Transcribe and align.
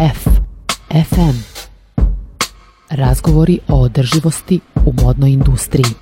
F. 0.00 0.30
FM. 0.90 1.64
Razgovori 2.90 3.58
o 3.68 3.80
održivosti 3.80 4.60
u 4.86 4.92
modnoj 5.02 5.30
industriji. 5.30 5.92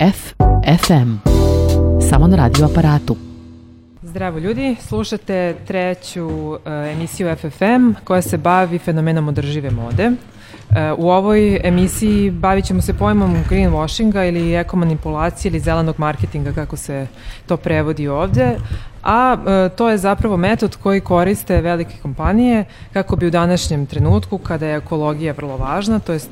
F. 0.00 0.32
FM. 0.78 1.14
Samo 2.10 2.26
na 2.26 2.36
radio 2.36 2.64
aparatu. 2.64 3.25
Zdravo 4.16 4.38
ljudi, 4.38 4.76
slušate 4.80 5.54
treću 5.66 6.26
uh, 6.26 6.58
emisiju 6.66 7.36
FFM 7.36 7.92
koja 8.04 8.22
se 8.22 8.38
bavi 8.38 8.78
fenomenom 8.78 9.28
održive 9.28 9.70
mode. 9.70 10.10
U 10.96 11.10
ovoj 11.10 11.60
emisiji 11.64 12.30
bavit 12.30 12.64
ćemo 12.64 12.82
se 12.82 12.94
pojmom 12.94 13.36
greenwashinga 13.50 14.28
ili 14.28 14.54
ekomanipulacije 14.54 15.50
ili 15.50 15.60
zelenog 15.60 15.94
marketinga 15.98 16.52
kako 16.52 16.76
se 16.76 17.06
to 17.46 17.56
prevodi 17.56 18.08
ovde, 18.08 18.56
a 19.02 19.36
e, 19.36 19.68
to 19.76 19.90
je 19.90 19.98
zapravo 19.98 20.36
metod 20.36 20.76
koji 20.76 21.00
koriste 21.00 21.60
velike 21.60 21.96
kompanije 22.02 22.64
kako 22.92 23.16
bi 23.16 23.26
u 23.26 23.30
današnjem 23.30 23.86
trenutku 23.86 24.38
kada 24.38 24.66
je 24.66 24.76
ekologija 24.76 25.34
vrlo 25.36 25.56
važna, 25.56 25.98
to 25.98 26.12
jest 26.12 26.30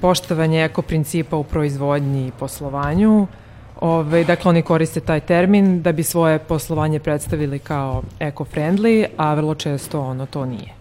poštovanje 0.00 0.64
eko 0.64 0.82
principa 0.82 1.36
u 1.36 1.44
proizvodnji 1.44 2.28
i 2.28 2.32
poslovanju, 2.38 3.26
Ove, 3.80 4.24
dakle, 4.24 4.48
oni 4.48 4.62
koriste 4.62 5.00
taj 5.00 5.20
termin 5.20 5.82
da 5.82 5.92
bi 5.92 6.02
svoje 6.02 6.38
poslovanje 6.38 6.98
predstavili 7.00 7.58
kao 7.58 8.02
eco-friendly, 8.20 9.06
a 9.16 9.34
vrlo 9.34 9.54
često 9.54 10.00
ono 10.00 10.26
to 10.26 10.46
nije. 10.46 10.76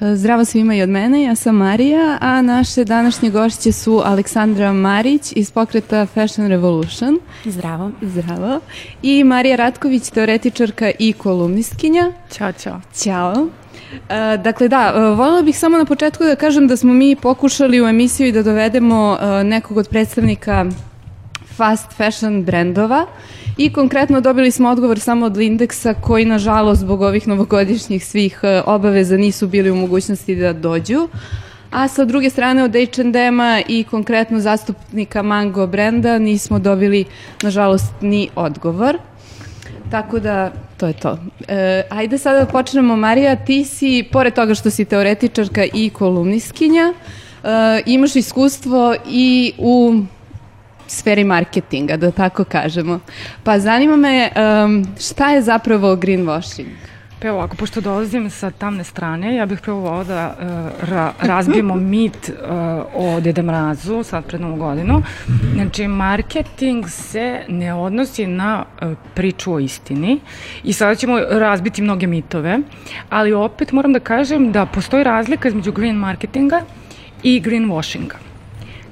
Zdravo 0.00 0.44
svima 0.44 0.74
i 0.74 0.82
od 0.82 0.88
mene, 0.88 1.22
ja 1.22 1.34
sam 1.34 1.56
Marija, 1.56 2.18
a 2.20 2.42
naše 2.42 2.84
današnje 2.84 3.30
gošće 3.30 3.72
su 3.72 4.02
Aleksandra 4.04 4.72
Marić 4.72 5.32
iz 5.36 5.50
pokreta 5.50 6.06
Fashion 6.06 6.48
Revolution. 6.48 7.18
Zdravo. 7.44 7.90
Zdravo. 8.02 8.60
I 9.02 9.24
Marija 9.24 9.56
Ratković, 9.56 10.10
teoretičarka 10.10 10.90
i 10.98 11.12
kolumnistkinja. 11.12 12.12
Ćao, 12.32 12.52
čao. 12.52 12.80
Ćao. 12.94 13.46
E, 14.08 14.36
dakle, 14.36 14.68
da, 14.68 14.92
e, 14.96 15.00
voljela 15.00 15.42
bih 15.42 15.58
samo 15.58 15.78
na 15.78 15.84
početku 15.84 16.24
da 16.24 16.36
kažem 16.36 16.66
da 16.66 16.76
smo 16.76 16.92
mi 16.92 17.16
pokušali 17.16 17.82
u 17.82 17.88
emisiju 17.88 18.26
i 18.26 18.32
da 18.32 18.42
dovedemo 18.42 19.18
e, 19.20 19.44
nekog 19.44 19.76
od 19.76 19.88
predstavnika 19.88 20.66
fast 21.60 21.92
fashion 21.92 22.44
brendova 22.44 23.06
i 23.56 23.72
konkretno 23.72 24.20
dobili 24.20 24.50
smo 24.50 24.68
odgovor 24.68 25.00
samo 25.00 25.26
od 25.26 25.36
Lindeksa 25.36 25.94
koji 25.94 26.24
nažalost 26.24 26.80
zbog 26.80 27.02
ovih 27.02 27.28
novogodišnjih 27.28 28.06
svih 28.06 28.40
e, 28.42 28.62
obaveza 28.66 29.16
nisu 29.16 29.48
bili 29.48 29.70
u 29.70 29.74
mogućnosti 29.74 30.36
da 30.36 30.52
dođu. 30.52 31.08
A 31.70 31.88
sa 31.88 32.04
druge 32.04 32.30
strane 32.30 32.64
od 32.64 32.72
H&M-a 32.72 33.60
i 33.68 33.84
konkretno 33.84 34.40
zastupnika 34.40 35.22
Mango 35.22 35.66
brenda 35.66 36.18
nismo 36.18 36.58
dobili 36.58 37.04
nažalost 37.42 37.92
ni 38.00 38.28
odgovor. 38.34 38.98
Tako 39.90 40.18
da, 40.18 40.52
to 40.76 40.86
je 40.86 40.92
to. 40.92 41.18
E, 41.48 41.82
ajde 41.90 42.18
sada 42.18 42.38
da 42.38 42.46
počnemo. 42.46 42.96
Marija, 42.96 43.36
ti 43.36 43.64
si, 43.64 44.04
pored 44.12 44.34
toga 44.34 44.54
što 44.54 44.70
si 44.70 44.84
teoretičarka 44.84 45.64
i 45.74 45.90
kolumniskinja, 45.90 46.92
e, 46.92 47.82
imaš 47.86 48.16
iskustvo 48.16 48.94
i 49.10 49.52
u 49.58 50.02
sferi 50.90 51.24
marketinga, 51.24 51.96
da 51.96 52.10
tako 52.10 52.44
kažemo. 52.44 53.00
Pa 53.44 53.58
zanima 53.58 53.96
me 53.96 54.30
um, 54.36 54.86
šta 55.00 55.30
je 55.30 55.42
zapravo 55.42 55.96
greenwashing? 55.96 56.90
Pa 57.20 57.28
evo, 57.28 57.40
ako 57.40 57.56
pošto 57.56 57.80
dolazim 57.80 58.30
sa 58.30 58.50
tamne 58.50 58.84
strane, 58.84 59.34
ja 59.36 59.46
bih 59.46 59.60
prvo 59.60 59.80
volao 59.80 60.04
da 60.04 60.36
uh, 60.38 60.88
ra, 60.88 61.12
razbijemo 61.20 61.74
mit 61.94 62.28
uh, 62.28 62.46
o 62.94 63.20
Deda 63.20 63.42
Mrazu 63.42 64.02
sad 64.02 64.24
pred 64.24 64.40
novu 64.40 64.56
godinu. 64.56 65.02
Znači, 65.54 65.88
marketing 65.88 66.88
se 66.88 67.42
ne 67.48 67.74
odnosi 67.74 68.26
na 68.26 68.64
uh, 68.82 68.92
priču 69.14 69.52
o 69.52 69.58
istini 69.58 70.20
i 70.64 70.72
sada 70.72 70.94
ćemo 70.94 71.18
razbiti 71.20 71.82
mnoge 71.82 72.06
mitove, 72.06 72.58
ali 73.10 73.32
opet 73.32 73.72
moram 73.72 73.92
da 73.92 74.00
kažem 74.00 74.52
da 74.52 74.66
postoji 74.66 75.04
razlika 75.04 75.48
između 75.48 75.72
green 75.72 75.96
marketinga 75.96 76.60
i 77.22 77.40
greenwashinga. 77.42 78.29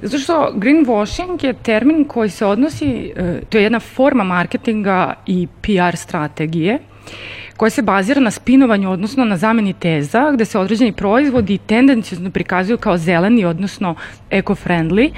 Zato 0.01 0.17
što 0.17 0.53
greenwashing 0.55 1.45
je 1.45 1.53
termin 1.53 2.05
koji 2.05 2.29
se 2.29 2.45
odnosi, 2.45 3.13
e, 3.15 3.41
to 3.49 3.57
je 3.57 3.63
jedna 3.63 3.79
forma 3.79 4.23
marketinga 4.23 5.13
i 5.25 5.47
PR 5.61 5.95
strategije 5.95 6.79
koja 7.59 7.69
se 7.69 7.81
bazira 7.81 8.21
na 8.21 8.31
spinovanju, 8.31 8.91
odnosno 8.91 9.25
na 9.25 9.37
zameni 9.37 9.73
teza, 9.73 10.31
gde 10.31 10.45
se 10.45 10.59
određeni 10.59 10.91
proizvodi 10.91 11.57
tendencijozno 11.57 12.31
prikazuju 12.31 12.77
kao 12.77 12.97
zeleni, 12.97 13.45
odnosno 13.45 13.95
eco-friendly, 14.31 15.11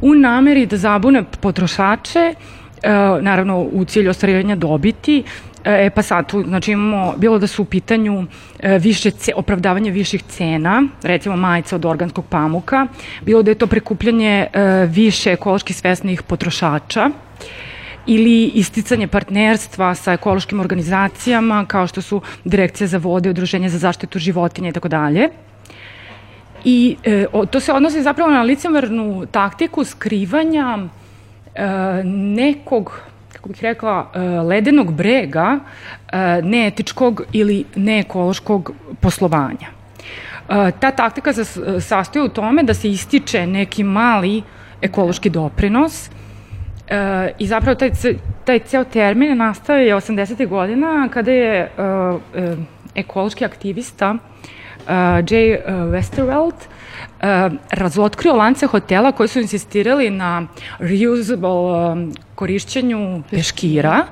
u 0.00 0.14
nameri 0.14 0.66
da 0.66 0.76
zabune 0.76 1.24
potrošače, 1.40 2.20
e, 2.20 2.34
naravno 3.20 3.60
u 3.60 3.84
cilju 3.84 4.10
ostvarivanja 4.10 4.56
dobiti, 4.56 5.22
E, 5.64 5.90
pa 5.90 6.02
sad 6.02 6.26
tu, 6.26 6.42
znači 6.42 6.72
imamo, 6.72 7.14
bilo 7.16 7.38
da 7.38 7.46
su 7.46 7.62
u 7.62 7.64
pitanju 7.64 8.26
e, 8.58 8.78
više, 8.78 9.10
ce, 9.10 9.32
opravdavanje 9.36 9.90
viših 9.90 10.22
cena, 10.22 10.82
recimo 11.02 11.36
majica 11.36 11.76
od 11.76 11.84
organskog 11.84 12.24
pamuka, 12.28 12.86
bilo 13.22 13.42
da 13.42 13.50
je 13.50 13.54
to 13.54 13.66
prikupljanje 13.66 14.46
e, 14.52 14.86
više 14.86 15.32
ekološki 15.32 15.72
svesnih 15.72 16.22
potrošača, 16.22 17.10
ili 18.06 18.44
isticanje 18.54 19.06
partnerstva 19.06 19.94
sa 19.94 20.12
ekološkim 20.12 20.60
organizacijama 20.60 21.64
kao 21.68 21.86
što 21.86 22.02
su 22.02 22.20
Direkcija 22.44 22.86
za 22.86 22.98
vode, 22.98 23.30
Udruženje 23.30 23.68
za 23.68 23.78
zaštitu 23.78 24.18
životinja 24.18 24.68
i 24.68 24.72
tako 24.72 24.88
dalje. 24.88 25.28
I 26.64 26.96
e, 27.04 27.26
to 27.50 27.60
se 27.60 27.72
odnosi 27.72 28.02
zapravo 28.02 28.30
na 28.30 28.42
licemernu 28.42 29.26
taktiku 29.30 29.84
skrivanja 29.84 30.78
e, 31.54 31.66
nekog 32.04 33.09
kako 33.40 33.48
bih 33.48 33.62
rekla, 33.62 34.10
e, 34.14 34.20
ledenog 34.20 34.92
brega 34.92 35.58
e, 36.12 36.42
neetičkog 36.42 37.22
ili 37.32 37.64
neekološkog 37.76 38.72
poslovanja. 39.00 39.66
E, 39.68 40.70
ta 40.80 40.90
taktika 40.90 41.32
sastoji 41.80 42.24
u 42.24 42.28
tome 42.28 42.62
da 42.62 42.74
se 42.74 42.90
ističe 42.90 43.46
neki 43.46 43.84
mali 43.84 44.42
ekološki 44.82 45.30
doprinos 45.30 46.10
i 47.38 47.46
zapravo 47.46 47.74
taj, 47.74 47.90
taj 48.44 48.58
ceo 48.58 48.84
termin 48.84 49.36
nastao 49.36 49.76
je 49.76 49.94
80. 49.94 50.46
godina 50.48 51.08
kada 51.12 51.30
je 51.30 51.70
ekološki 52.94 53.44
aktivista 53.44 54.14
Jay 55.22 55.58
Westerveld 55.66 56.54
razotkrio 57.70 58.32
lance 58.32 58.66
hotela 58.66 59.12
koji 59.12 59.28
su 59.28 59.40
insistirali 59.40 60.10
na 60.10 60.46
reusable 60.78 61.96
korišćenju 62.34 63.22
peškira, 63.30 64.04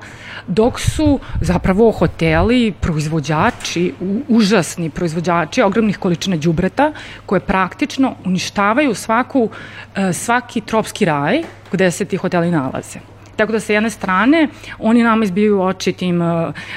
dok 0.47 0.79
su 0.79 1.19
zapravo 1.41 1.91
hoteli 1.91 2.73
proizvođači, 2.81 3.93
užasni 4.27 4.89
proizvođači 4.89 5.61
ogromnih 5.61 5.97
količina 5.97 6.37
đubreta 6.37 6.91
koje 7.25 7.39
praktično 7.39 8.15
uništavaju 8.25 8.95
svaku, 8.95 9.49
e, 9.95 10.13
svaki 10.13 10.61
tropski 10.61 11.05
raj 11.05 11.43
gde 11.71 11.91
se 11.91 12.05
ti 12.05 12.17
hoteli 12.17 12.51
nalaze. 12.51 12.99
Tako 13.35 13.51
da 13.51 13.59
sa 13.59 13.73
jedne 13.73 13.89
strane 13.89 14.47
oni 14.79 15.03
nama 15.03 15.23
izbiju 15.23 15.61
oči 15.61 15.93
tim 15.93 16.21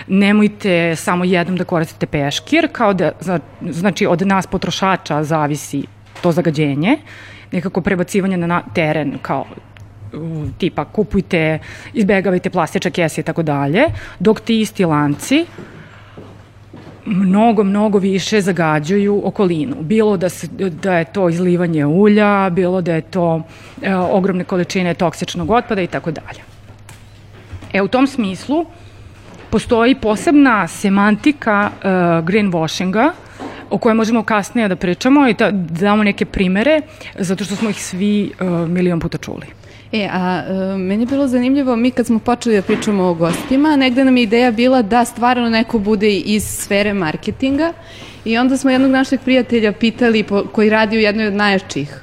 nemojte 0.07 0.97
samo 0.97 1.25
jednom 1.25 1.57
da 1.57 1.65
koristite 1.65 2.07
peškir, 2.07 2.69
kao 2.73 2.95
da, 2.95 3.13
znači 3.61 4.07
od 4.07 4.27
nas 4.27 4.47
potrošača 4.47 5.25
zavisi 5.25 5.83
to 6.23 6.33
zagađenje, 6.33 6.99
nekako 7.53 7.81
prebacivanje 7.81 8.37
na 8.37 8.63
teren 8.75 9.19
kao 9.23 9.45
tipa 10.59 10.85
kupujte, 10.85 11.59
izbegavajte 11.93 12.51
plastične 12.51 12.91
kese 12.91 13.21
i 13.21 13.25
tako 13.25 13.43
dalje, 13.43 13.85
dok 14.19 14.41
ti 14.41 14.61
isti 14.61 14.85
lanci 14.85 15.47
mnogo, 17.05 17.65
mnogo 17.65 17.99
više 17.99 18.41
zagađuju 18.41 19.21
okolinu. 19.25 19.77
Bilo 19.81 20.17
da, 20.17 20.29
se, 20.29 20.47
da 20.83 20.99
je 20.99 21.05
to 21.05 21.29
izlivanje 21.29 21.87
ulja, 21.87 22.51
bilo 22.51 22.81
da 22.81 22.95
je 22.95 23.01
to 23.01 23.43
e, 23.83 23.95
ogromne 23.95 24.45
količine 24.45 24.95
toksičnog 24.95 25.51
otpada 25.51 25.83
i 25.83 25.87
tako 25.87 26.11
dalje. 26.11 26.41
E, 27.73 27.83
u 27.83 27.89
tom 27.89 28.07
smislu 28.07 28.67
postoji 29.51 29.95
posebna 29.95 30.69
semantika 30.69 31.71
e, 31.71 31.89
greenwashinga, 32.23 33.11
o 33.73 33.79
kojoj 33.79 33.95
možemo 33.95 34.23
kasnije 34.23 34.69
da 34.69 34.77
pričamo 34.77 35.29
i 35.29 35.35
da 35.35 35.51
damo 35.51 36.05
neke 36.05 36.25
primere, 36.25 36.81
zato 37.19 37.45
što 37.45 37.57
smo 37.57 37.71
ih 37.71 37.85
svi 37.85 38.31
uh, 38.41 38.69
milion 38.69 39.01
puta 39.01 39.19
čuli. 39.19 39.47
E, 39.93 40.09
a 40.13 40.43
e, 40.49 40.77
meni 40.79 41.03
je 41.03 41.07
bilo 41.07 41.27
zanimljivo, 41.29 41.77
mi 41.77 41.91
kad 41.91 42.07
smo 42.07 42.19
počeli 42.19 42.57
da 42.57 42.63
pričamo 42.63 43.05
o 43.05 43.15
gostima, 43.15 43.77
negde 43.77 44.05
nam 44.05 44.17
je 44.17 44.23
ideja 44.23 44.51
bila 44.51 44.83
da 44.83 45.05
stvarno 45.05 45.51
neko 45.51 45.79
bude 45.79 46.17
iz 46.17 46.45
sfere 46.45 46.95
marketinga 46.95 47.73
i 48.25 48.39
onda 48.39 48.57
smo 48.57 48.71
jednog 48.71 48.91
našeg 48.91 49.21
prijatelja 49.21 49.73
pitali, 49.73 50.23
po, 50.23 50.45
koji 50.53 50.71
radi 50.71 50.97
u 50.97 51.01
jednoj 51.01 51.27
od 51.27 51.35
najjačih 51.35 52.01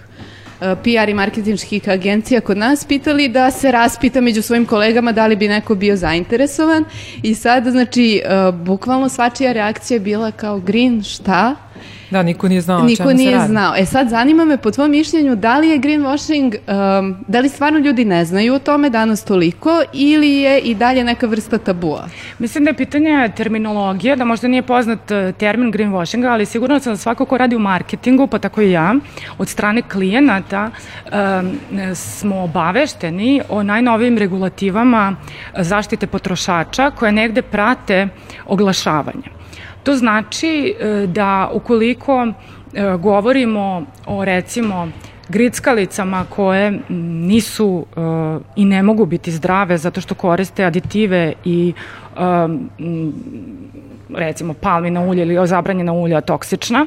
PR 0.59 1.09
i 1.09 1.13
marketinških 1.13 1.89
agencija 1.89 2.41
kod 2.41 2.57
nas 2.57 2.85
pitali 2.85 3.27
da 3.27 3.51
se 3.51 3.71
raspita 3.71 4.21
među 4.21 4.41
svojim 4.41 4.65
kolegama 4.65 5.11
da 5.11 5.27
li 5.27 5.35
bi 5.35 5.47
neko 5.47 5.75
bio 5.75 5.95
zainteresovan 5.95 6.85
i 7.23 7.35
sad, 7.35 7.63
znači, 7.63 8.21
e, 8.25 8.51
bukvalno 8.51 9.09
svačija 9.09 9.51
reakcija 9.51 9.95
je 9.95 9.99
bila 9.99 10.31
kao 10.31 10.59
green, 10.59 11.03
šta? 11.03 11.55
Da, 12.11 12.23
niko 12.23 12.47
nije 12.47 12.61
znao 12.61 12.83
Niko 12.83 13.03
o 13.03 13.05
čemu 13.05 13.17
nije 13.17 13.31
se 13.31 13.35
radi. 13.37 13.47
znao. 13.47 13.73
E 13.77 13.85
sad, 13.85 14.09
zanima 14.09 14.45
me 14.45 14.57
po 14.57 14.71
tvom 14.71 14.91
mišljenju, 14.91 15.35
da 15.35 15.57
li 15.57 15.69
je 15.69 15.79
greenwashing, 15.79 16.55
um, 16.99 17.15
da 17.27 17.39
li 17.39 17.49
stvarno 17.49 17.79
ljudi 17.79 18.05
ne 18.05 18.25
znaju 18.25 18.53
o 18.53 18.59
tome 18.59 18.89
danas 18.89 19.23
toliko 19.25 19.83
ili 19.93 20.29
je 20.29 20.59
i 20.59 20.75
dalje 20.75 21.03
neka 21.03 21.27
vrsta 21.27 21.57
tabua? 21.57 22.07
Mislim 22.39 22.63
da 22.63 22.69
je 22.69 22.73
pitanje 22.73 23.29
terminologije, 23.37 24.15
da 24.15 24.25
možda 24.25 24.47
nije 24.47 24.61
poznat 24.61 25.11
e, 25.11 25.33
termin 25.37 25.71
greenwashinga, 25.71 26.27
ali 26.27 26.45
sigurno 26.45 26.79
sam 26.79 26.93
da 26.93 26.97
svako 26.97 27.25
ko 27.25 27.37
radi 27.37 27.55
u 27.55 27.59
marketingu, 27.59 28.27
pa 28.27 28.39
tako 28.39 28.61
i 28.61 28.71
ja, 28.71 28.95
od 29.37 29.49
strane 29.49 29.81
klijenata 29.81 30.69
um, 31.05 31.59
smo 31.95 32.43
obavešteni 32.43 33.41
o 33.49 33.63
najnovijim 33.63 34.17
regulativama 34.17 35.15
zaštite 35.57 36.07
potrošača 36.07 36.91
koje 36.91 37.11
negde 37.11 37.41
prate 37.41 38.07
oglašavanje. 38.45 39.38
To 39.83 39.95
znači 39.95 40.75
e, 40.79 41.07
da 41.07 41.49
ukoliko 41.53 42.27
e, 42.73 42.97
govorimo 42.97 43.85
o 44.05 44.25
recimo 44.25 44.87
grickalicama 45.29 46.25
koje 46.29 46.79
nisu 46.89 47.85
e, 47.95 47.99
i 48.55 48.65
ne 48.65 48.83
mogu 48.83 49.05
biti 49.05 49.31
zdrave 49.31 49.77
zato 49.77 50.01
što 50.01 50.15
koriste 50.15 50.65
aditive 50.65 51.33
i 51.45 51.73
recimo 54.15 54.53
palmina 54.53 55.01
ulje 55.01 55.21
ili 55.21 55.47
zabranjena 55.47 55.93
ulja 55.93 56.21
toksična, 56.21 56.85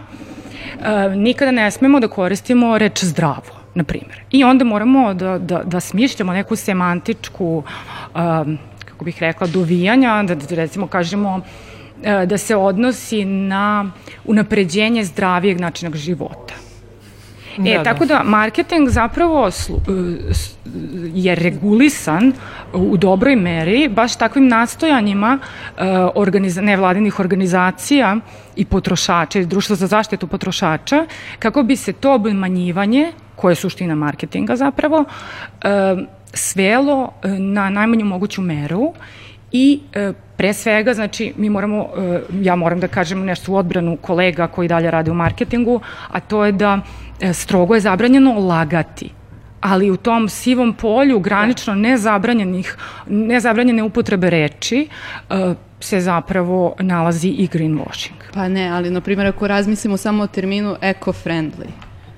nikada 1.17 1.51
ne 1.51 1.71
smemo 1.71 2.01
da 2.01 2.09
koristimo 2.09 2.79
reč 2.79 3.05
zdravo 3.05 3.63
na 3.75 3.85
primjer. 3.85 4.21
I 4.31 4.45
onda 4.45 4.65
moramo 4.65 5.15
da, 5.15 5.39
da, 5.39 5.63
da 5.65 5.81
smišljamo 5.81 6.33
neku 6.33 6.57
semantičku, 6.57 7.63
um, 8.15 8.59
kako 8.85 9.05
bih 9.05 9.19
rekla, 9.21 9.47
dovijanja, 9.47 10.23
da, 10.23 10.35
da 10.35 10.55
recimo 10.55 10.87
kažemo 10.87 11.41
e, 11.41 11.72
da 12.03 12.39
se 12.39 12.57
odnosi 12.57 13.25
na 13.25 13.91
unapređenje 14.25 15.05
zdravijeg 15.05 15.61
načina 15.61 15.97
života. 15.97 16.55
E, 16.55 16.63
Da, 17.57 17.65
da, 17.65 17.79
da. 17.79 17.85
tako 17.85 18.07
da 18.07 18.23
marketing 18.25 18.89
zapravo 18.89 19.51
slu, 19.51 19.77
e, 19.77 20.33
je 21.15 21.35
regulisan 21.35 22.33
u 22.73 22.97
dobroj 22.97 23.37
meri 23.37 23.89
baš 23.89 24.17
takvim 24.17 24.49
nastojanjima 24.49 25.39
e, 25.39 25.83
organiza, 26.15 26.61
nevladinih 26.61 27.21
organizacija 27.21 28.17
i 28.57 28.65
potrošača, 28.65 29.39
i 29.39 29.47
društva 29.47 29.77
za 29.77 29.87
zaštitu 29.87 30.27
potrošača, 30.27 31.07
kako 31.39 31.63
bi 31.63 31.77
se 31.77 31.93
to 31.93 32.15
obmanjivanje, 32.15 33.13
koje 33.37 33.53
je 33.53 33.57
suština 33.57 33.95
marketinga 33.95 34.57
zapravo, 34.57 35.05
e, 35.05 35.69
svelo 36.35 37.13
e, 37.23 37.29
na 37.29 37.71
najmanju 37.71 38.05
moguću 38.05 38.43
meru 38.43 38.93
i 39.53 39.81
e, 39.93 40.13
pre 40.37 40.53
svega, 40.53 40.95
znači, 40.95 41.33
mi 41.37 41.51
moramo, 41.51 41.89
e, 41.97 42.21
ja 42.41 42.57
moram 42.57 42.81
da 42.81 42.89
kažem 42.89 43.25
nešto 43.25 43.53
u 43.53 43.57
odbranu 43.57 43.97
kolega 43.97 44.47
koji 44.47 44.69
dalje 44.69 44.91
rade 44.91 45.11
u 45.11 45.15
marketingu, 45.15 45.81
a 46.09 46.21
to 46.21 46.45
je 46.45 46.53
da 46.53 46.81
e, 47.21 47.33
strogo 47.33 47.75
je 47.75 47.81
zabranjeno 47.81 48.39
lagati 48.39 49.11
ali 49.63 49.91
u 49.91 49.97
tom 49.97 50.29
sivom 50.29 50.75
polju 50.75 51.21
granično 51.21 51.75
nezabranjenih, 51.75 52.77
nezabranjene 53.07 53.83
upotrebe 53.83 54.31
reči 54.31 54.89
e, 55.31 55.55
se 55.81 56.01
zapravo 56.01 56.75
nalazi 56.79 57.29
i 57.29 57.49
greenwashing. 57.49 58.33
Pa 58.35 58.49
ne, 58.49 58.69
ali 58.69 58.91
na 58.91 59.01
primjer 59.01 59.27
ako 59.27 59.49
razmislimo 59.49 59.97
samo 59.97 60.23
o 60.23 60.27
terminu 60.27 60.77
eco-friendly, 60.81 61.71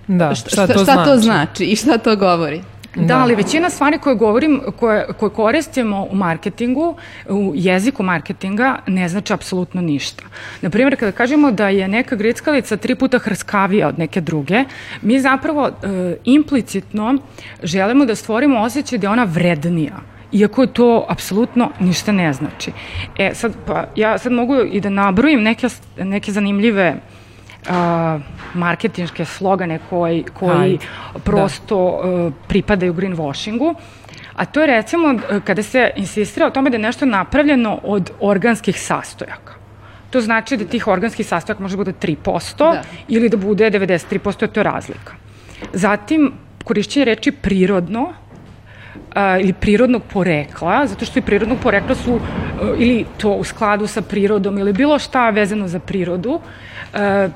Da, 0.09 0.35
šta, 0.35 0.51
šta, 0.51 0.67
to 0.67 0.73
šta 0.73 0.85
znači? 0.85 1.11
to 1.11 1.17
znači 1.17 1.65
i 1.65 1.77
šta 1.77 1.99
to 1.99 2.17
govori? 2.17 2.63
Da, 2.97 3.19
ali 3.19 3.35
većina 3.35 3.71
stvari 3.71 3.99
koje 3.99 4.17
govorim, 4.17 4.61
koje, 4.81 5.07
koje 5.19 5.31
koristimo 5.31 6.07
u 6.11 6.15
marketingu, 6.15 6.97
u 7.29 7.53
jeziku 7.55 8.03
marketinga, 8.03 8.79
ne 8.87 9.09
znači 9.09 9.33
apsolutno 9.33 9.81
ništa. 9.81 10.25
Naprimjer, 10.63 10.97
kada 10.99 11.13
kažemo 11.13 11.51
da 11.51 11.69
je 11.69 11.89
neka 11.89 12.17
grickalica 12.17 12.77
tri 12.77 12.95
puta 12.95 13.19
hrskavija 13.19 13.89
od 13.89 13.99
neke 13.99 14.21
druge, 14.21 14.65
mi 15.03 15.21
zapravo 15.21 15.69
e, 15.69 15.73
implicitno 16.25 17.19
želimo 17.63 18.05
da 18.05 18.15
stvorimo 18.15 18.61
osjećaj 18.61 18.99
da 18.99 19.07
je 19.07 19.11
ona 19.11 19.25
vrednija 19.25 20.15
iako 20.35 20.67
to 20.67 21.07
apsolutno 21.09 21.71
ništa 21.81 22.13
ne 22.13 22.33
znači. 22.33 22.73
E, 23.19 23.31
sad, 23.35 23.53
pa, 23.67 23.85
ja 23.97 24.19
sad 24.19 24.33
mogu 24.33 24.57
i 24.73 24.81
da 24.81 24.91
nabrojim 24.91 25.43
neke, 25.43 25.69
neke 25.99 26.33
zanimljive 26.33 26.97
a, 27.69 28.19
marketinške 28.55 29.25
slogane 29.25 29.79
koji, 29.91 30.25
koji 30.35 30.57
Hajde, 30.57 30.87
prosto 31.25 32.01
e, 32.05 32.31
pripadaju 32.49 32.95
greenwashingu. 32.95 33.75
A 34.37 34.45
to 34.45 34.61
je 34.61 34.67
recimo 34.67 35.13
e, 35.13 35.41
kada 35.45 35.63
se 35.63 35.91
insistira 35.97 36.47
o 36.47 36.51
tome 36.51 36.71
da 36.71 36.77
je 36.77 36.83
nešto 36.83 37.07
napravljeno 37.07 37.81
od 37.83 38.11
organskih 38.21 38.81
sastojaka. 38.81 39.55
To 40.11 40.21
znači 40.21 40.57
da 40.57 40.65
tih 40.65 40.87
organskih 40.87 41.27
sastojaka 41.27 41.63
može 41.63 41.77
da 41.77 41.85
bude 41.85 41.93
3% 42.01 42.59
Da. 42.59 42.83
ili 43.09 43.29
da 43.29 43.37
bude 43.37 43.71
93%, 43.71 44.47
to 44.47 44.61
je 44.61 44.65
razlika. 44.65 45.15
Zatim, 45.73 46.33
korišćenje 46.65 47.05
reči 47.05 47.33
prirodno, 47.33 48.13
a, 49.15 49.39
ili 49.39 49.53
prirodnog 49.53 50.03
porekla, 50.13 50.87
zato 50.87 51.05
što 51.05 51.19
i 51.19 51.23
prirodnog 51.23 51.59
porekla 51.63 51.95
su 51.95 52.15
a, 52.15 52.75
ili 52.79 53.05
to 53.19 53.31
u 53.31 53.45
skladu 53.45 53.87
sa 53.87 54.03
prirodom 54.03 54.59
ili 54.59 54.73
bilo 54.73 54.99
šta 54.99 55.31
vezano 55.31 55.69
za 55.69 55.79
prirodu, 55.79 56.41
a, 56.93 57.29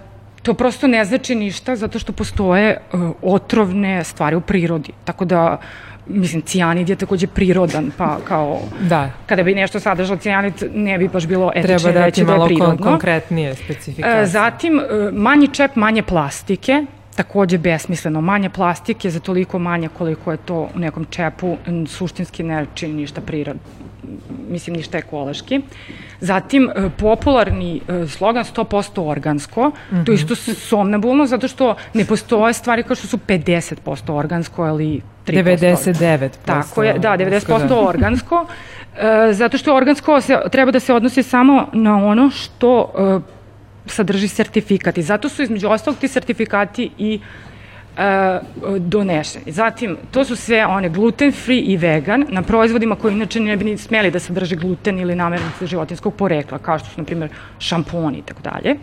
to 0.48 0.54
prosto 0.54 0.86
ne 0.86 1.04
znači 1.04 1.34
ništa 1.34 1.76
zato 1.76 1.98
što 1.98 2.12
postoje 2.12 2.78
a, 2.92 3.10
otrovne 3.22 4.04
stvari 4.04 4.36
u 4.36 4.40
prirodi. 4.40 4.92
Tako 5.04 5.24
da, 5.24 5.58
mislim, 6.06 6.42
cijanid 6.42 6.88
je 6.88 6.96
takođe 6.96 7.26
prirodan, 7.26 7.90
pa 7.96 8.16
kao 8.28 8.60
Da, 8.80 9.10
kada 9.26 9.42
bi 9.42 9.54
nešto 9.54 9.80
sadržalo 9.80 10.18
cijanid, 10.18 10.54
ne 10.74 10.98
bi 10.98 11.08
baš 11.08 11.26
bilo 11.26 11.52
etično 11.54 11.78
treba 11.78 11.92
dati 11.92 12.04
reći 12.04 12.24
da 12.24 12.32
je 12.32 12.38
malo 12.38 12.48
kon 12.48 12.56
prirodno. 12.56 12.86
konkretnije 12.86 13.54
specifikacije. 13.54 14.22
E, 14.22 14.26
Zatim, 14.26 14.80
e, 14.80 14.84
manji 15.12 15.48
čep, 15.48 15.76
manje 15.76 16.02
plastike, 16.02 16.84
takođe 17.16 17.58
besmisleno. 17.58 18.20
Manje 18.20 18.50
plastike 18.50 19.10
za 19.10 19.20
toliko 19.20 19.58
manje 19.58 19.88
koliko 19.98 20.32
je 20.32 20.36
to 20.36 20.68
u 20.74 20.78
nekom 20.78 21.04
čepu 21.10 21.56
suštinski 21.86 22.42
ne 22.42 22.66
čini 22.74 22.94
ništa 22.94 23.20
prirodno 23.20 23.87
mislim 24.48 24.76
ništa 24.76 24.98
ekološki. 24.98 25.60
Zatim, 26.20 26.70
e, 26.70 26.90
popularni 26.98 27.80
e, 27.88 28.06
slogan 28.06 28.44
100% 28.44 29.08
organsko, 29.10 29.70
to 30.06 30.12
je 30.12 30.14
isto 30.14 30.34
somnabulno 30.54 31.26
zato 31.26 31.48
što 31.48 31.76
ne 31.94 32.04
postoje 32.04 32.52
stvari 32.52 32.82
kao 32.82 32.96
što 32.96 33.06
su 33.06 33.18
50% 33.18 34.12
organsko 34.12 34.66
ili 34.66 35.02
3%. 35.26 35.58
99%. 35.84 36.30
Tako 36.44 36.82
je, 36.82 36.98
da, 36.98 37.12
organsko, 37.12 37.52
90% 37.52 37.86
organsko, 37.88 38.46
e, 38.96 39.32
zato 39.32 39.58
što 39.58 39.76
organsko 39.76 40.20
se, 40.20 40.38
treba 40.52 40.72
da 40.72 40.80
se 40.80 40.94
odnosi 40.94 41.22
samo 41.22 41.66
na 41.72 41.96
ono 42.06 42.30
što 42.30 42.92
e, 42.98 43.38
sadrži 43.86 44.28
sertifikat 44.28 44.98
i 44.98 45.02
zato 45.02 45.28
su 45.28 45.42
između 45.42 45.68
ostalog 45.68 45.98
ti 45.98 46.08
sertifikati 46.08 46.90
i 46.98 47.20
e, 47.98 48.40
donešeni. 48.78 49.52
Zatim, 49.52 49.96
to 50.10 50.24
su 50.24 50.36
sve 50.36 50.66
one 50.66 50.88
gluten 50.88 51.32
free 51.32 51.58
i 51.58 51.76
vegan 51.76 52.26
na 52.28 52.42
proizvodima 52.42 52.94
koji 52.96 53.14
inače 53.14 53.40
ne 53.40 53.56
bi 53.56 53.64
ni 53.64 53.78
smeli 53.78 54.10
da 54.10 54.18
sadrže 54.18 54.56
gluten 54.56 54.98
ili 54.98 55.14
namirnice 55.14 55.66
životinskog 55.66 56.14
porekla, 56.14 56.58
kao 56.58 56.78
što 56.78 56.88
su, 56.88 57.00
na 57.00 57.04
primjer, 57.04 57.30
šamponi 57.58 58.18
i 58.18 58.22
tako 58.22 58.40
dalje. 58.42 58.76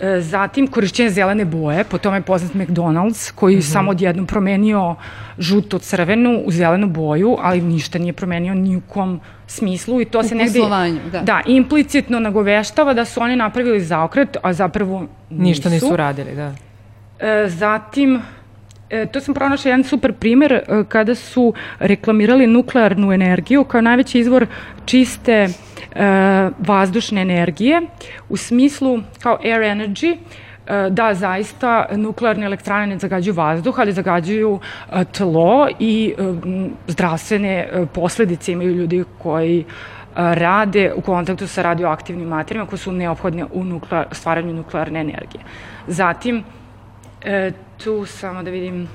E, 0.00 0.20
Zatim, 0.20 0.66
korišćenje 0.66 1.10
zelene 1.10 1.44
boje, 1.44 1.84
po 1.84 1.98
tome 1.98 2.16
je 2.16 2.22
poznat 2.22 2.52
McDonald's, 2.52 3.32
koji 3.34 3.54
je 3.54 3.62
samo 3.62 3.90
odjednom 3.90 4.26
promenio 4.26 4.94
žuto-crvenu 5.38 6.42
u 6.44 6.52
zelenu 6.52 6.86
boju, 6.86 7.36
ali 7.40 7.60
ništa 7.60 7.98
nije 7.98 8.12
promenio 8.12 8.54
ni 8.54 8.76
u 8.76 8.80
kom 8.80 9.20
smislu 9.46 10.00
i 10.00 10.04
to 10.04 10.18
U 10.18 10.22
se 10.22 10.34
negde... 10.34 10.60
da. 11.12 11.20
Da, 11.20 11.40
implicitno 11.46 12.20
nagoveštava 12.20 12.94
da 12.94 13.04
su 13.04 13.22
oni 13.22 13.36
napravili 13.36 13.80
zaokret, 13.80 14.36
a 14.42 14.52
zapravo 14.52 15.00
nisu. 15.30 15.42
Ništa 15.42 15.68
nisu 15.68 15.96
radili, 15.96 16.34
da. 16.34 16.54
Zatim, 17.46 18.22
e, 18.90 19.06
to 19.06 19.20
sam 19.20 19.34
pronašla 19.34 19.68
jedan 19.68 19.84
super 19.84 20.12
primer 20.12 20.52
e, 20.52 20.62
kada 20.88 21.14
su 21.14 21.54
reklamirali 21.78 22.46
nuklearnu 22.46 23.12
energiju 23.12 23.64
kao 23.64 23.80
najveći 23.80 24.18
izvor 24.18 24.46
čiste 24.84 25.32
e, 25.32 25.48
vazdušne 26.58 27.22
energije 27.22 27.82
u 28.28 28.36
smislu 28.36 28.98
kao 29.22 29.38
air 29.44 29.60
energy 29.60 30.16
da 30.90 31.14
zaista 31.14 31.86
nuklearne 31.96 32.46
elektrane 32.46 32.86
ne 32.86 32.98
zagađuju 32.98 33.34
vazduh, 33.34 33.78
ali 33.78 33.92
zagađuju 33.92 34.60
tlo 35.12 35.68
i 35.78 36.14
zdravstvene 36.86 37.68
posledice 37.94 38.52
imaju 38.52 38.72
ljudi 38.74 39.04
koji 39.18 39.64
rade 40.14 40.92
u 40.96 41.00
kontaktu 41.00 41.46
sa 41.46 41.62
radioaktivnim 41.62 42.28
materijama 42.28 42.68
koje 42.68 42.78
su 42.78 42.92
neophodne 42.92 43.46
u 43.52 43.64
nuklear, 43.64 44.06
stvaranju 44.12 44.54
nuklearne 44.54 45.00
energije. 45.00 45.42
Zatim, 45.86 46.44
E, 47.24 47.52
tu 47.84 48.06
samo 48.06 48.42
da 48.42 48.50
vidim, 48.50 48.88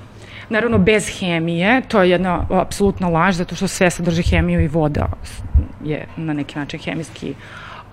naravno 0.49 0.77
bez 0.77 1.19
hemije, 1.19 1.81
to 1.87 2.01
je 2.01 2.09
jedna 2.09 2.45
apsolutna 2.49 3.09
laž, 3.09 3.35
zato 3.35 3.55
što 3.55 3.67
sve 3.67 3.89
sadrži 3.89 4.23
hemiju 4.23 4.61
i 4.61 4.67
voda 4.67 5.07
je 5.83 6.07
na 6.17 6.33
neki 6.33 6.59
način 6.59 6.79
hemijski, 6.79 7.33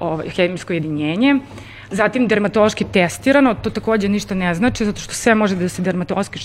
ovaj, 0.00 0.28
hemijsko 0.28 0.72
jedinjenje. 0.72 1.36
Zatim 1.90 2.28
dermatološki 2.28 2.84
testirano, 2.92 3.54
to 3.54 3.70
takođe 3.70 4.08
ništa 4.08 4.34
ne 4.34 4.54
znači, 4.54 4.84
zato 4.84 5.00
što 5.00 5.14
sve 5.14 5.34
može 5.34 5.56
da 5.56 5.68
se 5.68 5.82
dermatološki 5.82 6.38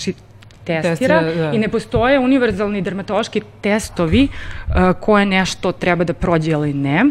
testira, 0.68 1.20
Testira, 1.20 1.22
da. 1.22 1.52
i 1.52 1.58
ne 1.58 1.68
postoje 1.68 2.18
univerzalni 2.18 2.82
dermatološki 2.82 3.42
testovi 3.60 4.28
uh, 4.28 4.74
koje 5.00 5.26
nešto 5.26 5.72
treba 5.72 6.04
da 6.04 6.12
prođe 6.12 6.50
ili 6.50 6.74
ne. 6.74 7.04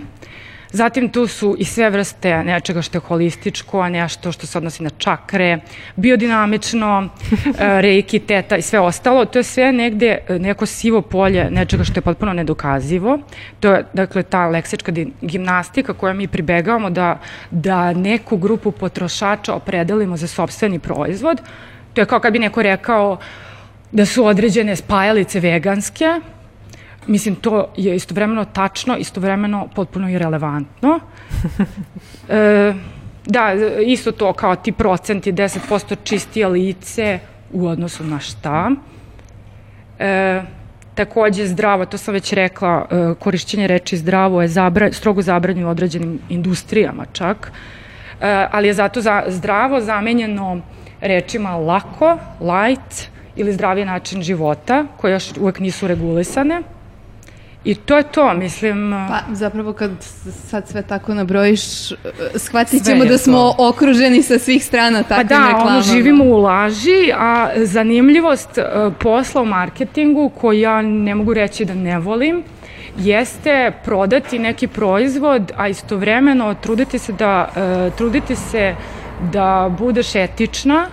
Zatim 0.71 1.09
tu 1.09 1.27
su 1.27 1.55
i 1.59 1.65
sve 1.65 1.89
vrste 1.89 2.43
nečega 2.43 2.81
što 2.81 2.97
je 2.97 3.01
holističko, 3.01 3.79
a 3.79 3.89
nešto 3.89 4.31
što 4.31 4.47
se 4.47 4.57
odnosi 4.57 4.83
na 4.83 4.89
čakre, 4.89 5.59
biodinamično, 5.95 7.09
e, 7.59 7.81
reiki, 7.81 8.19
teta 8.19 8.57
i 8.57 8.61
sve 8.61 8.79
ostalo. 8.79 9.25
To 9.25 9.39
je 9.39 9.43
sve 9.43 9.71
negde 9.71 10.17
e, 10.27 10.39
neko 10.39 10.65
sivo 10.65 11.01
polje 11.01 11.49
nečega 11.51 11.83
što 11.83 11.97
je 11.97 12.01
potpuno 12.01 12.33
nedokazivo. 12.33 13.19
To 13.59 13.73
je, 13.73 13.85
dakle, 13.93 14.23
ta 14.23 14.47
leksička 14.47 14.91
gimnastika 15.21 15.93
koja 15.93 16.13
mi 16.13 16.27
pribegavamo 16.27 16.89
da, 16.89 17.19
da 17.51 17.93
neku 17.93 18.37
grupu 18.37 18.71
potrošača 18.71 19.53
opredelimo 19.53 20.17
za 20.17 20.27
sobstveni 20.27 20.79
proizvod. 20.79 21.41
To 21.93 22.01
je 22.01 22.05
kao 22.05 22.19
kad 22.19 22.33
bi 22.33 22.39
neko 22.39 22.61
rekao 22.61 23.17
da 23.91 24.05
su 24.05 24.25
određene 24.25 24.75
spajalice 24.75 25.39
veganske, 25.39 26.19
Mislim, 27.07 27.35
to 27.35 27.69
je 27.77 27.95
istovremeno 27.95 28.45
tačno, 28.45 28.97
istovremeno 28.97 29.67
potpuno 29.75 30.09
irelevantno. 30.09 30.99
e, 32.29 32.73
da, 33.25 33.53
isto 33.85 34.11
to 34.11 34.33
kao 34.33 34.55
ti 34.55 34.71
procenti, 34.71 35.33
10% 35.33 35.95
čistije 36.03 36.47
lice 36.47 37.19
u 37.51 37.67
odnosu 37.67 38.03
na 38.03 38.19
šta. 38.19 38.71
E, 39.99 40.41
takođe 40.95 41.45
zdravo, 41.47 41.85
to 41.85 41.97
sam 41.97 42.13
već 42.13 42.33
rekla, 42.33 42.85
e, 42.91 43.13
korišćenje 43.19 43.67
reči 43.67 43.97
zdravo 43.97 44.41
je 44.41 44.47
zabra, 44.47 44.91
strogo 44.93 45.21
zabranjeno 45.21 45.67
u 45.67 45.71
određenim 45.71 46.19
industrijama 46.29 47.05
čak, 47.13 47.51
e, 48.21 48.47
ali 48.51 48.67
je 48.67 48.73
zato 48.73 49.01
za, 49.01 49.23
zdravo 49.27 49.81
zamenjeno 49.81 50.61
rečima 51.01 51.55
lako, 51.57 52.17
light 52.41 53.09
ili 53.35 53.53
zdraviji 53.53 53.85
način 53.85 54.21
života, 54.21 54.85
koje 54.97 55.11
još 55.11 55.37
uvek 55.37 55.59
nisu 55.59 55.87
regulisane. 55.87 56.61
I 57.67 57.75
to 57.75 57.97
je 57.97 58.03
to, 58.03 58.33
mislim... 58.33 58.91
Pa 59.09 59.33
zapravo 59.33 59.73
kad 59.73 59.91
sad 60.47 60.67
sve 60.67 60.81
tako 60.81 61.13
nabrojiš, 61.13 61.61
shvatit 62.35 62.85
ćemo 62.85 63.05
da 63.05 63.17
smo 63.17 63.37
to. 63.37 63.69
okruženi 63.69 64.23
sa 64.23 64.39
svih 64.39 64.65
strana 64.65 65.03
takvim 65.03 65.27
reklamama. 65.27 65.45
Pa 65.45 65.51
da, 65.51 65.57
reklamama. 65.57 65.77
ono, 65.77 65.93
živimo 65.93 66.23
u 66.23 66.37
laži, 66.37 67.11
a 67.17 67.49
zanimljivost 67.55 68.57
uh, 68.57 68.93
posla 68.99 69.41
u 69.41 69.45
marketingu, 69.45 70.29
koju 70.29 70.59
ja 70.59 70.81
ne 70.81 71.15
mogu 71.15 71.33
reći 71.33 71.65
da 71.65 71.73
ne 71.73 71.99
volim, 71.99 72.43
jeste 72.97 73.71
prodati 73.83 74.39
neki 74.39 74.67
proizvod, 74.67 75.51
a 75.57 75.67
istovremeno 75.67 76.53
truditi 76.53 76.99
se 76.99 77.13
da, 77.13 77.49
uh, 77.49 77.97
truditi 77.97 78.35
se 78.35 78.75
da 79.33 79.75
budeš 79.79 80.15
etična 80.15 80.87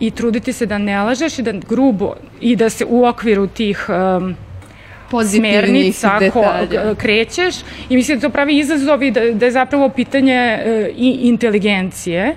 i 0.00 0.10
truditi 0.10 0.52
se 0.52 0.66
da 0.66 0.78
ne 0.78 1.02
lažeš 1.02 1.38
i 1.38 1.42
da 1.42 1.52
grubo 1.52 2.14
i 2.40 2.56
da 2.56 2.70
se 2.70 2.84
u 2.88 3.06
okviru 3.06 3.46
tih 3.46 3.86
um, 3.88 4.36
smernica 5.30 6.18
ko, 6.32 6.44
krećeš 6.96 7.54
i 7.88 7.96
mislim 7.96 8.18
da 8.18 8.28
to 8.28 8.32
pravi 8.32 8.58
izazov 8.58 9.02
i 9.02 9.10
da, 9.10 9.20
da 9.20 9.44
je 9.44 9.52
zapravo 9.52 9.88
pitanje 9.88 10.58
uh, 10.58 10.96
i 10.96 11.18
inteligencije. 11.22 12.36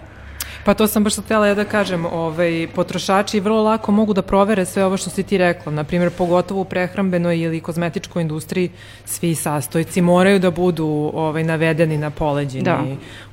Pa 0.63 0.73
to 0.73 0.87
sam 0.87 1.03
baš 1.03 1.17
htjela 1.17 1.47
ja 1.47 1.55
da 1.55 1.63
kažem, 1.63 2.05
ovaj, 2.05 2.67
potrošači 2.75 3.39
vrlo 3.39 3.63
lako 3.63 3.91
mogu 3.91 4.13
da 4.13 4.21
provere 4.21 4.65
sve 4.65 4.85
ovo 4.85 4.97
što 4.97 5.09
si 5.09 5.23
ti 5.23 5.37
rekla, 5.37 5.71
na 5.71 5.83
primjer 5.83 6.11
pogotovo 6.17 6.61
u 6.61 6.65
prehrambenoj 6.65 7.39
ili 7.39 7.61
kozmetičkoj 7.61 8.21
industriji 8.21 8.69
svi 9.05 9.35
sastojci 9.35 10.01
moraju 10.01 10.39
da 10.39 10.51
budu 10.51 11.11
ovaj, 11.13 11.43
navedeni 11.43 11.97
na 11.97 12.09
poleđini 12.09 12.63
da. 12.63 12.83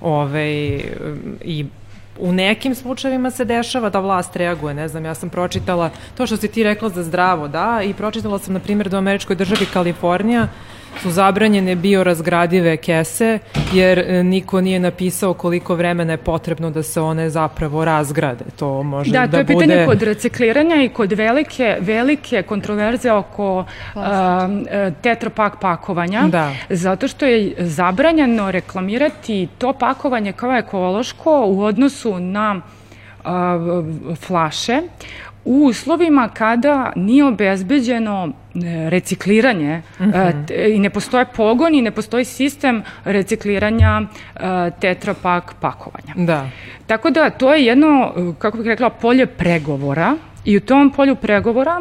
ovaj, 0.00 0.80
i 1.44 1.66
u 2.18 2.32
nekim 2.32 2.74
slučajevima 2.74 3.30
se 3.30 3.44
dešava 3.44 3.90
da 3.90 4.00
vlast 4.00 4.36
reaguje, 4.36 4.74
ne 4.74 4.88
znam, 4.88 5.04
ja 5.04 5.14
sam 5.14 5.30
pročitala 5.30 5.90
to 6.16 6.26
što 6.26 6.36
si 6.36 6.48
ti 6.48 6.62
rekla 6.62 6.88
za 6.88 7.02
zdravo, 7.02 7.48
da, 7.48 7.80
i 7.84 7.94
pročitala 7.94 8.38
sam, 8.38 8.54
na 8.54 8.60
primjer, 8.60 8.88
da 8.88 8.96
u 8.96 8.98
američkoj 8.98 9.36
državi 9.36 9.66
Kalifornija 9.72 10.48
su 11.02 11.10
zabranjene 11.10 11.76
biorazgradive 11.76 12.76
kese, 12.76 13.38
jer 13.72 13.98
e, 13.98 14.22
niko 14.22 14.60
nije 14.60 14.80
napisao 14.80 15.34
koliko 15.34 15.74
vremena 15.74 16.12
je 16.12 16.16
potrebno 16.16 16.70
da 16.70 16.82
se 16.82 17.00
one 17.00 17.30
zapravo 17.30 17.84
razgrade. 17.84 18.44
To 18.56 18.82
može 18.82 19.10
da, 19.10 19.20
da 19.20 19.26
bude... 19.26 19.42
Da, 19.42 19.44
to 19.44 19.52
je 19.52 19.58
pitanje 19.58 19.86
kod 19.86 20.02
recikliranja 20.02 20.82
i 20.82 20.88
kod 20.88 21.12
velike, 21.12 21.76
velike 21.80 22.42
kontroverze 22.42 23.12
oko 23.12 23.58
uh, 23.94 24.02
tetrapak 25.02 25.60
pakovanja, 25.60 26.28
da. 26.28 26.52
zato 26.70 27.08
što 27.08 27.26
je 27.26 27.54
zabranjeno 27.58 28.50
reklamirati 28.50 29.48
to 29.58 29.72
pakovanje 29.72 30.32
kao 30.32 30.56
ekološko 30.56 31.44
u 31.46 31.62
odnosu 31.62 32.20
na 32.20 32.60
uh, 33.24 34.16
flaše 34.16 34.82
u 35.46 35.64
uslovima 35.64 36.28
kada 36.28 36.92
nije 36.96 37.24
obezbeđeno 37.24 38.28
e, 38.28 38.45
recikliranje 38.88 39.82
mm 40.00 40.04
-hmm. 40.04 40.74
i 40.74 40.78
ne 40.78 40.90
postoje 40.90 41.24
pogon 41.36 41.74
i 41.74 41.82
ne 41.82 41.90
postoji 41.90 42.24
sistem 42.24 42.82
recikliranja 43.04 44.00
uh, 44.00 44.40
tetrapak 44.80 45.54
pakovanja. 45.60 46.14
Da. 46.16 46.48
Tako 46.86 47.10
da 47.10 47.30
to 47.30 47.54
je 47.54 47.64
jedno, 47.64 48.14
kako 48.38 48.58
bih 48.58 48.66
rekla, 48.66 48.90
polje 48.90 49.26
pregovora 49.26 50.16
i 50.44 50.56
u 50.56 50.60
tom 50.60 50.90
polju 50.90 51.14
pregovora 51.16 51.80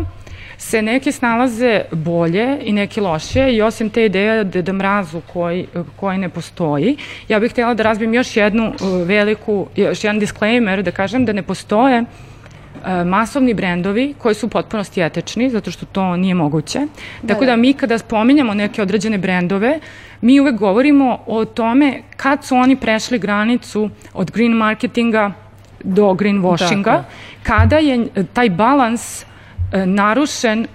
se 0.58 0.82
neke 0.82 1.12
snalaze 1.12 1.82
bolje 1.91 2.58
i 2.62 2.74
neke 2.74 3.01
loše 3.01 3.51
i 3.51 3.62
osim 3.62 3.89
te 3.89 4.05
ideje 4.05 4.44
Deda 4.44 4.74
Mrazu 4.74 5.22
koji, 5.34 5.67
koji 5.96 6.17
ne 6.17 6.29
postoji, 6.29 6.98
ja 7.27 7.39
bih 7.39 7.51
htjela 7.51 7.74
da 7.74 7.84
razbijem 7.84 8.13
još 8.13 8.38
jednu 8.38 8.74
veliku, 9.05 9.67
još 9.75 10.03
jedan 10.03 10.20
disclaimer, 10.20 10.84
da 10.84 10.91
kažem 10.91 11.25
da 11.25 11.34
ne 11.34 11.44
postoje 11.44 12.01
uh, 12.01 12.08
E, 12.08 12.35
masovni 13.06 13.54
brendovi 13.54 14.13
koji 14.18 14.36
su 14.36 14.50
potpuno 14.50 14.84
etični, 14.98 15.50
zato 15.50 15.72
što 15.72 15.86
to 15.86 16.15
nije 16.18 16.34
moguće. 16.34 16.80
Da, 17.22 17.27
Tako 17.27 17.46
da, 17.46 17.51
da 17.51 17.56
mi 17.56 17.74
kada 17.74 17.98
spominjamo 17.98 18.54
neke 18.54 18.82
određene 18.82 19.18
brendove, 19.18 19.80
mi 20.22 20.39
uvek 20.39 20.56
govorimo 20.56 21.20
o 21.25 21.46
tome 21.46 22.01
kad 22.18 22.46
su 22.46 22.56
oni 22.56 22.75
prešli 22.75 23.20
granicu 23.20 23.89
od 24.13 24.32
green 24.32 24.51
marketinga 24.51 25.32
do 25.84 26.04
greenwashinga, 26.04 26.84
dakle. 26.84 27.04
kada 27.44 27.77
je 27.77 28.08
taj 28.34 28.50
balans 28.50 29.24
e, 29.24 29.86
narušen 29.86 30.68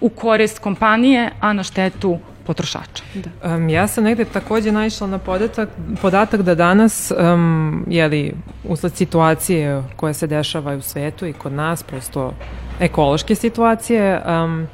u 0.00 0.08
korist 0.08 0.58
kompanije, 0.58 1.30
a 1.40 1.52
na 1.52 1.62
štetu 1.62 2.18
potrošača. 2.46 3.04
Da. 3.14 3.54
Um, 3.54 3.68
ja 3.68 3.86
sam 3.86 4.04
negde 4.04 4.24
takođe 4.24 4.72
naišla 4.72 5.06
na 5.06 5.18
podatak, 5.18 5.68
podatak 6.02 6.42
da 6.42 6.54
danas, 6.54 7.12
um, 7.18 7.84
jeli, 7.88 8.34
usled 8.64 8.96
situacije 8.96 9.82
koja 9.96 10.12
se 10.12 10.26
dešava 10.26 10.74
u 10.74 10.80
svetu 10.80 11.26
i 11.26 11.32
kod 11.32 11.52
nas, 11.52 11.82
prosto 11.82 12.32
ekološke 12.80 13.34
situacije, 13.34 14.22
um, 14.26 14.66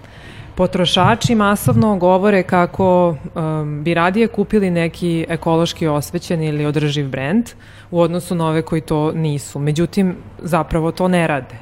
potrošači 0.54 1.34
masovno 1.34 1.96
govore 1.96 2.42
kako 2.42 3.16
um, 3.34 3.84
bi 3.84 3.94
radije 3.94 4.28
kupili 4.28 4.70
neki 4.70 5.26
ekološki 5.28 5.87
osvećen 5.87 6.42
ili 6.42 6.66
održiv 6.66 7.08
brend 7.08 7.50
u 7.90 8.00
odnosu 8.00 8.34
na 8.34 8.48
ove 8.48 8.62
koji 8.62 8.80
to 8.80 9.12
nisu. 9.12 9.58
Međutim, 9.58 10.16
zapravo 10.42 10.92
to 10.92 11.08
ne 11.08 11.26
rade. 11.26 11.54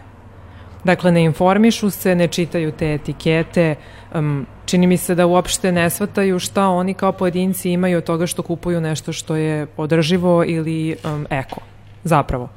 Dakle, 0.84 1.12
ne 1.12 1.25
informišu 1.25 1.90
se, 1.90 2.14
ne 2.14 2.28
čitaju 2.28 2.72
te 2.72 2.94
etikete, 2.94 3.75
um, 4.18 4.46
čini 4.64 4.87
mi 4.87 4.96
se 4.96 5.14
da 5.14 5.26
uopšte 5.26 5.73
ne 5.73 5.90
shvataju 5.90 6.38
šta 6.38 6.68
oni 6.68 6.94
kao 6.94 7.12
pojedinci 7.12 7.70
imaju 7.70 7.99
od 7.99 8.04
toga 8.04 8.26
što 8.26 8.42
kupuju 8.42 8.80
nešto 8.80 9.12
što 9.12 9.37
je 9.37 9.66
održivo 9.76 10.44
ili 10.46 10.96
um, 11.04 11.26
eko, 11.30 11.61
zapravo. 12.04 12.49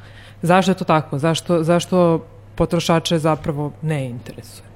Zašto 0.41 0.71
je 0.71 0.75
to 0.75 0.85
tako? 0.85 1.17
Zašto, 1.17 1.63
zašto 1.63 2.25
potrošače 2.55 3.17
zapravo 3.17 3.71
ne 3.81 4.05
interesuje? 4.05 4.69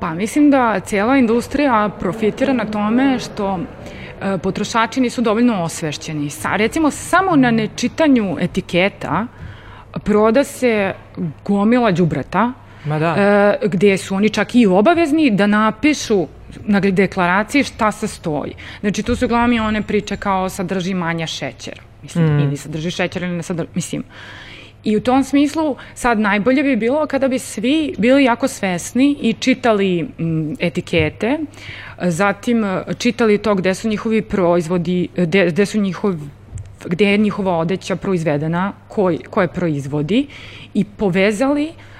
Pa 0.00 0.14
mislim 0.14 0.50
da 0.50 0.80
cijela 0.80 1.16
industrija 1.16 1.90
profitira 2.00 2.52
na 2.52 2.64
tome 2.64 3.18
što 3.18 3.58
e, 3.58 4.38
potrošači 4.38 5.00
nisu 5.00 5.22
dovoljno 5.22 5.62
osvešćeni. 5.62 6.30
Sa, 6.30 6.56
recimo, 6.56 6.90
samo 6.90 7.36
na 7.36 7.50
nečitanju 7.50 8.36
etiketa 8.40 9.26
proda 10.04 10.44
se 10.44 10.94
gomila 11.44 11.90
đubreta, 11.90 12.52
Ma 12.86 12.98
da. 12.98 13.14
E, 13.62 13.68
gde 13.68 13.96
su 13.98 14.14
oni 14.14 14.30
čak 14.30 14.54
i 14.54 14.66
obavezni 14.66 15.30
da 15.30 15.46
napišu 15.46 16.26
na 16.64 16.80
deklaraciji 16.80 17.64
šta 17.64 17.92
se 17.92 18.08
stoji. 18.08 18.54
Znači, 18.80 19.02
tu 19.02 19.16
su 19.16 19.24
uglavnom 19.24 19.66
one 19.66 19.82
priče 19.82 20.16
kao 20.16 20.48
sadrži 20.48 20.94
manja 20.94 21.26
šećera. 21.26 21.82
Mislim, 22.02 22.24
mm. 22.24 22.38
ili 22.40 22.56
sadrži 22.56 22.90
šećer 22.90 23.22
ili 23.22 23.36
ne 23.36 23.42
sadrži, 23.42 23.68
mislim. 23.74 24.04
I 24.84 24.96
u 24.96 25.00
tom 25.00 25.24
smislu 25.24 25.76
sad 25.94 26.20
najbolje 26.20 26.62
bi 26.62 26.76
bilo 26.76 27.06
kada 27.06 27.28
bi 27.28 27.38
svi 27.38 27.94
bili 27.98 28.24
jako 28.24 28.48
svesni 28.48 29.16
i 29.20 29.32
čitali 29.32 30.08
m, 30.18 30.56
etikete, 30.58 31.38
zatim 32.02 32.64
čitali 32.98 33.38
to 33.38 33.54
gde 33.54 33.74
su 33.74 33.88
njihovi 33.88 34.22
proizvodi, 34.22 35.08
gde, 35.16 35.46
gde 35.46 35.66
su 35.66 35.80
njihovi 35.80 36.18
gde 36.84 37.04
je 37.04 37.18
njihova 37.18 37.58
odeća 37.58 37.96
proizvedena, 37.96 38.72
ko, 38.88 39.12
ko 39.30 39.42
je 39.42 39.48
proizvodi 39.48 40.26
i 40.74 40.84
povezali 40.84 41.64
uh, 41.64 41.95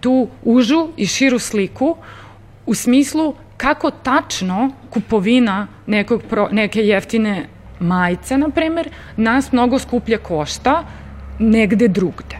tu 0.00 0.28
užu 0.42 0.88
i 0.96 1.06
širu 1.06 1.38
sliku 1.38 1.96
u 2.66 2.74
smislu 2.74 3.34
kako 3.56 3.90
tačno 3.90 4.72
kupovina 4.90 5.66
nekog 5.86 6.22
pro, 6.30 6.48
neke 6.52 6.80
jeftine 6.80 7.46
majice, 7.80 8.38
na 8.38 8.48
primer, 8.48 8.88
nas 9.16 9.52
mnogo 9.52 9.78
skuplje 9.78 10.18
košta 10.18 10.84
negde 11.38 11.88
drugde. 11.88 12.36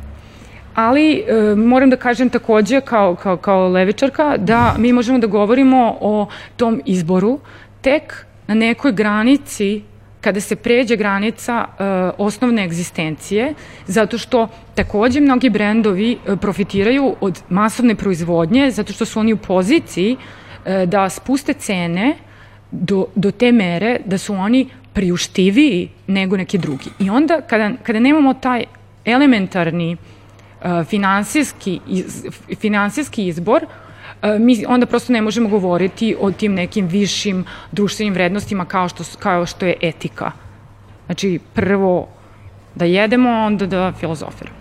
Ali 0.75 1.15
e, 1.15 1.55
moram 1.55 1.91
da 1.91 1.97
kažem 1.97 2.31
takođe 2.31 2.81
kao, 2.81 3.15
kao, 3.15 3.37
kao 3.37 3.69
levičarka 3.69 4.37
da 4.37 4.75
mi 4.79 4.93
možemo 4.93 5.19
da 5.19 5.27
govorimo 5.27 5.97
o 6.01 6.27
tom 6.57 6.81
izboru 6.87 7.41
tek 7.81 8.27
na 8.47 8.55
nekoj 8.55 8.93
granici 8.93 9.83
kada 10.23 10.41
se 10.41 10.57
pređe 10.57 10.97
granica 10.97 11.65
uh, 11.69 12.27
osnovne 12.27 12.65
egzistencije, 12.65 13.55
zato 13.87 14.19
što 14.19 14.49
takođe 14.75 15.21
mnogi 15.21 15.51
brendovi 15.51 16.17
uh, 16.17 16.39
profitiraju 16.39 17.17
od 17.21 17.43
masovne 17.49 17.95
proizvodnje, 17.95 18.71
zato 18.71 18.93
što 18.93 19.05
su 19.05 19.21
oni 19.21 19.33
u 19.33 19.37
poziciji 19.37 20.17
uh, 20.17 20.73
da 20.87 21.09
spuste 21.11 21.53
cene 21.53 22.15
do, 22.71 23.07
do 23.15 23.31
te 23.31 23.53
mere 23.53 23.99
da 24.05 24.19
su 24.19 24.35
oni 24.35 24.69
priuštiviji 24.93 25.89
nego 26.07 26.37
neki 26.37 26.59
drugi. 26.59 26.91
I 26.99 27.11
onda 27.11 27.41
kada, 27.41 27.71
kada 27.83 28.01
nemamo 28.01 28.35
taj 28.35 28.65
elementarni 29.05 29.97
uh, 29.97 30.87
finansijski, 30.87 31.81
iz, 31.89 32.27
finansijski 32.61 33.27
izbor, 33.27 33.67
mi 34.39 34.65
onda 34.69 34.87
prosto 34.87 35.13
ne 35.13 35.23
možemo 35.23 35.49
govoriti 35.49 36.17
o 36.21 36.31
tim 36.31 36.55
nekim 36.55 36.87
višim 36.87 37.45
društvenim 37.73 38.15
vrednostima 38.15 38.65
kao 38.65 38.89
što, 38.89 39.05
kao 39.19 39.47
što 39.47 39.67
je 39.67 39.77
etika. 39.81 40.33
Znači, 41.07 41.41
prvo 41.55 42.09
da 42.75 42.85
jedemo, 42.85 43.31
onda 43.31 43.67
da 43.67 43.93
filozofiramo. 44.01 44.57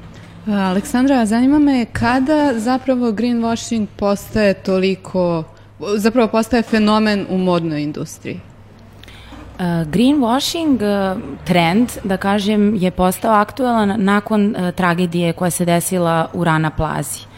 Aleksandra, 0.48 1.26
zanima 1.26 1.60
me 1.60 1.86
kada 1.86 2.54
zapravo 2.56 3.12
greenwashing 3.12 3.86
postaje 3.96 4.54
toliko, 4.54 5.44
zapravo 5.98 6.28
postaje 6.28 6.64
fenomen 6.64 7.26
u 7.30 7.38
modnoj 7.38 7.84
industriji? 7.84 8.40
Uh, 9.54 9.66
greenwashing 9.66 10.80
trend, 11.46 11.90
da 12.04 12.18
kažem, 12.18 12.76
je 12.76 12.92
postao 12.92 13.34
aktualan 13.34 13.94
nakon 13.98 14.56
tragedije 14.76 15.34
koja 15.34 15.52
se 15.52 15.66
desila 15.66 16.30
u 16.34 16.44
Rana 16.44 16.70
Plazi 16.70 17.31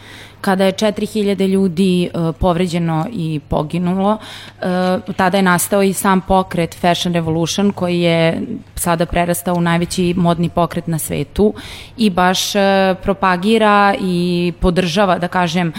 kada 0.44 0.66
je 0.66 0.72
4000 0.72 1.48
ljudi 1.48 2.10
uh, 2.14 2.36
povređeno 2.36 3.06
i 3.12 3.40
poginulo, 3.50 4.12
uh, 4.12 5.16
tada 5.16 5.38
je 5.38 5.44
nastao 5.44 5.84
i 5.84 5.94
sam 5.94 6.22
pokret 6.22 6.76
Fashion 6.76 7.14
Revolution 7.14 7.72
koji 7.72 8.02
je 8.02 8.42
sada 8.76 9.06
prerastao 9.06 9.56
u 9.56 9.62
najveći 9.62 10.14
modni 10.18 10.50
pokret 10.50 10.88
na 10.88 11.00
svetu 11.00 11.54
i 11.98 12.10
baš 12.10 12.56
uh, 12.56 12.62
propagira 13.04 13.96
i 14.02 14.54
podržava, 14.60 15.18
da 15.18 15.28
kažem, 15.28 15.74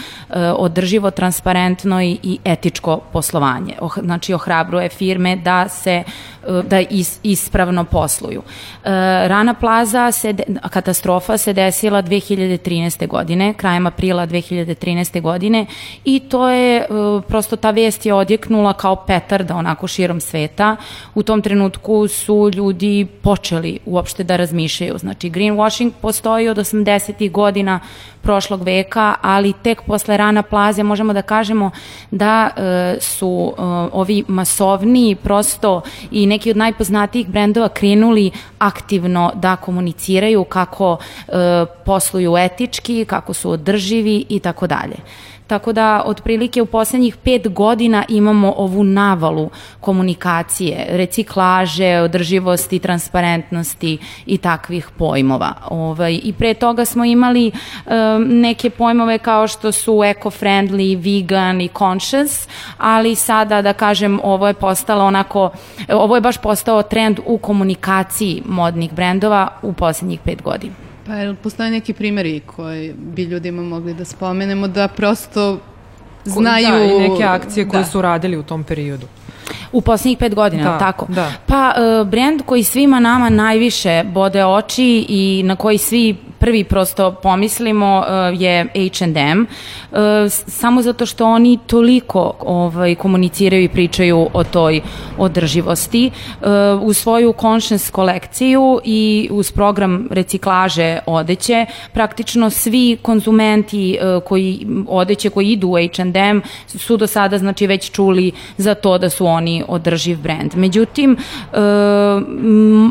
održivo, 0.57 1.11
transparentno 1.11 2.01
i, 2.01 2.39
etičko 2.45 2.99
poslovanje. 3.13 3.73
Oh, 3.81 3.93
znači, 3.99 4.33
ohrabruje 4.33 4.89
firme 4.89 5.35
da 5.35 5.69
se 5.69 6.03
da 6.63 6.79
is, 6.79 7.19
ispravno 7.23 7.83
posluju. 7.83 8.43
Rana 9.27 9.53
Plaza 9.53 10.11
se, 10.11 10.33
katastrofa 10.69 11.37
se 11.37 11.53
desila 11.53 12.03
2013. 12.03 13.07
godine, 13.07 13.53
krajem 13.53 13.87
aprila 13.87 14.27
2013 14.27 14.54
2013. 14.55 15.21
godine 15.21 15.65
i 16.05 16.19
to 16.19 16.49
je, 16.49 16.77
e, 16.77 16.85
prosto 17.27 17.55
ta 17.55 17.71
vest 17.71 18.05
je 18.05 18.13
odjeknula 18.13 18.73
kao 18.73 18.95
petarda 18.95 19.55
onako 19.55 19.87
širom 19.87 20.21
sveta. 20.21 20.75
U 21.15 21.23
tom 21.23 21.41
trenutku 21.41 22.07
su 22.07 22.51
ljudi 22.53 23.07
počeli 23.21 23.79
uopšte 23.85 24.23
da 24.23 24.35
razmišljaju. 24.35 24.97
Znači, 24.97 25.29
greenwashing 25.29 25.91
postoji 26.01 26.47
od 26.49 26.57
80. 26.57 27.31
godina 27.31 27.79
prošlog 28.25 28.63
veka, 28.63 29.15
ali 29.21 29.53
tek 29.53 29.81
posle 29.81 30.17
rana 30.17 30.43
plaze 30.43 30.83
možemo 30.83 31.13
da 31.13 31.21
kažemo 31.21 31.71
da 32.11 32.49
e, 32.57 32.97
su 32.99 33.53
e, 33.57 33.61
ovi 33.91 34.23
masovni 34.27 35.15
prosto 35.15 35.81
i 36.11 36.25
neki 36.27 36.51
od 36.51 36.57
najpoznatijih 36.57 37.27
brendova 37.27 37.69
krenuli 37.69 38.31
aktivno 38.59 39.31
da 39.35 39.55
komuniciraju 39.55 40.43
kako 40.43 40.97
e, 40.97 41.31
posluju 41.85 42.37
etički, 42.37 43.05
kako 43.05 43.33
su 43.33 43.51
održivi 43.51 44.25
i 44.29 44.39
tako 44.39 44.67
dalje. 44.67 44.95
Tako 45.47 45.73
da 45.73 46.03
otprilike 46.05 46.61
u 46.61 46.65
poslednjih 46.65 47.17
pet 47.17 47.53
godina 47.53 48.03
imamo 48.09 48.53
ovu 48.57 48.83
navalu 48.83 49.49
komunikacije, 49.79 50.85
reciklaže, 50.89 51.99
održivosti, 52.01 52.79
transparentnosti 52.79 53.97
i 54.25 54.37
takvih 54.37 54.89
pojmova. 54.97 55.53
Ovaj, 55.69 56.19
I 56.23 56.33
pre 56.33 56.53
toga 56.53 56.85
smo 56.85 57.05
imali 57.05 57.51
um, 57.85 57.93
neke 58.27 58.69
pojmove 58.69 59.17
kao 59.17 59.47
što 59.47 59.71
su 59.71 59.91
eco-friendly, 59.91 60.97
vegan 61.03 61.61
i 61.61 61.69
conscious, 61.77 62.47
ali 62.77 63.15
sada 63.15 63.61
da 63.61 63.73
kažem 63.73 64.19
ovo 64.23 64.47
je 64.47 64.53
postalo 64.53 65.05
onako, 65.05 65.49
ovo 65.89 66.15
je 66.15 66.21
baš 66.21 66.37
postao 66.37 66.83
trend 66.83 67.19
u 67.25 67.37
komunikaciji 67.37 68.41
modnih 68.45 68.93
brendova 68.93 69.47
u 69.61 69.73
poslednjih 69.73 70.19
pet 70.23 70.41
godina. 70.41 70.73
Pa 71.05 71.13
jel 71.13 71.35
postoje 71.35 71.71
neki 71.71 71.93
primjeri 71.93 72.39
koji 72.39 72.93
bi 72.93 73.23
ljudima 73.23 73.61
mogli 73.61 73.93
da 73.93 74.05
spomenemo 74.05 74.67
da 74.67 74.87
prosto 74.87 75.59
znaju... 76.23 76.67
Da, 76.67 76.83
i 76.83 77.09
neke 77.09 77.23
akcije 77.23 77.69
koje 77.69 77.83
da. 77.83 77.89
su 77.89 78.01
radili 78.01 78.37
u 78.37 78.43
tom 78.43 78.63
periodu. 78.63 79.07
U 79.71 79.81
poslednjih 79.81 80.17
pet 80.17 80.35
godina, 80.35 80.63
da, 80.63 80.79
tako? 80.79 81.05
Da. 81.09 81.31
Pa, 81.45 81.73
uh, 81.77 82.07
brend 82.07 82.41
koji 82.45 82.63
svima 82.63 82.99
nama 82.99 83.29
najviše 83.29 84.03
bode 84.03 84.45
oči 84.45 85.05
i 85.09 85.41
na 85.45 85.55
koji 85.55 85.77
svi 85.77 86.15
prvi 86.39 86.63
prosto 86.63 87.11
pomislimo 87.11 87.99
uh, 87.99 88.41
je 88.41 88.65
H&M, 88.65 89.45
samo 90.47 90.81
zato 90.81 91.05
što 91.05 91.25
oni 91.25 91.59
toliko 91.67 92.33
ovaj, 92.39 92.95
komuniciraju 92.95 93.63
i 93.63 93.69
pričaju 93.69 94.27
o 94.33 94.43
toj 94.43 94.81
održivosti. 95.17 96.11
Uh, 96.41 96.47
u 96.81 96.93
svoju 96.93 97.33
conscious 97.41 97.89
kolekciju 97.89 98.79
i 98.83 99.29
uz 99.31 99.51
program 99.51 100.07
reciklaže 100.11 100.99
odeće, 101.05 101.65
praktično 101.93 102.49
svi 102.49 102.97
konzumenti 103.01 103.97
koji 104.25 104.67
odeće 104.87 105.29
koji 105.29 105.51
idu 105.51 105.67
u 105.67 105.75
H&M 105.95 106.41
su 106.67 106.97
do 106.97 107.07
sada 107.07 107.37
znači 107.37 107.67
već 107.67 107.91
čuli 107.91 108.31
za 108.57 108.75
to 108.75 108.97
da 108.97 109.09
su 109.09 109.25
oni 109.25 109.63
održiv 109.67 110.17
brend. 110.21 110.55
Međutim, 110.55 111.17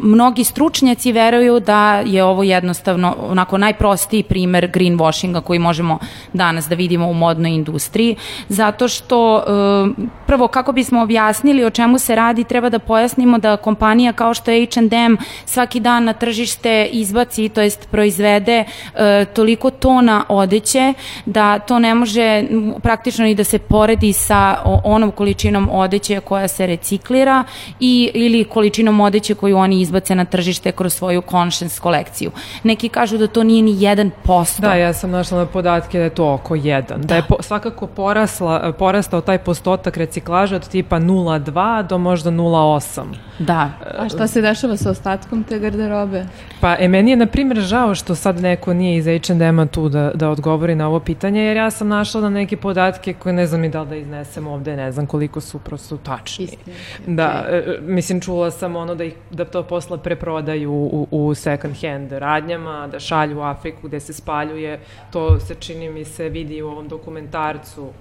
mnogi 0.03 0.45
stručnjaci 0.45 1.13
veruju 1.13 1.61
da 1.61 2.03
je 2.07 2.25
ovo 2.25 2.43
jednostavno 2.43 3.17
onako 3.35 3.59
najprostiji 3.59 4.23
primer 4.23 4.71
greenwashinga 4.71 5.41
koji 5.41 5.59
možemo 5.59 5.99
danas 6.33 6.69
da 6.69 6.75
vidimo 6.75 7.09
u 7.09 7.15
modnoj 7.15 7.51
industriji, 7.51 8.17
zato 8.49 8.89
što 8.89 9.39
e, 9.39 9.43
prvo 10.27 10.49
kako 10.49 10.73
bismo 10.73 11.03
objasnili 11.03 11.65
o 11.65 11.71
čemu 11.71 11.99
se 11.99 12.15
radi, 12.15 12.45
treba 12.45 12.69
da 12.71 12.79
pojasnimo 12.79 13.39
da 13.39 13.57
kompanija 13.57 14.13
kao 14.13 14.35
što 14.35 14.51
je 14.51 14.67
H&M 14.67 15.17
svaki 15.45 15.81
dan 15.81 16.05
na 16.05 16.13
tržište 16.13 16.89
izbaci, 16.93 17.49
to 17.49 17.61
jest 17.61 17.89
proizvede 17.91 18.65
e, 18.65 19.25
toliko 19.25 19.71
tona 19.71 20.25
odeće 20.29 20.95
da 21.27 21.59
to 21.59 21.79
ne 21.79 21.95
može 21.95 22.45
praktično 22.83 23.25
ni 23.25 23.35
da 23.35 23.45
se 23.45 23.59
poredi 23.59 24.13
sa 24.13 24.57
onom 24.85 25.11
količinom 25.11 25.69
odeće 25.73 26.21
koja 26.21 26.49
se 26.49 26.67
reciklira 26.67 27.45
i 27.81 28.11
ili 28.15 28.45
količinom 28.45 29.01
odeće 29.01 29.35
koju 29.35 29.57
oni 29.57 29.81
izbace 29.81 30.15
na 30.15 30.25
tržište 30.25 30.73
kroz 30.73 30.95
svoju 30.95 31.23
conscious 31.31 31.81
kolekciju. 31.81 32.31
Neki 32.63 32.89
kažu 32.89 33.19
da 33.19 33.24
to 33.27 33.43
nije 33.43 33.63
ni 33.63 33.73
1%. 33.73 34.61
Da, 34.61 34.75
ja 34.75 34.93
sam 34.93 35.11
našla 35.11 35.39
na 35.39 35.47
podatke 35.47 35.99
da 35.99 36.05
je 36.05 36.11
to 36.11 36.33
oko 36.33 36.57
1. 36.57 36.89
Da, 36.89 36.97
da 36.97 37.17
je 37.17 37.23
po, 37.29 37.37
svakako 37.41 37.87
porasla, 37.87 38.73
porastao 38.79 39.21
taj 39.21 39.39
postotak 39.39 39.97
reciklaža 39.97 40.57
od 40.57 40.69
tipa 40.69 40.97
0,2 40.97 41.87
do 41.87 41.99
možda 41.99 42.31
0,8. 42.31 43.03
Da. 43.39 43.71
A 43.99 44.09
šta 44.09 44.27
se 44.27 44.41
dešava 44.41 44.77
sa 44.77 44.91
ostatkom 44.91 45.45
te 45.45 45.59
garderobe? 45.59 46.27
Pa, 46.61 46.77
e, 46.79 46.89
meni 46.89 47.11
je, 47.11 47.17
na 47.17 47.27
primjer, 47.27 47.61
žao 47.61 47.95
što 47.95 48.15
sad 48.15 48.41
neko 48.41 48.75
nije 48.75 48.97
iz 48.97 49.05
H&M-a 49.05 49.67
tu 49.67 49.89
da, 49.89 50.11
da 50.15 50.31
odgovori 50.31 50.75
na 50.75 50.89
ovo 50.89 51.01
pitanje, 51.01 51.43
jer 51.43 51.57
ja 51.57 51.71
sam 51.71 51.89
našla 51.89 52.21
na 52.21 52.31
neke 52.31 52.57
podatke 52.57 53.13
koje 53.13 53.33
ne 53.33 53.47
znam 53.47 53.65
i 53.65 53.69
da 53.69 53.83
li 53.83 53.89
da 53.89 53.97
iznesem 53.97 54.47
ovde, 54.47 54.77
ne 54.77 54.93
znam 54.93 55.07
koliko 55.07 55.41
su 55.41 55.59
prosto 55.59 55.97
tačni. 55.97 56.45
Istine. 56.45 56.77
Da, 57.07 57.45
e, 57.51 57.79
mislim, 57.81 58.21
čula 58.21 58.51
sam 58.51 58.77
ono 58.77 58.95
da, 58.95 59.05
ih, 59.05 59.15
da 59.31 59.45
to 59.45 59.63
posle 59.63 59.99
preprodaju 59.99 60.73
u, 60.73 61.09
u 61.11 61.35
second 61.35 61.75
hand 61.81 62.13
radnjama, 62.13 62.89
da 62.93 63.01
šalju 63.01 63.14
u 63.37 63.43
Afriku 63.43 63.89
gde 63.89 64.01
se 64.01 64.13
spaljuje, 64.13 64.81
to 65.13 65.41
se 65.41 65.55
čini 65.55 65.91
mi 65.91 66.05
se 66.05 66.29
vidi 66.29 66.63
u 66.63 66.69
ovom 66.69 66.89
dokumentarcu 66.89 67.93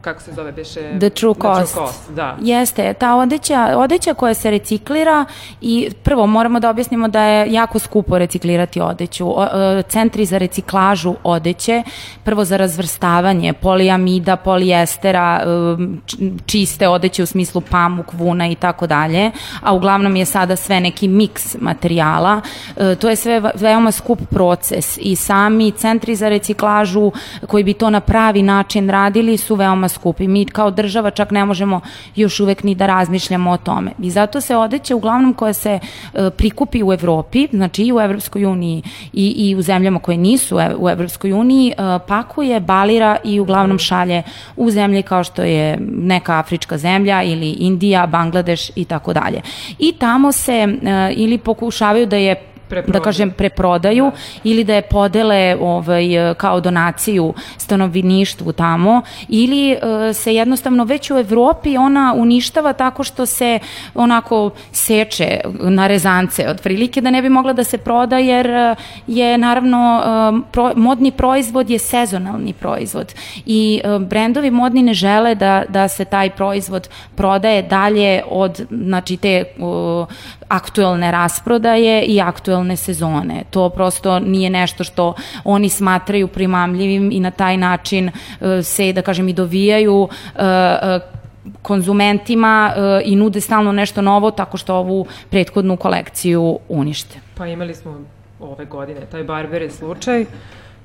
kako 0.00 0.22
se 0.22 0.32
zove, 0.32 0.52
beše... 0.52 0.80
The 0.98 1.10
True 1.10 1.34
Cost. 1.34 1.72
The 1.72 1.74
True 1.74 1.86
Cost, 1.86 2.10
da. 2.10 2.36
Jeste, 2.40 2.94
ta 2.94 3.14
odeća, 3.14 3.74
odeća 3.76 4.14
koja 4.14 4.34
se 4.34 4.50
reciklira 4.50 5.24
i 5.60 5.90
prvo 6.02 6.26
moramo 6.26 6.60
da 6.60 6.70
objasnimo 6.70 7.08
da 7.08 7.22
je 7.22 7.52
jako 7.52 7.78
skupo 7.78 8.18
reciklirati 8.18 8.80
odeću. 8.80 9.40
O, 9.40 9.44
e, 9.44 9.82
centri 9.82 10.24
za 10.24 10.38
reciklažu 10.38 11.14
odeće, 11.22 11.82
prvo 12.24 12.44
za 12.44 12.56
razvrstavanje 12.56 13.52
poliamida, 13.52 14.36
polijestera, 14.36 15.42
e, 15.42 15.46
čiste 16.46 16.88
odeće 16.88 17.22
u 17.22 17.26
smislu 17.26 17.60
pamuk, 17.60 18.12
vuna 18.12 18.48
i 18.48 18.54
tako 18.54 18.86
dalje, 18.86 19.30
a 19.62 19.74
uglavnom 19.74 20.16
je 20.16 20.24
sada 20.24 20.56
sve 20.56 20.80
neki 20.80 21.08
miks 21.08 21.56
materijala. 21.60 22.40
E, 22.76 22.94
to 22.94 23.08
je 23.08 23.16
sve 23.16 23.42
veoma 23.54 23.92
skup 23.92 24.18
proces 24.30 24.98
i 25.00 25.16
sami 25.16 25.70
centri 25.70 26.16
za 26.16 26.28
reciklažu 26.28 27.12
koji 27.46 27.64
bi 27.64 27.74
to 27.74 27.90
na 27.90 28.00
pravi 28.00 28.42
način 28.42 28.90
radili 28.90 29.36
su 29.36 29.49
su 29.50 29.56
veoma 29.56 29.88
skupi. 29.88 30.28
Mi 30.28 30.44
kao 30.44 30.70
država 30.70 31.10
čak 31.10 31.30
ne 31.30 31.44
možemo 31.44 31.80
još 32.16 32.40
uvek 32.40 32.62
ni 32.62 32.74
da 32.74 32.86
razmišljamo 32.86 33.50
o 33.50 33.56
tome. 33.56 33.92
I 33.98 34.10
zato 34.10 34.40
se 34.40 34.56
odeća 34.56 34.96
uglavnom 34.96 35.34
koja 35.34 35.52
se 35.52 35.78
e, 35.78 36.30
prikupi 36.30 36.82
u 36.82 36.92
Evropi, 36.92 37.48
znači 37.52 37.82
i 37.82 37.92
u 37.92 38.00
Evropskoj 38.00 38.44
uniji 38.44 38.82
i, 39.12 39.48
i 39.48 39.54
u 39.56 39.62
zemljama 39.62 39.98
koje 39.98 40.18
nisu 40.18 40.58
u 40.78 40.88
Evropskoj 40.88 41.32
uniji, 41.32 41.72
e, 41.72 41.98
pakuje, 42.06 42.60
balira 42.60 43.16
i 43.24 43.40
uglavnom 43.40 43.78
šalje 43.78 44.22
u 44.56 44.70
zemlje 44.70 45.02
kao 45.02 45.24
što 45.24 45.42
je 45.42 45.78
neka 45.82 46.38
afrička 46.38 46.78
zemlja 46.78 47.22
ili 47.22 47.50
Indija, 47.50 48.06
Bangladeš 48.06 48.70
i 48.76 48.84
tako 48.84 49.12
dalje. 49.12 49.40
I 49.78 49.92
tamo 49.92 50.32
se 50.32 50.52
e, 50.52 50.68
ili 51.16 51.38
pokušavaju 51.38 52.06
da 52.06 52.16
je 52.16 52.49
da 52.86 53.00
kažem 53.00 53.30
preprodaju 53.30 54.04
da. 54.04 54.40
ili 54.44 54.64
da 54.64 54.74
je 54.74 54.82
podele 54.82 55.56
ovaj 55.60 56.34
kao 56.36 56.60
donaciju 56.60 57.34
stanovništvu 57.56 58.52
tamo 58.52 59.02
ili 59.28 59.72
uh, 59.72 60.16
se 60.16 60.34
jednostavno 60.34 60.84
već 60.84 61.10
u 61.10 61.18
Evropi 61.18 61.76
ona 61.76 62.14
uništava 62.16 62.72
tako 62.72 63.04
što 63.04 63.26
se 63.26 63.58
onako 63.94 64.50
seče 64.72 65.40
na 65.60 65.86
rezance 65.86 66.48
od 66.48 66.60
prilike 66.62 67.00
da 67.00 67.10
ne 67.10 67.22
bi 67.22 67.28
mogla 67.28 67.52
da 67.52 67.64
se 67.64 67.78
proda 67.78 68.18
jer 68.18 68.46
e, 68.46 68.74
je 69.06 69.38
naravno 69.38 70.02
um, 70.02 70.44
pro, 70.52 70.72
modni 70.76 71.10
proizvod 71.10 71.70
je 71.70 71.78
sezonalni 71.78 72.52
proizvod 72.52 73.14
i 73.46 73.80
brendovi 74.00 74.50
modni 74.50 74.82
ne 74.82 74.94
žele 74.94 75.34
da, 75.34 75.64
da 75.68 75.88
se 75.88 76.04
taj 76.04 76.30
proizvod 76.30 76.88
prodaje 77.14 77.62
dalje 77.62 78.22
od 78.30 78.66
znači 78.70 79.16
te 79.16 79.44
aktuelne 80.50 81.10
rasprodaje 81.10 82.04
i 82.04 82.20
aktuelne 82.20 82.76
sezone. 82.76 83.44
To 83.50 83.68
prosto 83.68 84.18
nije 84.18 84.50
nešto 84.50 84.84
što 84.84 85.14
oni 85.44 85.68
smatraju 85.68 86.28
primamljivim 86.28 87.12
i 87.12 87.20
na 87.20 87.30
taj 87.30 87.56
način 87.56 88.08
uh, 88.08 88.46
se, 88.64 88.92
da 88.92 89.02
kažem, 89.02 89.28
i 89.28 89.32
dovijaju 89.32 90.02
uh, 90.02 90.08
uh, 90.34 91.02
konzumentima 91.62 92.72
i 93.04 93.16
nude 93.16 93.40
stalno 93.40 93.72
nešto 93.72 94.02
novo 94.02 94.30
tako 94.30 94.56
što 94.56 94.74
ovu 94.74 95.06
prethodnu 95.30 95.76
kolekciju 95.76 96.58
unište. 96.68 97.20
Pa 97.34 97.46
imali 97.46 97.74
smo 97.74 98.00
ove 98.40 98.64
godine 98.64 99.00
taj 99.10 99.24
Barbere 99.24 99.70
slučaj 99.70 100.24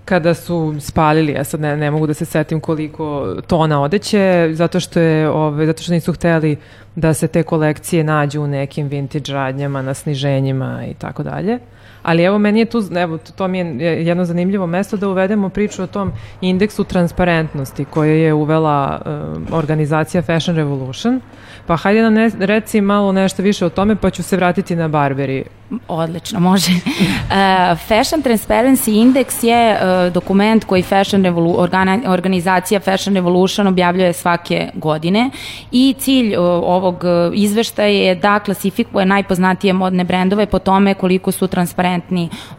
kada 0.06 0.34
su 0.34 0.76
spalili, 0.80 1.32
ja 1.32 1.44
sad 1.44 1.60
ne, 1.60 1.78
ne 1.78 1.92
mogu 1.92 2.08
da 2.08 2.14
se 2.14 2.26
setim 2.26 2.60
koliko 2.60 3.36
tona 3.48 3.82
odeće, 3.82 4.50
zato 4.54 4.80
što 4.80 5.00
je, 5.00 5.30
ove, 5.30 5.66
zato 5.66 5.84
što 5.84 5.94
nisu 5.94 6.14
hteli 6.14 6.58
da 6.96 7.14
se 7.14 7.28
te 7.28 7.44
kolekcije 7.44 8.04
nađu 8.04 8.42
u 8.42 8.48
nekim 8.48 8.88
vintage 8.88 9.34
radnjama, 9.34 9.82
na 9.82 9.94
sniženjima 9.94 10.84
i 10.92 10.94
tako 10.94 11.24
dalje. 11.24 11.60
Ali 12.06 12.24
evo 12.24 12.38
meni 12.38 12.60
je 12.60 12.66
tu, 12.66 12.84
evo 12.96 13.18
to 13.18 13.48
mi 13.48 13.58
je 13.58 14.06
jedno 14.06 14.26
zanimljivo 14.26 14.68
mesto 14.68 14.98
da 14.98 15.10
uvedemo 15.10 15.50
priču 15.50 15.84
o 15.84 15.88
tom 15.88 16.12
indeksu 16.42 16.84
transparentnosti 16.84 17.86
koje 17.86 18.22
je 18.22 18.34
uvela 18.34 19.02
uh, 19.06 19.58
organizacija 19.58 20.22
Fashion 20.22 20.58
Revolution. 20.58 21.22
Pa 21.68 21.76
hajde 21.76 22.02
nam 22.02 22.14
ne, 22.14 22.32
reci 22.40 22.82
malo 22.82 23.12
nešto 23.12 23.44
više 23.44 23.66
o 23.66 23.70
tome 23.70 23.96
pa 23.96 24.10
ću 24.10 24.24
se 24.24 24.36
vratiti 24.36 24.76
na 24.76 24.88
Barberi. 24.88 25.44
Odlično, 25.88 26.40
može. 26.40 26.72
uh, 26.72 27.78
Fashion 27.88 28.24
Transparency 28.24 28.92
Index 28.92 29.46
je 29.46 29.74
uh, 29.74 30.14
dokument 30.14 30.66
koji 30.66 30.84
Fashion 30.84 31.24
Revolu 31.24 31.56
organi 31.58 32.08
organizacija 32.08 32.80
Fashion 32.80 33.16
Revolution 33.16 33.68
objavljuje 33.68 34.14
svake 34.14 34.70
godine 34.74 35.30
i 35.72 35.96
cilj 36.00 36.36
uh, 36.36 36.44
ovog 36.46 37.04
izveštaja 37.34 37.88
je 37.88 38.16
da 38.16 38.40
klasifikuje 38.40 39.06
najpoznatije 39.06 39.74
modne 39.74 40.04
brendove 40.04 40.46
po 40.46 40.60
tome 40.60 40.94
koliko 40.94 41.32
su 41.32 41.48
transparentni 41.48 41.95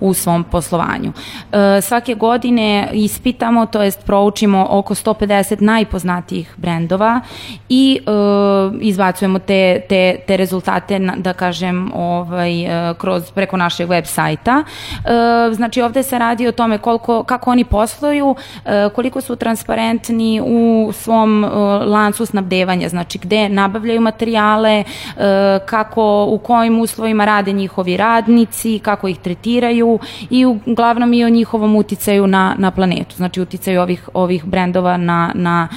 u 0.01 0.15
svom 0.15 0.45
poslovanju. 0.45 1.09
Uh, 1.09 1.59
svake 1.83 2.15
godine 2.15 2.89
ispitamo, 2.93 3.67
to 3.67 3.83
jest 3.83 4.05
proučimo 4.05 4.67
oko 4.71 4.95
150 4.95 5.63
najpoznatijih 5.63 6.55
brendova 6.57 7.21
i 7.69 8.01
uh, 8.07 8.75
izbacujemo 8.81 9.39
te, 9.39 9.81
te, 9.89 10.17
te 10.27 10.37
rezultate, 10.37 10.99
da 11.17 11.33
kažem, 11.33 11.93
ovaj, 11.95 12.67
kroz, 12.99 13.31
preko 13.31 13.57
našeg 13.57 13.89
web 13.89 14.05
sajta. 14.05 14.65
E, 15.05 15.55
znači 15.55 15.83
ovde 15.83 16.03
se 16.03 16.19
radi 16.19 16.49
o 16.49 16.53
tome 16.53 16.79
koliko, 16.79 17.23
kako 17.23 17.51
oni 17.51 17.65
posluju, 17.65 18.35
e, 18.65 18.89
koliko 18.95 19.21
su 19.21 19.37
transparentni 19.37 20.41
u 20.45 20.91
svom 20.93 21.45
e, 21.45 21.49
lancu 21.85 22.27
snabdevanja, 22.27 22.89
znači 22.89 23.19
gde 23.19 23.49
nabavljaju 23.49 24.01
materijale, 24.01 24.85
kako, 25.67 26.27
u 26.31 26.39
kojim 26.39 26.81
uslovima 26.81 27.25
rade 27.25 27.53
njihovi 27.53 27.97
radnici, 27.97 28.79
kako 28.79 29.09
ih 29.09 29.19
tretiraju 29.27 29.99
i 30.31 30.45
uglavnom 30.47 31.13
i 31.13 31.25
o 31.25 31.29
njihovom 31.29 31.77
uticaju 31.77 32.27
na, 32.27 32.55
na 32.59 32.71
planetu, 32.71 33.17
znači 33.17 33.41
uticaju 33.41 33.81
ovih, 33.81 34.09
ovih 34.15 34.45
brendova 34.45 34.97
na, 34.97 35.33
na 35.35 35.69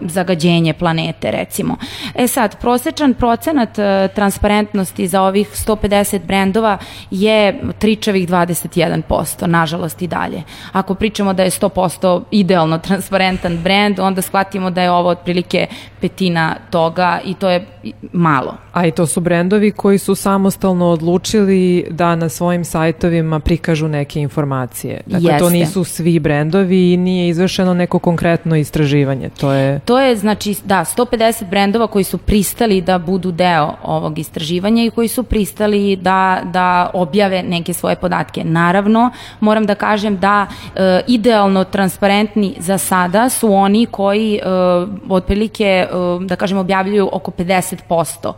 zagađenje 0.00 0.72
planete 0.74 1.30
recimo. 1.30 1.76
E 2.14 2.26
sad, 2.26 2.60
prosečan 2.60 3.14
procenat 3.14 3.78
transparentnosti 4.14 5.06
za 5.06 5.22
ovih 5.22 5.48
150 5.48 6.26
brendova 6.26 6.78
je 7.10 7.60
tričavih 7.78 8.28
21%, 8.28 9.46
nažalost 9.46 10.02
i 10.02 10.06
dalje. 10.06 10.42
Ako 10.72 10.94
pričamo 10.94 11.32
da 11.32 11.42
je 11.42 11.50
100% 11.50 12.22
idealno 12.30 12.78
transparentan 12.78 13.58
brend, 13.58 14.00
onda 14.00 14.22
shvatimo 14.22 14.70
da 14.70 14.82
je 14.82 14.90
ovo 14.90 15.08
otprilike 15.08 15.66
petina 16.00 16.56
toga 16.70 17.20
i 17.24 17.34
to 17.34 17.50
je 17.50 17.66
malo. 18.12 18.54
A 18.72 18.86
i 18.86 18.90
to 18.90 19.06
su 19.06 19.20
brendovi 19.20 19.70
koji 19.70 19.98
su 19.98 20.14
samostalno 20.14 20.86
odlučili 20.86 21.86
da 21.90 22.16
na 22.16 22.28
svojim 22.28 22.64
sajtovima 22.80 23.40
prikažu 23.40 23.88
neke 23.88 24.20
informacije. 24.20 25.00
Dakle, 25.06 25.30
Jeste. 25.30 25.38
to 25.38 25.50
nisu 25.50 25.84
svi 25.84 26.18
brendovi 26.18 26.92
i 26.92 26.96
nije 26.96 27.28
izvršeno 27.28 27.74
neko 27.74 27.98
konkretno 27.98 28.56
istraživanje. 28.56 29.30
To 29.40 29.52
je... 29.52 29.80
To 29.84 30.00
je, 30.00 30.16
znači, 30.16 30.54
da, 30.64 30.84
150 30.84 31.48
brendova 31.50 31.86
koji 31.86 32.04
su 32.04 32.18
pristali 32.18 32.80
da 32.80 32.98
budu 32.98 33.32
deo 33.32 33.74
ovog 33.82 34.18
istraživanja 34.18 34.84
i 34.84 34.90
koji 34.90 35.08
su 35.08 35.22
pristali 35.22 35.96
da, 35.96 36.40
da 36.44 36.90
objave 36.94 37.42
neke 37.42 37.72
svoje 37.72 37.96
podatke. 37.96 38.44
Naravno, 38.44 39.10
moram 39.40 39.66
da 39.66 39.74
kažem 39.74 40.16
da 40.18 40.46
e, 40.46 41.00
idealno 41.06 41.64
transparentni 41.64 42.54
za 42.58 42.78
sada 42.78 43.28
su 43.28 43.52
oni 43.52 43.86
koji 43.86 44.34
e, 44.34 44.40
otprilike, 45.08 45.64
e, 45.64 45.86
da 46.24 46.36
kažem, 46.36 46.58
objavljuju 46.58 47.08
oko 47.12 47.30
50% 47.30 48.32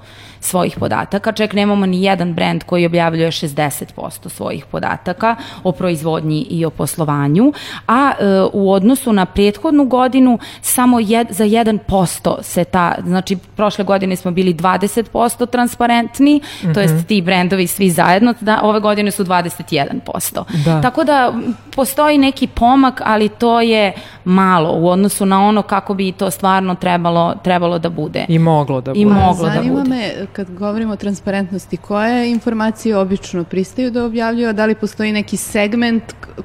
svojih 0.45 0.77
podataka, 0.79 1.33
čak 1.33 1.53
nemamo 1.53 1.87
ni 1.87 2.03
jedan 2.03 2.35
brend 2.35 2.65
koji 2.65 2.87
objavljuje 2.87 3.31
60% 3.31 4.29
svojih 4.29 4.67
podataka 4.67 5.37
o 5.63 5.73
proizvodnji 5.73 6.47
i 6.51 6.65
o 6.65 6.71
poslovanju, 6.71 7.53
a 7.87 8.13
e, 8.21 8.25
u 8.53 8.73
odnosu 8.73 9.13
na 9.13 9.27
prethodnu 9.27 9.85
godinu 9.85 10.39
samo 10.61 11.01
jed, 11.01 11.27
za 11.31 11.45
1% 11.45 12.43
se 12.43 12.65
ta, 12.65 12.95
znači 13.07 13.37
prošle 13.37 13.85
godine 13.85 14.17
smo 14.17 14.31
bili 14.31 14.55
20% 14.55 15.51
transparentni, 15.51 16.37
mm 16.37 16.67
-hmm. 16.67 16.75
to 16.75 16.81
jest 16.81 16.95
mhm. 16.95 17.03
ti 17.03 17.23
brendovi 17.23 17.67
svi 17.67 17.91
zajedno, 17.91 18.35
da, 18.41 18.61
ove 18.63 18.81
godine 18.81 19.11
su 19.11 19.25
21%. 19.25 20.45
Da. 20.65 20.81
Tako 20.81 21.05
da 21.05 21.33
postoji 21.77 22.19
neki 22.19 22.47
pomak, 22.47 23.01
ali 23.05 23.29
to 23.29 23.61
je 23.61 23.93
malo 24.25 24.73
u 24.73 24.89
odnosu 24.89 25.27
na 25.27 25.47
ono 25.47 25.63
kako 25.63 25.95
bi 25.95 26.13
to 26.13 26.31
stvarno 26.31 26.75
trebalo, 26.75 27.35
trebalo 27.45 27.79
da 27.79 27.89
bude. 27.89 28.25
I 28.29 28.39
moglo 28.39 28.81
da 28.81 28.91
bude. 28.91 29.01
I 29.01 29.05
moglo 29.05 29.49
da 29.49 29.63
bude. 29.63 29.91
me 29.91 30.27
kad 30.33 30.51
govorimo 30.51 30.93
o 30.93 30.97
transparentnosti, 30.97 31.77
koje 31.77 32.31
informacije 32.31 32.97
obično 32.97 33.45
pristaju 33.45 33.91
da 33.91 34.05
objavljuju, 34.05 34.49
a 34.49 34.53
da 34.53 34.67
li 34.67 34.75
postoji 34.75 35.13
neki 35.13 35.37
segment 35.37 36.03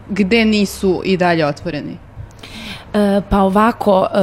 gde 0.09 0.45
nisu 0.45 1.01
i 1.05 1.17
dalje 1.17 1.45
otvoreni? 1.45 1.97
E, 2.93 3.21
pa 3.29 3.41
ovako, 3.41 4.07
e, 4.13 4.17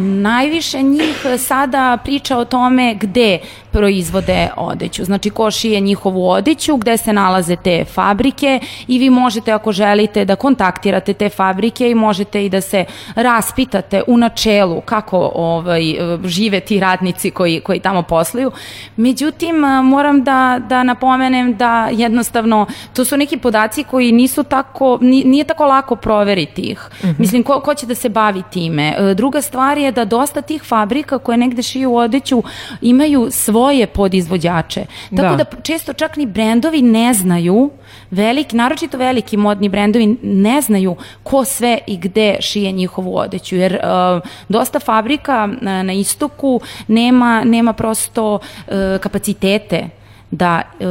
najviše 0.00 0.82
njih 0.82 1.26
sada 1.38 1.98
priča 2.04 2.38
o 2.38 2.44
tome 2.44 2.94
gde 3.00 3.38
proizvode 3.74 4.48
odeću. 4.56 5.04
Znači 5.04 5.30
ko 5.30 5.50
šije 5.50 5.80
njihovu 5.80 6.28
odeću, 6.28 6.76
gde 6.76 6.96
se 6.96 7.12
nalaze 7.12 7.56
te 7.56 7.84
fabrike 7.84 8.60
i 8.88 8.98
vi 8.98 9.10
možete 9.10 9.52
ako 9.52 9.72
želite 9.72 10.24
da 10.24 10.36
kontaktirate 10.36 11.12
te 11.14 11.28
fabrike 11.28 11.90
i 11.90 11.94
možete 11.94 12.44
i 12.44 12.48
da 12.48 12.60
se 12.60 12.84
raspitate 13.14 14.02
u 14.06 14.16
načelu 14.16 14.80
kako 14.80 15.32
ovaj, 15.34 15.82
žive 16.24 16.60
ti 16.60 16.80
radnici 16.80 17.30
koji, 17.30 17.60
koji 17.60 17.80
tamo 17.80 18.02
posluju. 18.02 18.52
Međutim, 18.96 19.56
moram 19.84 20.24
da, 20.24 20.60
da 20.68 20.82
napomenem 20.82 21.56
da 21.56 21.88
jednostavno 21.92 22.66
to 22.92 23.04
su 23.04 23.16
neki 23.16 23.36
podaci 23.36 23.84
koji 23.84 24.12
nisu 24.12 24.44
tako, 24.44 24.98
nije 25.02 25.44
tako 25.44 25.66
lako 25.66 25.96
proveriti 25.96 26.62
ih. 26.62 26.88
Mm 27.02 27.06
-hmm. 27.06 27.14
Mislim, 27.18 27.42
ko, 27.42 27.60
ko 27.60 27.74
će 27.74 27.86
da 27.86 27.94
se 27.94 28.08
bavi 28.08 28.42
time? 28.52 29.14
Druga 29.14 29.42
stvar 29.42 29.78
je 29.78 29.92
da 29.92 30.04
dosta 30.04 30.42
tih 30.42 30.62
fabrika 30.62 31.18
koje 31.18 31.38
negde 31.38 31.62
šiju 31.62 31.96
odeću 31.96 32.42
imaju 32.80 33.28
svoje 33.30 33.63
svoje 33.64 33.86
podizvođače. 33.86 34.84
Tako 35.16 35.36
da. 35.36 35.44
da 35.44 35.62
često 35.62 35.92
čak 35.92 36.16
ni 36.16 36.26
brendovi 36.26 36.82
ne 36.82 37.14
znaju, 37.14 37.70
veliki, 38.10 38.56
naročito 38.56 38.98
veliki 38.98 39.36
modni 39.36 39.68
brendovi 39.68 40.16
ne 40.22 40.60
znaju 40.60 40.96
ko 41.22 41.44
sve 41.44 41.78
i 41.86 41.96
gde 41.96 42.36
šije 42.40 42.72
njihovu 42.72 43.16
odeću, 43.16 43.56
jer 43.56 43.72
uh, 43.72 44.22
dosta 44.48 44.80
fabrika 44.80 45.48
uh, 45.52 45.62
na 45.62 45.92
istoku 45.92 46.60
nema, 46.88 47.44
nema 47.44 47.72
prosto 47.72 48.34
uh, 48.34 48.74
kapacitete 49.00 49.88
da 50.30 50.62
e, 50.80 50.84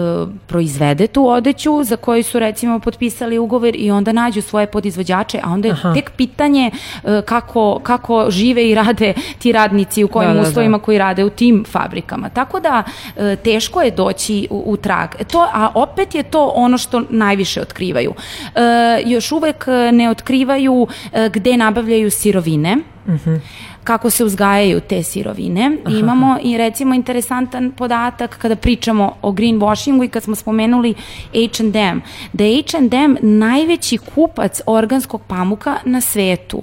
proizvede 0.48 1.08
tu 1.08 1.28
odeću 1.28 1.84
za 1.84 1.96
koju 1.96 2.24
su 2.24 2.40
recimo 2.40 2.80
potpisali 2.80 3.38
ugovor 3.38 3.76
i 3.76 3.92
onda 3.92 4.12
nađu 4.12 4.42
svoje 4.42 4.68
podizvođače, 4.68 5.40
a 5.44 5.50
onda 5.50 5.68
je 5.68 5.72
Aha. 5.72 5.94
tek 5.94 6.12
pitanje 6.12 6.72
e, 7.04 7.22
kako, 7.26 7.80
kako 7.84 8.26
žive 8.30 8.70
i 8.70 8.76
rade 8.76 9.14
ti 9.40 9.52
radnici 9.52 10.04
u 10.04 10.08
kojim 10.08 10.30
da, 10.30 10.34
da, 10.34 10.42
da. 10.42 10.50
uslovima 10.50 10.78
da. 10.78 10.84
koji 10.84 10.98
rade 10.98 11.24
u 11.24 11.30
tim 11.30 11.66
fabrikama. 11.68 12.30
Tako 12.30 12.60
da 12.60 12.84
e, 13.18 13.36
teško 13.36 13.82
je 13.82 13.92
doći 13.92 14.48
u, 14.50 14.64
u 14.66 14.78
trag. 14.78 15.10
To, 15.32 15.48
a 15.54 15.70
opet 15.76 16.16
je 16.16 16.24
to 16.24 16.52
ono 16.56 16.78
što 16.78 17.04
najviše 17.10 17.62
otkrivaju. 17.62 18.14
E, 18.56 18.62
još 19.06 19.32
uvek 19.32 19.66
ne 19.94 20.10
otkrivaju 20.10 20.88
e, 21.14 21.30
gde 21.34 21.58
nabavljaju 21.58 22.12
sirovine. 22.12 22.76
Mhm. 23.08 23.14
Uh 23.14 23.20
-huh 23.20 23.40
kako 23.84 24.10
se 24.10 24.24
uzgajaju 24.24 24.80
te 24.80 25.04
sirovine. 25.04 25.78
Aha. 25.86 25.96
Imamo 25.96 26.38
i 26.44 26.58
recimo 26.58 26.96
interesantan 26.96 27.72
podatak 27.72 28.38
kada 28.38 28.56
pričamo 28.56 29.14
o 29.22 29.32
greenwashingu 29.32 30.04
i 30.04 30.08
kad 30.08 30.24
smo 30.24 30.36
spomenuli 30.36 30.94
H&M, 31.34 32.02
da 32.34 32.44
je 32.44 32.64
H&M 32.72 33.18
najveći 33.22 33.98
kupac 33.98 34.62
organskog 34.66 35.22
pamuka 35.28 35.76
na 35.86 36.02
svetu. 36.02 36.62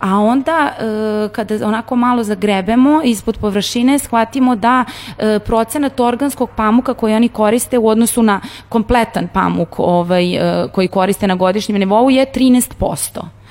A 0.00 0.18
onda 0.18 0.72
e, 0.78 1.28
kada 1.32 1.66
onako 1.66 1.96
malo 1.96 2.24
zagrebemo 2.24 3.02
ispod 3.04 3.38
površine 3.38 3.98
shvatimo 3.98 4.56
da 4.56 4.84
e, 5.18 5.38
procenat 5.38 6.00
organskog 6.00 6.50
pamuka 6.56 6.94
koji 6.94 7.14
oni 7.14 7.28
koriste 7.28 7.78
u 7.78 7.88
odnosu 7.88 8.22
na 8.22 8.40
kompletan 8.68 9.28
pamuk 9.28 9.78
ovaj, 9.78 10.34
e, 10.34 10.68
koji 10.72 10.88
koriste 10.88 11.26
na 11.26 11.34
godišnjem 11.34 11.78
nivou 11.78 12.10
je 12.10 12.26
13%. 12.34 13.41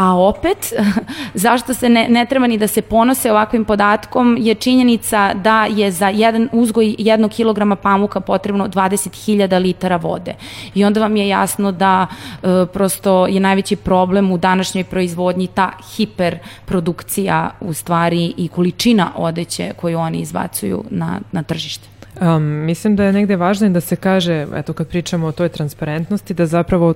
A 0.00 0.14
opet, 0.14 0.72
zašto 1.34 1.74
se 1.74 1.88
ne, 1.88 2.06
ne 2.08 2.26
treba 2.26 2.46
ni 2.46 2.58
da 2.58 2.66
se 2.66 2.82
ponose 2.82 3.30
ovakvim 3.30 3.64
podatkom 3.64 4.36
je 4.40 4.54
činjenica 4.54 5.34
da 5.34 5.66
je 5.66 5.90
za 5.90 6.08
jedan 6.08 6.48
uzgoj 6.52 6.94
jednog 6.98 7.30
kilograma 7.30 7.76
pamuka 7.76 8.20
potrebno 8.20 8.68
20.000 8.68 9.62
litara 9.62 9.96
vode. 9.96 10.34
I 10.74 10.84
onda 10.84 11.00
vam 11.00 11.16
je 11.16 11.28
jasno 11.28 11.72
da 11.72 12.06
e, 12.06 12.46
prosto 12.72 13.26
je 13.26 13.40
najveći 13.40 13.76
problem 13.76 14.32
u 14.32 14.38
današnjoj 14.38 14.84
proizvodnji 14.84 15.46
ta 15.46 15.70
hiperprodukcija 15.96 17.50
u 17.60 17.72
stvari 17.72 18.34
i 18.36 18.48
količina 18.48 19.10
odeće 19.16 19.72
koju 19.76 19.98
oni 19.98 20.20
izbacuju 20.20 20.84
na, 20.90 21.20
na 21.32 21.42
tržište. 21.42 21.88
Um, 22.20 22.42
mislim 22.42 22.96
da 22.96 23.04
je 23.04 23.12
negde 23.12 23.36
važno 23.36 23.68
da 23.68 23.80
se 23.80 23.96
kaže, 23.96 24.46
eto 24.54 24.72
kad 24.72 24.88
pričamo 24.88 25.26
o 25.26 25.32
toj 25.32 25.48
transparentnosti, 25.48 26.34
da 26.34 26.46
zapravo 26.46 26.94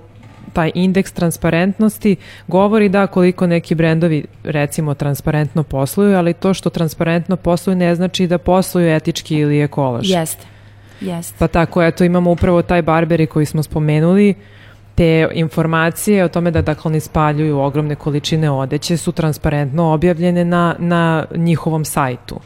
taj 0.54 0.70
indeks 0.74 1.12
transparentnosti 1.12 2.16
govori 2.48 2.88
da 2.88 3.06
koliko 3.06 3.46
neki 3.46 3.74
brendovi 3.74 4.24
recimo 4.44 4.94
transparentno 4.94 5.62
posluju, 5.62 6.16
ali 6.16 6.32
to 6.32 6.54
što 6.54 6.70
transparentno 6.70 7.36
posluju 7.36 7.76
ne 7.76 7.94
znači 7.94 8.26
da 8.26 8.38
posluju 8.38 8.88
etički 8.88 9.36
ili 9.36 9.60
ekološki. 9.60 10.12
Jeste. 10.12 10.46
Jeste. 11.00 11.34
Pa 11.38 11.48
tako, 11.48 11.82
eto 11.82 12.04
imamo 12.04 12.30
upravo 12.30 12.62
taj 12.62 12.82
Barberi 12.82 13.26
koji 13.26 13.46
smo 13.46 13.62
spomenuli, 13.62 14.34
te 14.94 15.28
informacije 15.32 16.24
o 16.24 16.28
tome 16.28 16.50
da 16.50 16.62
dakle 16.62 16.88
oni 16.88 17.00
spaljuju 17.00 17.58
ogromne 17.58 17.94
količine 17.94 18.50
odeće 18.50 18.96
su 18.96 19.12
transparentno 19.12 19.92
objavljene 19.92 20.44
na, 20.44 20.76
na 20.78 21.24
njihovom 21.36 21.84
sajtu. 21.84 22.40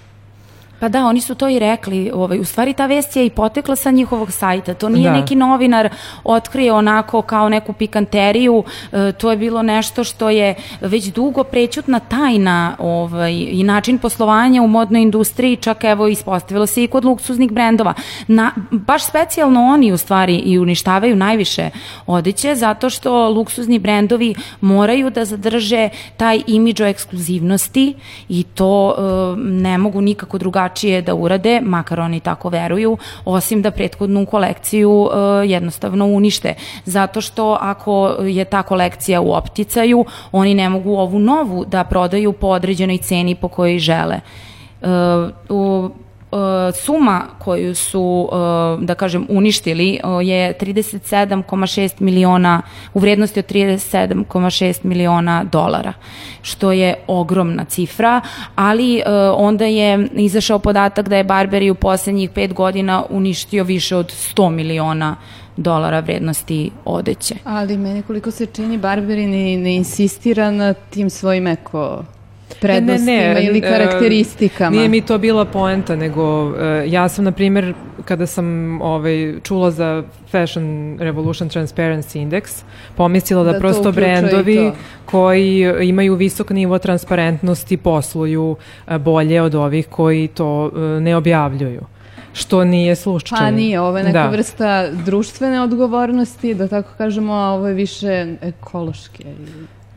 Pa 0.81 0.89
da, 0.89 1.05
oni 1.07 1.21
su 1.21 1.35
to 1.35 1.49
i 1.49 1.59
rekli. 1.59 2.11
Ovaj, 2.15 2.39
u 2.39 2.45
stvari 2.45 2.73
ta 2.73 2.87
vest 2.87 3.17
je 3.17 3.27
i 3.27 3.31
potekla 3.31 3.77
sa 3.77 3.91
njihovog 3.91 4.33
sajta. 4.33 4.75
To 4.75 4.89
nije 4.89 5.11
da. 5.11 5.17
neki 5.17 5.37
novinar 5.37 5.89
otkrio 6.25 6.77
onako 6.77 7.23
kao 7.23 7.49
neku 7.49 7.73
pikanteriju. 7.73 8.65
E, 8.93 9.13
to 9.13 9.31
je 9.31 9.37
bilo 9.37 9.63
nešto 9.63 10.05
što 10.05 10.31
je 10.31 10.55
već 10.81 11.05
dugo 11.05 11.45
prećutna 11.45 12.01
tajna 12.01 12.77
ovaj, 12.79 13.33
i 13.33 13.63
način 13.65 13.99
poslovanja 13.99 14.63
u 14.63 14.69
modnoj 14.69 15.03
industriji. 15.03 15.57
Čak 15.57 15.85
evo 15.85 16.09
ispostavilo 16.09 16.67
se 16.67 16.85
i 16.85 16.87
kod 16.87 17.05
luksuznih 17.05 17.53
brendova. 17.53 17.95
Na, 18.27 18.53
baš 18.71 19.05
specijalno 19.05 19.65
oni 19.65 19.93
u 19.93 19.97
stvari 19.99 20.37
i 20.37 20.59
uništavaju 20.59 21.17
najviše 21.17 21.71
odeće 22.07 22.55
zato 22.55 22.91
što 22.91 23.29
luksuzni 23.29 23.79
brendovi 23.79 24.35
moraju 24.61 25.11
da 25.11 25.25
zadrže 25.25 25.89
taj 26.17 26.43
imidž 26.47 26.81
o 26.81 26.87
ekskluzivnosti 26.87 27.95
i 28.29 28.43
to 28.43 28.95
e, 28.99 29.03
ne 29.37 29.79
mogu 29.79 30.01
nikako 30.01 30.39
drugačije 30.39 30.68
drugačije 30.69 31.03
da 31.03 31.15
urade, 31.15 31.61
makar 31.63 32.01
oni 32.01 32.21
tako 32.21 32.49
veruju, 32.49 32.97
osim 33.25 33.63
da 33.63 33.71
prethodnu 33.71 34.27
kolekciju 34.27 34.91
uh, 34.91 35.11
jednostavno 35.45 36.07
unište. 36.07 36.55
Zato 36.85 37.21
što 37.21 37.59
ako 37.61 38.17
je 38.23 38.45
ta 38.45 38.63
kolekcija 38.63 39.21
u 39.21 39.33
opticaju, 39.33 40.05
oni 40.33 40.55
ne 40.55 40.69
mogu 40.69 40.97
ovu 40.97 41.19
novu 41.19 41.65
da 41.65 41.85
prodaju 41.85 42.33
po 42.33 42.47
određenoj 42.47 42.99
ceni 42.99 43.35
po 43.35 43.49
kojoj 43.49 43.79
žele. 43.79 44.21
Uh, 44.81 44.89
u 45.49 45.91
suma 46.75 47.23
koju 47.39 47.75
su, 47.75 48.29
uh, 48.33 48.85
da 48.85 48.95
kažem, 48.95 49.27
uništili 49.29 50.01
uh, 50.05 50.27
je 50.27 50.55
37,6 50.61 52.01
miliona, 52.01 52.63
u 52.95 52.99
vrednosti 52.99 53.41
od 53.41 53.47
37,6 53.47 54.85
miliona 54.85 55.45
dolara, 55.45 55.93
što 56.43 56.73
je 56.73 56.95
ogromna 57.07 57.65
cifra, 57.65 58.21
ali 58.55 59.03
onda 59.37 59.65
je 59.65 60.09
izašao 60.13 60.59
podatak 60.59 61.09
da 61.09 61.17
je 61.17 61.25
Barberi 61.25 61.71
u 61.71 61.75
poslednjih 61.75 62.31
pet 62.31 62.55
godina 62.55 63.05
uništio 63.11 63.65
više 63.65 63.97
od 63.97 64.13
100 64.37 64.51
miliona 64.51 65.17
dolara 65.57 66.01
vrednosti 66.01 66.71
odeće. 66.85 67.35
Ali 67.45 67.77
meni 67.77 68.03
koliko 68.03 68.31
se 68.31 68.47
čini 68.47 68.79
Barberi 68.79 69.27
ne, 69.27 69.57
ne 69.57 69.77
insistira 69.77 70.51
na 70.51 70.73
tim 70.75 71.11
svojim 71.11 71.47
eko 71.47 72.05
prednostima 72.61 73.13
ne, 73.13 73.35
ne, 73.35 73.45
ili 73.45 73.59
e, 73.59 73.63
karakteristikama. 73.63 74.77
Nije 74.77 74.89
mi 74.89 75.01
to 75.01 75.19
bila 75.19 75.45
poenta, 75.45 75.97
nego 75.97 76.55
e, 76.59 76.85
ja 76.87 77.09
sam, 77.09 77.25
na 77.25 77.33
primjer, 77.33 77.75
kada 78.05 78.27
sam 78.27 78.81
ovaj, 78.83 79.35
čula 79.43 79.71
za 79.71 80.03
Fashion 80.31 80.97
Revolution 81.01 81.51
Transparency 81.51 82.29
Index, 82.29 82.63
pomislila 82.97 83.45
da, 83.45 83.53
da 83.53 83.59
prosto 83.59 83.93
brendovi 83.93 84.73
koji 85.05 85.73
imaju 85.83 86.15
visok 86.15 86.51
nivo 86.51 86.79
transparentnosti 86.79 87.77
posluju 87.77 88.57
e, 88.89 88.99
bolje 88.99 89.43
od 89.43 89.55
ovih 89.55 89.87
koji 89.89 90.29
to 90.29 90.71
ne 91.01 91.17
objavljuju 91.17 91.83
što 92.33 92.65
nije 92.65 92.97
slučaj. 92.97 93.39
Pa 93.39 93.51
nije, 93.51 93.81
ovo 93.81 93.99
je 93.99 94.05
neka 94.05 94.23
da. 94.23 94.29
vrsta 94.29 94.91
društvene 94.91 95.61
odgovornosti, 95.61 96.55
da 96.55 96.69
tako 96.69 96.91
kažemo, 96.99 97.33
a 97.33 97.51
ovo 97.51 97.69
je 97.69 97.75
više 97.75 98.37
ekološke. 98.43 99.25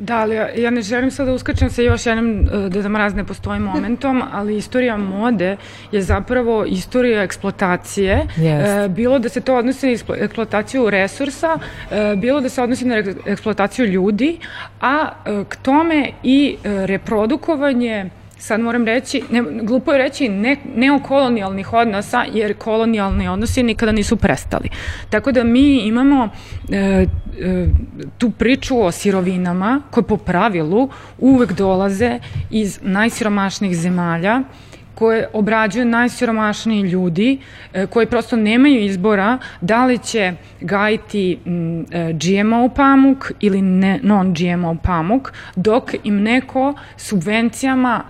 Da, 0.02 0.18
ali 0.18 0.36
ja, 0.36 0.50
ja 0.56 0.70
ne 0.70 0.82
želim 0.82 1.12
sad 1.12 1.28
da 1.28 1.34
uskačem 1.34 1.70
sa 1.70 1.82
još 1.82 2.06
jednim 2.06 2.50
e, 2.54 2.70
Deda 2.70 2.90
Mraz 2.90 3.14
ne 3.14 3.24
postoji 3.24 3.60
momentom, 3.74 4.24
ali 4.32 4.58
istorija 4.58 4.98
mode 4.98 5.58
je 5.92 6.02
zapravo 6.02 6.66
istorija 6.66 7.24
eksploatacije. 7.24 8.28
Yes. 8.38 8.86
E, 8.86 8.90
bilo 8.90 9.20
da 9.20 9.30
se 9.30 9.42
to 9.42 9.56
odnosi 9.56 9.88
na 9.88 9.94
eksploataciju 10.18 10.90
resursa, 10.90 11.58
e, 11.92 12.16
bilo 12.16 12.42
da 12.42 12.50
se 12.50 12.62
odnosi 12.62 12.86
na 12.86 13.04
eksploataciju 13.26 13.86
ljudi, 13.86 14.38
a 14.82 15.10
e, 15.26 15.44
k 15.50 15.56
tome 15.56 16.12
i 16.24 16.56
e, 16.64 16.86
reprodukovanje 16.86 18.10
sad 18.42 18.60
moram 18.60 18.86
reći, 18.86 19.24
ne, 19.32 19.44
glupo 19.62 19.92
je 19.92 19.98
reći 19.98 20.30
ne, 20.30 20.58
neokolonijalnih 20.76 21.74
odnosa, 21.74 22.26
jer 22.34 22.58
kolonijalni 22.58 23.28
odnosi 23.28 23.64
nikada 23.64 23.92
nisu 23.92 24.18
prestali. 24.18 24.70
Tako 25.10 25.32
da 25.32 25.44
mi 25.44 25.78
imamo 25.78 26.30
e, 26.70 26.78
e, 26.78 27.06
tu 28.18 28.32
priču 28.32 28.82
o 28.86 28.92
sirovinama 28.92 29.82
koje 29.92 30.04
po 30.04 30.18
pravilu 30.18 30.90
uvek 31.20 31.54
dolaze 31.54 32.20
iz 32.50 32.80
najsiromašnijih 32.82 33.78
zemalja, 33.78 34.42
koje 34.96 35.28
obrađuju 35.34 35.86
najsiromašniji 35.86 36.82
ljudi, 36.82 37.38
e, 37.74 37.86
koji 37.86 38.06
prosto 38.06 38.36
nemaju 38.36 38.84
izbora 38.84 39.38
da 39.62 39.86
li 39.86 39.98
će 39.98 40.34
gajiti 40.62 41.32
e, 41.34 41.38
GMO 42.14 42.70
pamuk 42.70 43.32
ili 43.40 43.62
ne, 43.62 44.00
non-GMO 44.04 44.78
pamuk, 44.84 45.34
dok 45.56 45.94
im 46.04 46.22
neko 46.22 46.74
subvencijama 46.98 48.04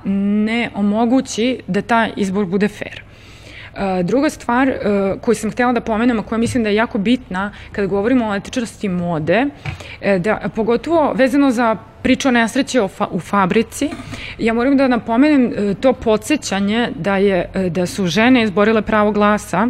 ne 0.45 0.69
omogući 0.75 1.59
da 1.67 1.81
taj 1.81 2.11
izbor 2.15 2.45
bude 2.45 2.67
fair. 2.67 3.10
Uh, 3.73 4.05
druga 4.05 4.29
stvar 4.29 4.67
uh, 4.67 5.21
koju 5.21 5.35
sam 5.35 5.51
htjela 5.51 5.71
da 5.71 5.81
pomenem, 5.81 6.19
a 6.19 6.23
koja 6.23 6.39
mislim 6.39 6.63
da 6.63 6.69
je 6.69 6.75
jako 6.75 6.97
bitna 6.97 7.51
kada 7.71 7.87
govorimo 7.87 8.29
o 8.29 8.35
etičnosti 8.35 8.89
mode, 8.89 9.45
da, 10.19 10.49
pogotovo 10.55 11.13
vezano 11.13 11.51
za 11.51 11.75
priču 12.01 12.27
o 12.27 12.31
nesreće 12.31 12.87
fa, 12.87 13.07
u 13.11 13.19
fabrici, 13.19 13.89
ja 14.37 14.53
moram 14.53 14.77
da 14.77 14.87
napomenem 14.87 15.75
to 15.81 15.93
podsjećanje 15.93 16.89
da, 16.95 17.17
je, 17.17 17.49
da 17.69 17.85
su 17.85 18.07
žene 18.07 18.43
izborile 18.43 18.81
pravo 18.81 19.11
glasa 19.11 19.67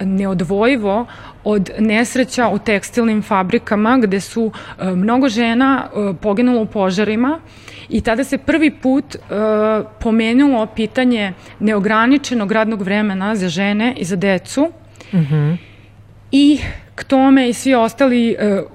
neodvojivo 0.00 1.06
od 1.44 1.70
nesreća 1.78 2.48
u 2.48 2.58
tekstilnim 2.58 3.22
fabrikama 3.22 3.98
gde 4.02 4.20
su 4.20 4.52
mnogo 4.94 5.28
žena 5.28 5.88
poginulo 6.20 6.62
u 6.62 6.66
požarima 6.66 7.40
i 7.88 8.00
tada 8.00 8.24
se 8.24 8.38
prvi 8.38 8.70
put 8.70 9.14
uh, 9.14 9.86
pomenulo 10.00 10.66
pitanje 10.66 11.32
neograničenog 11.60 12.52
radnog 12.52 12.82
vremena 12.82 13.36
za 13.36 13.48
žene 13.48 13.94
i 13.96 14.04
za 14.04 14.16
decu 14.16 14.70
mm 15.12 15.18
-hmm. 15.18 15.56
i 16.32 16.58
k 16.94 17.04
tome 17.04 17.48
i 17.48 17.52
svi 17.52 17.74
ostali 17.74 18.36
uh, 18.38 18.70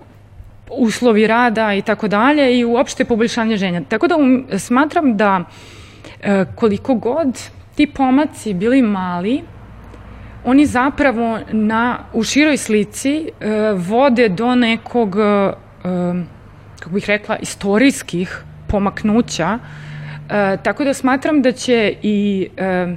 uslovi 0.70 1.28
rada 1.28 1.74
i 1.74 1.82
tako 1.82 2.08
dalje 2.08 2.60
i 2.60 2.66
uopšte 2.66 3.06
poboljšanje 3.06 3.58
ženja. 3.58 3.82
Tako 3.90 4.08
da 4.08 4.16
um, 4.16 4.46
smatram 4.58 5.18
da 5.18 5.44
uh, 5.44 6.26
koliko 6.56 6.96
god 6.96 7.40
ti 7.76 7.88
pomaci 7.88 8.54
bili 8.54 8.82
mali, 8.82 9.42
oni 10.46 10.66
zapravo 10.66 11.40
na, 11.52 12.00
u 12.14 12.24
široj 12.24 12.58
slici 12.58 13.30
e, 13.40 13.50
vode 13.76 14.30
do 14.30 14.56
nekog, 14.56 15.16
e, 15.16 15.54
kako 16.80 16.90
bih 16.90 17.06
rekla, 17.08 17.38
istorijskih 17.38 18.44
pomaknuća, 18.72 19.60
e, 20.30 20.58
tako 20.64 20.84
da 20.84 20.94
smatram 20.94 21.42
da 21.42 21.52
će 21.52 21.94
i 22.02 22.48
e, 22.58 22.96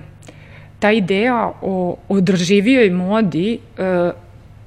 ta 0.79 0.93
ideja 0.93 1.53
o 1.63 1.97
održivijoj 2.09 2.91
modi 2.91 3.59
e, 3.79 4.11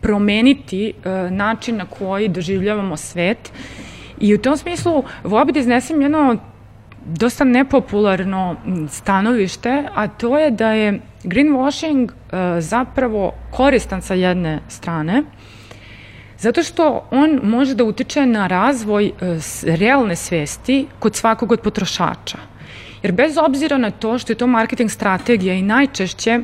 promeniti 0.01 0.87
e, 0.87 1.09
način 1.31 1.77
na 1.77 1.85
koji 1.85 2.27
doživljavamo 2.27 2.97
svet. 2.97 3.51
I 4.19 4.33
u 4.35 4.37
tom 4.37 4.57
smislu 4.57 5.03
vola 5.23 5.45
bi 5.45 5.51
da 5.51 5.59
iznesem 5.59 6.01
jedno 6.01 6.37
dosta 7.05 7.43
nepopularno 7.43 8.55
stanovište, 8.89 9.83
a 9.95 10.07
to 10.07 10.37
je 10.37 10.51
da 10.51 10.71
je 10.71 10.99
greenwashing 11.23 12.09
e, 12.11 12.61
zapravo 12.61 13.33
koristan 13.51 14.01
sa 14.01 14.13
jedne 14.13 14.59
strane, 14.67 15.23
zato 16.39 16.63
što 16.63 17.07
on 17.11 17.39
može 17.43 17.75
da 17.75 17.83
utiče 17.83 18.25
na 18.25 18.47
razvoj 18.47 19.05
e, 19.05 19.11
realne 19.63 20.15
svesti 20.15 20.87
kod 20.99 21.15
svakog 21.15 21.51
od 21.51 21.61
potrošača. 21.61 22.37
Jer 23.03 23.11
bez 23.11 23.37
obzira 23.37 23.77
na 23.77 23.91
to 23.91 24.17
što 24.19 24.31
je 24.31 24.37
to 24.37 24.47
marketing 24.47 24.91
strategija 24.91 25.53
i 25.53 25.61
najčešće 25.61 26.39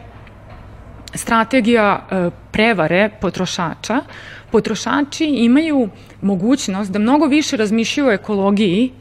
strategija 1.13 2.07
e, 2.11 2.29
prevare 2.51 3.09
potrošača, 3.21 4.01
potrošači 4.51 5.25
imaju 5.25 5.89
mogućnost 6.21 6.91
da 6.91 6.99
mnogo 6.99 7.25
više 7.25 7.57
razmišljaju 7.57 8.09
o 8.09 8.11
ekologiji 8.13 8.91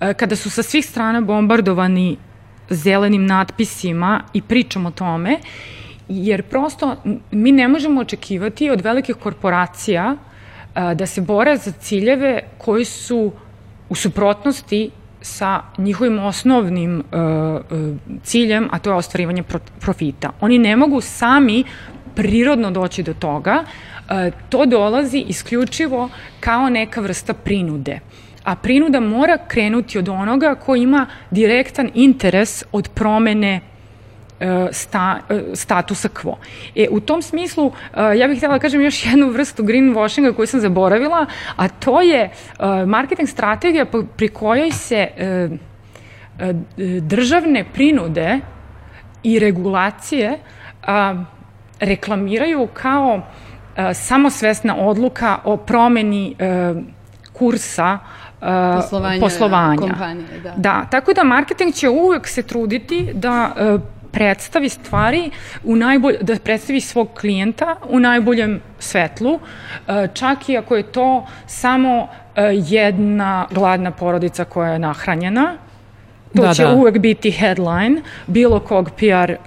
e, 0.00 0.14
kada 0.14 0.36
su 0.36 0.50
sa 0.50 0.62
svih 0.62 0.86
strana 0.86 1.20
bombardovani 1.20 2.16
zelenim 2.70 3.26
natpisima 3.26 4.22
i 4.32 4.42
pričom 4.42 4.86
o 4.86 4.90
tome, 4.90 5.38
jer 6.08 6.42
prosto 6.42 6.96
mi 7.30 7.52
ne 7.52 7.68
možemo 7.68 8.00
očekivati 8.00 8.70
od 8.70 8.80
velikih 8.80 9.16
korporacija 9.16 10.16
da 10.94 11.06
se 11.06 11.20
bore 11.20 11.56
za 11.56 11.72
ciljeve 11.72 12.40
koji 12.58 12.84
su 12.84 13.32
u 13.88 13.94
suprotnosti 13.94 14.90
sa 15.20 15.62
njihovim 15.78 16.18
osnovnim 16.18 17.04
ciljem, 18.22 18.68
a 18.72 18.78
to 18.78 18.90
je 18.90 18.96
ostvarivanje 18.96 19.42
pro 19.42 19.58
profita. 19.80 20.32
Oni 20.40 20.58
ne 20.58 20.76
mogu 20.76 21.00
sami 21.00 21.64
prirodno 22.14 22.70
doći 22.70 23.02
do 23.02 23.14
toga, 23.14 23.64
to 24.48 24.66
dolazi 24.66 25.24
isključivo 25.28 26.08
kao 26.40 26.68
neka 26.68 27.00
vrsta 27.00 27.34
prinude. 27.34 28.00
A 28.44 28.54
prinuda 28.56 29.00
mora 29.00 29.38
krenuti 29.48 29.98
od 29.98 30.08
onoga 30.08 30.54
ko 30.54 30.76
ima 30.76 31.06
direktan 31.30 31.90
interes 31.94 32.64
od 32.72 32.88
promene 32.88 33.60
sta, 34.72 35.18
e, 35.28 35.42
statusa 35.54 36.08
quo. 36.08 36.36
E, 36.74 36.88
u 36.90 37.00
tom 37.00 37.22
smislu, 37.22 37.72
e, 37.94 38.18
ja 38.18 38.28
bih 38.28 38.36
htjela 38.36 38.54
da 38.54 38.58
kažem 38.58 38.80
još 38.80 39.06
jednu 39.06 39.28
vrstu 39.28 39.62
greenwashinga 39.62 40.34
koju 40.34 40.46
sam 40.46 40.60
zaboravila, 40.60 41.26
a 41.56 41.68
to 41.68 42.00
je 42.00 42.30
marketing 42.86 43.28
strategija 43.28 43.86
pri 44.16 44.28
kojoj 44.28 44.70
se 44.70 45.08
državne 47.00 47.64
prinude 47.74 48.40
i 49.22 49.38
regulacije 49.38 50.38
reklamiraju 51.80 52.68
kao 52.72 53.22
samosvesna 53.94 54.76
odluka 54.76 55.38
o 55.44 55.56
promeni 55.56 56.36
kursa 57.32 57.98
poslovanja, 58.76 59.20
poslovanja. 59.20 59.80
kompanije. 59.80 60.40
Da. 60.42 60.54
da, 60.56 60.86
tako 60.90 61.12
da 61.12 61.24
marketing 61.24 61.74
će 61.74 61.88
uvek 61.88 62.28
se 62.28 62.42
truditi 62.42 63.10
da 63.14 63.52
predstavi 64.16 64.68
stvari 64.68 65.30
u 65.64 65.76
najbolj, 65.76 66.16
da 66.20 66.38
predstavi 66.44 66.80
svog 66.80 67.08
klijenta 67.20 67.76
u 67.88 68.00
najboljem 68.00 68.60
svetlu, 68.78 69.38
e, 69.88 70.08
čak 70.14 70.48
i 70.48 70.56
ako 70.56 70.76
je 70.76 70.82
to 70.82 71.26
samo 71.46 72.08
e, 72.36 72.42
jedna 72.54 73.46
gladna 73.50 73.90
porodica 73.90 74.44
koja 74.44 74.72
je 74.72 74.78
nahranjena, 74.78 75.52
To 76.36 76.42
da, 76.42 76.54
će 76.54 76.62
da. 76.62 76.74
uvek 76.74 76.98
biti 76.98 77.30
headline 77.30 78.02
bilo 78.26 78.60
kog 78.60 78.90
PR 78.90 79.32
uh, 79.32 79.38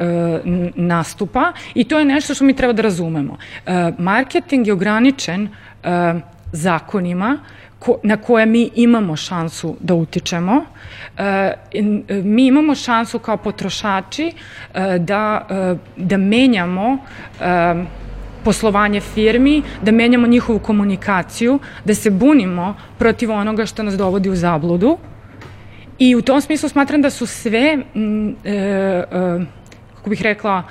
nastupa 0.75 1.51
i 1.73 1.83
to 1.83 1.99
je 1.99 2.05
nešto 2.05 2.33
što 2.33 2.45
mi 2.45 2.55
treba 2.55 2.73
da 2.73 2.81
razumemo. 2.81 3.37
Marketing 3.97 4.67
je 4.67 4.73
ograničen 4.73 5.49
zakonima 6.51 7.37
na 8.03 8.17
koje 8.17 8.45
mi 8.45 8.69
imamo 8.75 9.15
šansu 9.15 9.75
da 9.79 9.93
utičemo. 9.93 10.65
E, 11.17 11.53
mi 12.23 12.47
imamo 12.47 12.75
šansu 12.75 13.19
kao 13.19 13.37
potrošači 13.37 14.31
e, 14.73 14.99
da, 14.99 15.47
e, 15.49 15.75
da 15.95 16.17
menjamo 16.17 16.97
e, 17.41 17.83
poslovanje 18.43 18.99
firmi, 19.01 19.61
da 19.81 19.91
menjamo 19.91 20.27
njihovu 20.27 20.59
komunikaciju, 20.59 21.59
da 21.85 21.95
se 21.95 22.09
bunimo 22.09 22.75
protiv 22.97 23.31
onoga 23.31 23.65
što 23.65 23.83
nas 23.83 23.97
dovodi 23.97 24.29
u 24.29 24.35
zabludu. 24.35 24.97
I 25.99 26.15
u 26.15 26.21
tom 26.21 26.41
smislu 26.41 26.69
smatram 26.69 27.01
da 27.01 27.09
su 27.09 27.25
sve, 27.25 27.59
e, 27.59 28.51
e, 28.51 29.03
kako 29.95 30.09
bih 30.09 30.21
rekla, 30.21 30.63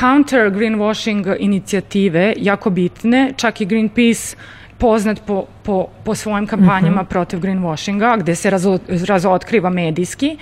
counter 0.00 0.50
greenwashing 0.50 1.36
inicijative 1.38 2.34
jako 2.36 2.70
bitne, 2.70 3.32
čak 3.36 3.60
i 3.60 3.66
Greenpeace 3.66 4.36
poznat 4.78 5.20
po, 5.26 5.46
po, 5.62 5.86
po 6.04 6.14
svojim 6.14 6.46
kampanjama 6.46 7.02
mhm. 7.02 7.06
-huh. 7.06 7.08
protiv 7.08 7.40
greenwashinga, 7.40 8.16
gde 8.18 8.34
se 8.34 8.50
razo, 8.50 8.78
razotkriva 9.08 9.70
medijski. 9.70 10.36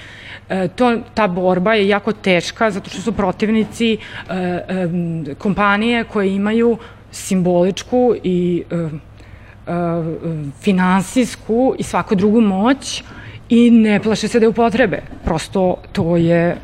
E, 0.49 0.69
to, 0.69 0.97
ta 1.15 1.29
borba 1.29 1.75
je 1.75 1.89
jako 1.89 2.13
teška 2.13 2.71
zato 2.71 2.91
što 2.91 3.01
su 3.01 3.13
protivnici 3.13 3.93
e, 3.93 3.99
e, 4.35 5.35
kompanije 5.39 6.05
koje 6.05 6.35
imaju 6.35 6.79
simboličku 7.11 8.15
i 8.23 8.65
e, 8.71 8.77
e, 8.77 8.89
finansijsku 10.61 11.75
i 11.79 11.83
svaku 11.83 12.15
drugu 12.15 12.41
moć 12.41 13.03
i 13.49 13.71
ne 13.71 14.01
plaše 14.01 14.29
se 14.29 14.41
da 14.41 14.45
je 14.45 14.49
upotrebe. 14.49 15.03
Prosto 15.25 15.77
to 15.93 16.17
je, 16.17 16.57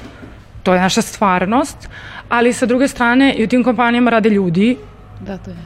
to 0.62 0.74
je 0.74 0.80
naša 0.80 1.02
stvarnost, 1.02 1.88
ali 2.28 2.52
sa 2.52 2.66
druge 2.66 2.88
strane 2.88 3.34
i 3.34 3.44
u 3.44 3.48
tim 3.48 3.64
kompanijama 3.64 4.10
rade 4.10 4.28
ljudi 4.28 4.76
Da, 5.20 5.38
to 5.38 5.50
je 5.50 5.56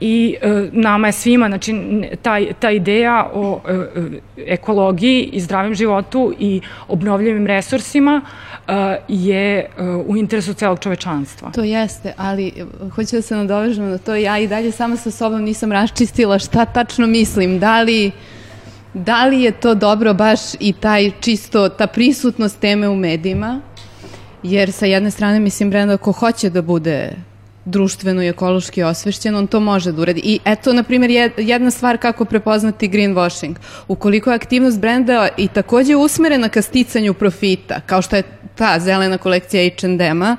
i 0.00 0.36
e, 0.42 0.68
nama 0.72 1.08
je 1.08 1.12
svima, 1.12 1.48
znači 1.48 1.74
taj, 2.22 2.52
ta 2.58 2.70
ideja 2.70 3.30
o 3.34 3.60
e, 3.68 3.72
e, 3.72 4.20
ekologiji 4.46 5.22
i 5.32 5.40
zdravim 5.40 5.74
životu 5.74 6.34
i 6.38 6.60
obnovljivim 6.88 7.46
resursima 7.46 8.20
e, 8.68 8.98
je 9.08 9.58
e, 9.58 9.66
u 10.06 10.16
interesu 10.16 10.54
celog 10.54 10.78
čovečanstva. 10.78 11.50
To 11.50 11.62
jeste, 11.62 12.14
ali 12.16 12.48
e, 12.48 12.64
hoću 12.94 13.16
da 13.16 13.22
se 13.22 13.36
nadovežem 13.36 13.90
na 13.90 13.98
to, 13.98 14.14
ja 14.14 14.38
i 14.38 14.48
dalje 14.48 14.72
sama 14.72 14.96
sa 14.96 15.10
sobom 15.10 15.42
nisam 15.42 15.72
raščistila 15.72 16.38
šta 16.38 16.64
tačno 16.64 17.06
mislim, 17.06 17.58
da 17.58 17.82
li 17.82 18.10
da 18.94 19.26
li 19.26 19.42
je 19.42 19.52
to 19.52 19.74
dobro 19.74 20.14
baš 20.14 20.40
i 20.60 20.72
taj 20.72 21.10
čisto, 21.20 21.68
ta 21.68 21.86
prisutnost 21.86 22.58
teme 22.58 22.88
u 22.88 22.96
medijima, 22.96 23.60
jer 24.42 24.72
sa 24.72 24.86
jedne 24.86 25.10
strane 25.10 25.40
mislim 25.40 25.70
Brenda 25.70 25.96
ko 25.96 26.12
hoće 26.12 26.50
da 26.50 26.62
bude 26.62 27.12
društveno 27.64 28.22
i 28.22 28.28
ekološki 28.28 28.82
osvešćen, 28.82 29.36
on 29.36 29.46
to 29.46 29.60
može 29.60 29.92
da 29.92 30.02
uradi. 30.02 30.20
I 30.24 30.38
eto, 30.44 30.72
na 30.72 30.82
primjer, 30.82 31.32
jedna 31.36 31.70
stvar 31.70 31.98
kako 31.98 32.24
prepoznati 32.24 32.88
greenwashing. 32.88 33.54
Ukoliko 33.88 34.30
je 34.30 34.36
aktivnost 34.36 34.80
brenda 34.80 35.28
i 35.36 35.48
takođe 35.48 35.96
usmerena 35.96 36.48
ka 36.48 36.62
sticanju 36.62 37.14
profita, 37.14 37.80
kao 37.86 38.02
što 38.02 38.16
je 38.16 38.22
ta 38.54 38.78
zelena 38.80 39.18
kolekcija 39.18 39.70
H&M-a, 39.80 40.36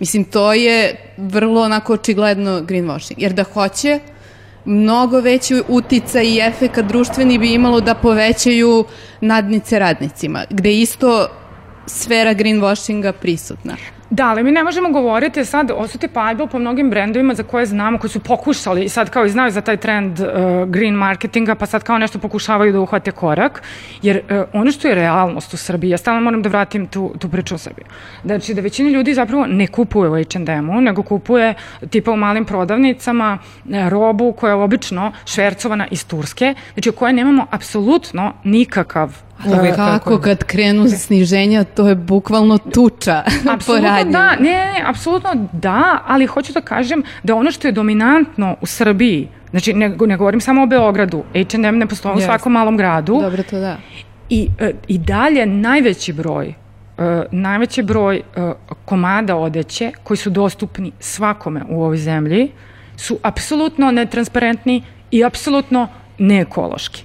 mislim, 0.00 0.24
to 0.24 0.52
je 0.52 0.96
vrlo 1.16 1.62
onako 1.62 1.92
očigledno 1.92 2.60
greenwashing. 2.60 3.14
Jer 3.16 3.32
da 3.32 3.42
hoće, 3.42 4.00
mnogo 4.64 5.20
veći 5.20 5.62
utica 5.68 6.22
i 6.22 6.38
efekat 6.38 6.84
društveni 6.84 7.38
bi 7.38 7.54
imalo 7.54 7.80
da 7.80 7.94
povećaju 7.94 8.84
nadnice 9.20 9.78
radnicima, 9.78 10.44
gde 10.50 10.72
isto 10.72 11.28
sfera 11.86 12.34
greenwashinga 12.34 13.12
prisutna. 13.12 13.76
Da, 14.14 14.28
ali 14.28 14.42
mi 14.42 14.52
ne 14.52 14.64
možemo 14.64 14.90
govoriti 14.90 15.44
sad 15.44 15.70
osute 15.76 16.08
paljba 16.08 16.46
po 16.46 16.58
mnogim 16.58 16.90
brendovima 16.90 17.34
za 17.34 17.42
koje 17.42 17.66
znamo, 17.66 17.98
koji 17.98 18.10
su 18.10 18.20
pokušali 18.20 18.84
i 18.84 18.88
sad 18.88 19.10
kao 19.10 19.24
i 19.24 19.28
znaju 19.28 19.50
za 19.50 19.60
taj 19.60 19.76
trend 19.76 20.20
uh, 20.20 20.26
green 20.68 20.94
marketinga, 20.94 21.54
pa 21.54 21.66
sad 21.66 21.82
kao 21.82 21.98
nešto 21.98 22.18
pokušavaju 22.18 22.72
da 22.72 22.80
uhvate 22.80 23.10
korak, 23.10 23.62
jer 24.02 24.16
uh, 24.16 24.44
ono 24.52 24.72
što 24.72 24.88
je 24.88 24.94
realnost 24.94 25.54
u 25.54 25.56
Srbiji, 25.56 25.90
ja 25.90 25.98
stalno 25.98 26.20
moram 26.20 26.42
da 26.42 26.48
vratim 26.48 26.86
tu, 26.86 27.14
tu 27.18 27.28
priču 27.28 27.54
u 27.54 27.58
Srbiju. 27.58 27.86
Znači 28.24 28.54
da 28.54 28.60
većina 28.60 28.90
ljudi 28.90 29.14
zapravo 29.14 29.46
ne 29.46 29.66
kupuje 29.66 30.10
u 30.10 30.14
H&M-u, 30.14 30.80
nego 30.80 31.02
kupuje 31.02 31.54
tipa 31.90 32.10
u 32.10 32.16
malim 32.16 32.44
prodavnicama 32.44 33.38
uh, 33.64 33.88
robu 33.88 34.32
koja 34.32 34.50
je 34.50 34.62
obično 34.62 35.12
švercovana 35.24 35.86
iz 35.90 36.06
Turske, 36.06 36.54
znači 36.74 36.88
o 36.88 36.92
kojoj 36.92 37.12
nemamo 37.12 37.46
apsolutno 37.50 38.32
nikakav 38.44 39.24
Uvijek 39.58 39.76
kako 39.76 40.18
kad 40.18 40.44
krenu 40.44 40.88
sniženja, 40.88 41.64
to 41.64 41.88
je 41.88 41.94
bukvalno 41.94 42.58
tuča 42.58 43.22
po 43.66 43.78
radnju. 43.78 44.12
da, 44.12 44.36
ne, 44.36 44.36
ne, 44.40 44.82
apsolutno 44.86 45.30
da, 45.52 46.02
ali 46.06 46.26
hoću 46.26 46.52
da 46.52 46.60
kažem 46.60 47.02
da 47.22 47.34
ono 47.34 47.50
što 47.50 47.68
je 47.68 47.72
dominantno 47.72 48.56
u 48.60 48.66
Srbiji, 48.66 49.28
znači 49.50 49.72
ne, 49.72 49.96
ne 50.06 50.16
govorim 50.16 50.40
samo 50.40 50.62
o 50.62 50.66
Beogradu, 50.66 51.22
H&M 51.32 51.78
ne 51.78 51.86
postoji 51.86 52.14
yes. 52.14 52.18
u 52.18 52.24
svakom 52.24 52.52
malom 52.52 52.76
gradu. 52.76 53.20
Dobro, 53.20 53.42
to 53.42 53.58
da. 53.58 53.76
I, 54.28 54.48
e, 54.60 54.72
I 54.88 54.98
dalje 54.98 55.46
najveći 55.46 56.12
broj 56.12 56.54
najveći 57.30 57.82
broj 57.82 58.22
uh, 58.36 58.52
komada 58.84 59.36
odeće 59.36 59.92
koji 60.02 60.16
su 60.16 60.30
dostupni 60.30 60.92
svakome 61.00 61.62
u 61.68 61.82
ovoj 61.82 61.96
zemlji 61.96 62.50
su 62.96 63.18
apsolutno 63.22 63.90
netransparentni 63.90 64.82
i 65.10 65.24
apsolutno 65.24 65.88
neekološki. 66.18 67.04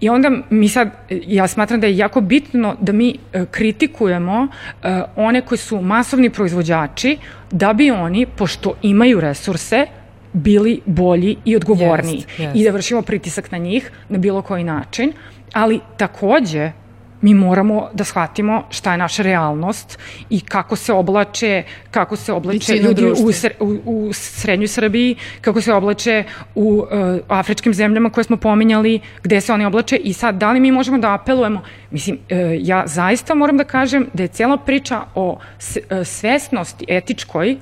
I 0.00 0.08
onda 0.08 0.30
mi 0.50 0.68
sad, 0.68 0.90
ja 1.10 1.48
smatram 1.48 1.80
da 1.80 1.86
je 1.86 1.96
jako 1.96 2.20
bitno 2.20 2.76
da 2.80 2.92
mi 2.92 3.14
e, 3.32 3.44
kritikujemo 3.50 4.48
e, 4.82 5.02
one 5.16 5.40
koji 5.40 5.58
su 5.58 5.80
masovni 5.80 6.30
proizvođači, 6.30 7.16
da 7.50 7.72
bi 7.72 7.90
oni, 7.90 8.26
pošto 8.26 8.74
imaju 8.82 9.20
resurse, 9.20 9.86
bili 10.32 10.80
bolji 10.86 11.36
i 11.44 11.56
odgovorniji. 11.56 12.16
Jest, 12.16 12.38
jest. 12.38 12.56
I 12.56 12.64
da 12.64 12.70
vršimo 12.70 13.02
pritisak 13.02 13.50
na 13.50 13.58
njih 13.58 13.90
na 14.08 14.18
bilo 14.18 14.42
koji 14.42 14.64
način. 14.64 15.12
Ali 15.52 15.80
takođe, 15.96 16.72
mi 17.20 17.34
moramo 17.34 17.88
da 17.94 18.04
shvatimo 18.04 18.64
šta 18.70 18.92
je 18.92 18.98
naša 18.98 19.22
realnost 19.22 19.98
i 20.30 20.40
kako 20.40 20.76
se 20.76 20.92
oblače, 20.92 21.62
kako 21.90 22.16
se 22.16 22.32
oblače 22.32 22.74
ljudi 22.74 23.04
u, 23.04 23.14
u, 23.60 23.80
u 23.84 24.12
srednjoj 24.12 24.68
Srbiji, 24.68 25.16
kako 25.40 25.60
se 25.60 25.72
oblače 25.72 26.24
u 26.54 26.62
uh, 26.62 26.86
afričkim 27.28 27.74
zemljama 27.74 28.10
koje 28.10 28.24
smo 28.24 28.36
pominjali, 28.36 29.00
gde 29.22 29.40
se 29.40 29.52
oni 29.52 29.64
oblače 29.64 29.96
i 29.96 30.12
sad 30.12 30.34
da 30.34 30.52
li 30.52 30.60
mi 30.60 30.72
možemo 30.72 30.98
da 30.98 31.14
apelujemo? 31.14 31.62
Mislim, 31.90 32.16
uh, 32.16 32.36
ja 32.58 32.86
zaista 32.86 33.34
moram 33.34 33.56
da 33.56 33.64
kažem 33.64 34.08
da 34.12 34.22
je 34.22 34.28
cijela 34.28 34.56
priča 34.56 35.00
o 35.14 35.38
s, 35.58 35.76
uh, 35.76 36.06
svesnosti 36.06 36.84
etičkoj 36.88 37.56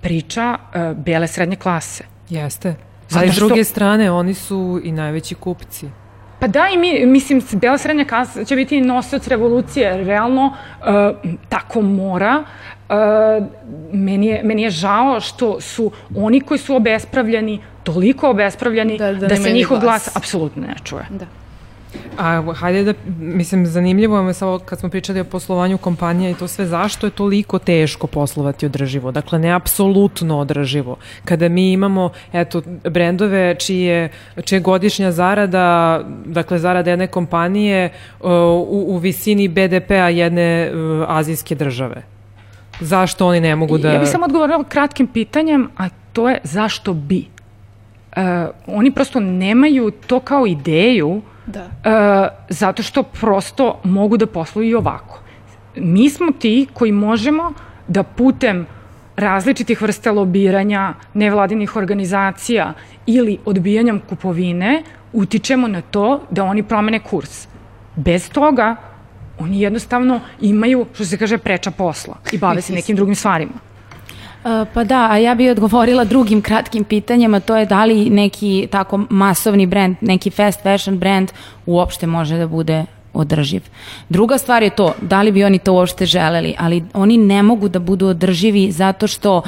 priča 0.00 0.58
uh, 0.58 0.96
bele 0.96 1.26
srednje 1.26 1.56
klase. 1.56 2.04
Jeste. 2.28 2.74
Zato 3.08 3.24
Ali 3.24 3.32
s 3.32 3.36
druge 3.36 3.64
strane, 3.64 4.10
oni 4.10 4.34
su 4.34 4.80
i 4.84 4.92
najveći 4.92 5.34
kupci. 5.34 5.88
Pa 6.38 6.46
da 6.46 6.68
i 6.74 6.76
mi, 6.78 7.06
mislim, 7.06 7.42
Bela 7.52 7.78
srednja 7.78 8.04
klasa 8.04 8.44
će 8.44 8.56
biti 8.56 8.80
nosioc 8.80 9.28
revolucije, 9.28 10.04
realno 10.04 10.46
uh, 10.46 10.86
tako 11.48 11.82
mora. 11.82 12.42
Uh, 12.88 13.46
meni, 13.92 14.26
je, 14.26 14.42
meni 14.44 14.62
je 14.62 14.70
žao 14.70 15.20
što 15.20 15.60
su 15.60 15.90
oni 16.16 16.40
koji 16.40 16.58
su 16.58 16.76
obespravljeni, 16.76 17.60
toliko 17.82 18.30
obespravljeni, 18.30 18.98
da, 18.98 19.12
da, 19.12 19.26
da 19.26 19.36
se 19.36 19.50
njihov 19.50 19.80
glas. 19.80 20.04
glas 20.04 20.16
apsolutno 20.16 20.66
ne 20.66 20.74
čuje. 20.84 21.06
Da. 21.10 21.26
A 22.18 22.52
hajde 22.54 22.84
da, 22.84 22.94
mislim, 23.18 23.66
zanimljivo 23.66 24.18
je 24.20 24.34
samo 24.34 24.58
kad 24.58 24.78
smo 24.78 24.88
pričali 24.88 25.20
o 25.20 25.24
poslovanju 25.24 25.78
kompanija 25.78 26.30
i 26.30 26.34
to 26.34 26.48
sve, 26.48 26.66
zašto 26.66 27.06
je 27.06 27.10
toliko 27.10 27.58
teško 27.58 28.06
poslovati 28.06 28.66
održivo? 28.66 29.12
Dakle, 29.12 29.38
ne 29.38 29.50
apsolutno 29.50 30.38
održivo. 30.38 30.96
Kada 31.24 31.48
mi 31.48 31.72
imamo, 31.72 32.10
eto, 32.32 32.62
brendove 32.84 33.54
čije, 33.54 34.08
čije 34.44 34.60
godišnja 34.60 35.12
zarada, 35.12 36.00
dakle, 36.24 36.58
zarada 36.58 36.90
jedne 36.90 37.06
kompanije 37.06 37.92
uh, 38.20 38.30
u, 38.30 38.84
u 38.88 38.98
visini 38.98 39.48
BDP-a 39.48 40.08
jedne 40.08 40.70
uh, 40.72 41.04
azijske 41.08 41.54
države. 41.54 42.02
Zašto 42.80 43.26
oni 43.26 43.40
ne 43.40 43.56
mogu 43.56 43.78
da... 43.78 43.92
Ja 43.92 43.98
bih 43.98 44.08
samo 44.08 44.24
odgovorila 44.24 44.64
kratkim 44.64 45.06
pitanjem, 45.06 45.68
a 45.76 45.88
to 46.12 46.28
je 46.28 46.40
zašto 46.44 46.92
bi? 46.92 47.24
Uh, 48.16 48.22
oni 48.66 48.90
prosto 48.90 49.20
nemaju 49.20 49.90
to 50.06 50.20
kao 50.20 50.46
ideju 50.46 51.08
uh, 51.08 51.22
Da. 51.48 51.60
E, 51.60 52.28
zato 52.48 52.82
što 52.82 53.02
prosto 53.02 53.80
mogu 53.84 54.16
da 54.16 54.26
posluju 54.26 54.68
i 54.68 54.74
ovako. 54.74 55.20
Mi 55.76 56.10
smo 56.10 56.32
ti 56.32 56.66
koji 56.74 56.92
možemo 56.92 57.52
da 57.88 58.02
putem 58.02 58.66
različitih 59.16 59.82
vrsta 59.82 60.12
lobiranja, 60.12 60.94
nevladinih 61.14 61.76
organizacija 61.76 62.72
ili 63.06 63.38
odbijanjem 63.44 64.00
kupovine 64.08 64.82
utičemo 65.12 65.68
na 65.68 65.80
to 65.80 66.20
da 66.30 66.44
oni 66.44 66.62
promene 66.62 67.00
kurs. 67.00 67.48
Bez 67.96 68.30
toga 68.30 68.76
oni 69.38 69.60
jednostavno 69.60 70.20
imaju, 70.40 70.86
što 70.94 71.04
se 71.04 71.16
kaže, 71.18 71.38
preča 71.38 71.70
posla 71.70 72.16
i 72.32 72.38
bave 72.38 72.62
se 72.62 72.72
nekim 72.72 72.96
drugim 72.96 73.14
stvarima. 73.14 73.67
E, 74.44 74.64
pa 74.74 74.84
da, 74.84 75.08
a 75.10 75.16
ja 75.16 75.34
bih 75.34 75.50
odgovorila 75.50 76.04
drugim 76.04 76.42
kratkim 76.42 76.84
pitanjima, 76.84 77.40
to 77.40 77.56
je 77.56 77.66
da 77.66 77.84
li 77.84 78.10
neki 78.10 78.68
tako 78.70 79.00
masovni 79.10 79.66
brand, 79.66 79.96
neki 80.00 80.30
fast 80.30 80.62
fashion 80.62 80.98
brand 80.98 81.32
uopšte 81.66 82.06
može 82.06 82.38
da 82.38 82.46
bude 82.46 82.84
održiv. 83.14 83.62
Druga 84.08 84.38
stvar 84.38 84.62
je 84.62 84.70
to, 84.70 84.94
da 85.00 85.22
li 85.22 85.32
bi 85.32 85.44
oni 85.44 85.58
to 85.58 85.72
uopšte 85.72 86.06
želeli, 86.06 86.54
ali 86.58 86.84
oni 86.94 87.16
ne 87.16 87.42
mogu 87.42 87.68
da 87.68 87.78
budu 87.78 88.06
održivi 88.06 88.70
zato 88.72 89.06
što 89.06 89.36
uh, 89.36 89.42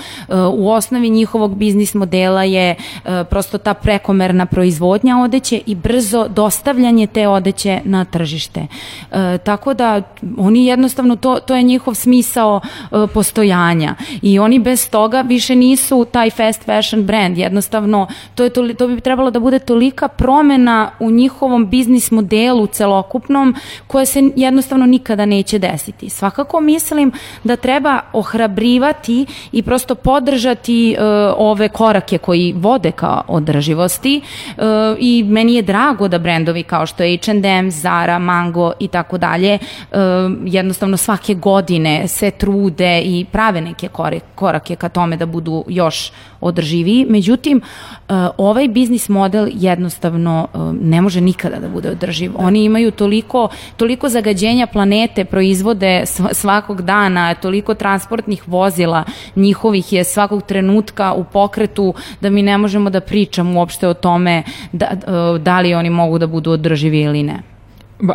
u 0.52 0.70
osnovi 0.70 1.10
njihovog 1.10 1.56
biznis 1.56 1.94
modela 1.94 2.44
je 2.44 2.74
uh, 2.74 3.10
prosto 3.30 3.58
ta 3.58 3.74
prekomerna 3.74 4.46
proizvodnja 4.46 5.18
odeće 5.18 5.60
i 5.66 5.74
brzo 5.74 6.28
dostavljanje 6.28 7.06
te 7.06 7.28
odeće 7.28 7.80
na 7.84 8.04
tržište. 8.04 8.60
Uh, 8.60 9.16
tako 9.44 9.74
da 9.74 10.02
oni 10.38 10.66
jednostavno, 10.66 11.16
to, 11.16 11.40
to 11.40 11.56
je 11.56 11.62
njihov 11.62 11.94
smisao 11.94 12.60
uh, 12.90 13.10
postojanja 13.14 13.94
i 14.22 14.38
oni 14.38 14.58
bez 14.58 14.90
toga 14.90 15.20
više 15.20 15.56
nisu 15.56 16.06
taj 16.12 16.30
fast 16.30 16.64
fashion 16.64 17.04
brand, 17.04 17.38
jednostavno 17.38 18.06
to, 18.34 18.44
je 18.44 18.50
to, 18.50 18.68
to 18.78 18.88
bi 18.88 19.00
trebalo 19.00 19.30
da 19.30 19.40
bude 19.40 19.58
tolika 19.58 20.08
promena 20.08 20.90
u 21.00 21.10
njihovom 21.10 21.70
biznis 21.70 22.10
modelu 22.10 22.66
celokupnom 22.66 23.49
koje 23.86 24.06
se 24.06 24.30
jednostavno 24.36 24.86
nikada 24.86 25.24
neće 25.24 25.58
desiti. 25.58 26.10
Svakako 26.10 26.60
mislim 26.60 27.12
da 27.44 27.56
treba 27.56 28.00
ohrabrivati 28.12 29.26
i 29.52 29.62
prosto 29.62 29.94
podržati 29.94 30.96
uh, 30.98 31.04
ove 31.36 31.68
korake 31.68 32.18
koji 32.18 32.54
vode 32.56 32.92
ka 32.92 33.20
održivosti 33.28 34.20
uh, 34.20 34.62
i 34.98 35.24
meni 35.24 35.54
je 35.54 35.62
drago 35.62 36.08
da 36.08 36.18
brendovi 36.18 36.62
kao 36.62 36.86
što 36.86 37.02
je 37.02 37.18
H&M, 37.24 37.70
Zara, 37.70 38.18
Mango 38.18 38.72
i 38.78 38.88
tako 38.88 39.18
dalje 39.18 39.58
uh, 39.90 39.98
jednostavno 40.44 40.96
svake 40.96 41.34
godine 41.34 42.08
se 42.08 42.30
trude 42.30 43.02
i 43.02 43.26
prave 43.32 43.60
neke 43.60 43.88
korake 44.34 44.76
ka 44.76 44.88
tome 44.88 45.16
da 45.16 45.26
budu 45.26 45.64
još 45.68 46.12
održiviji. 46.40 47.06
Međutim, 47.08 47.60
ovaj 48.36 48.68
biznis 48.68 49.08
model 49.08 49.48
jednostavno 49.52 50.48
ne 50.80 51.00
može 51.00 51.20
nikada 51.20 51.58
da 51.58 51.68
bude 51.68 51.90
održiv. 51.90 52.32
Oni 52.36 52.64
imaju 52.64 52.90
toliko 52.90 53.39
toliko 53.76 54.08
zagađenja 54.08 54.66
planete 54.66 55.24
proizvode 55.24 56.02
svakog 56.32 56.82
dana, 56.82 57.34
toliko 57.34 57.74
transportnih 57.74 58.48
vozila 58.48 59.04
njihovih 59.36 59.92
je 59.92 60.04
svakog 60.04 60.42
trenutka 60.42 61.12
u 61.12 61.24
pokretu 61.24 61.94
da 62.20 62.30
mi 62.30 62.42
ne 62.42 62.58
možemo 62.58 62.90
da 62.90 63.00
pričamo 63.00 63.58
uopšte 63.58 63.88
o 63.88 63.94
tome 63.94 64.42
da, 64.72 64.90
da 65.38 65.60
li 65.60 65.74
oni 65.74 65.90
mogu 65.90 66.18
da 66.18 66.26
budu 66.26 66.50
održivi 66.50 67.00
ili 67.00 67.22
ne. 67.22 67.59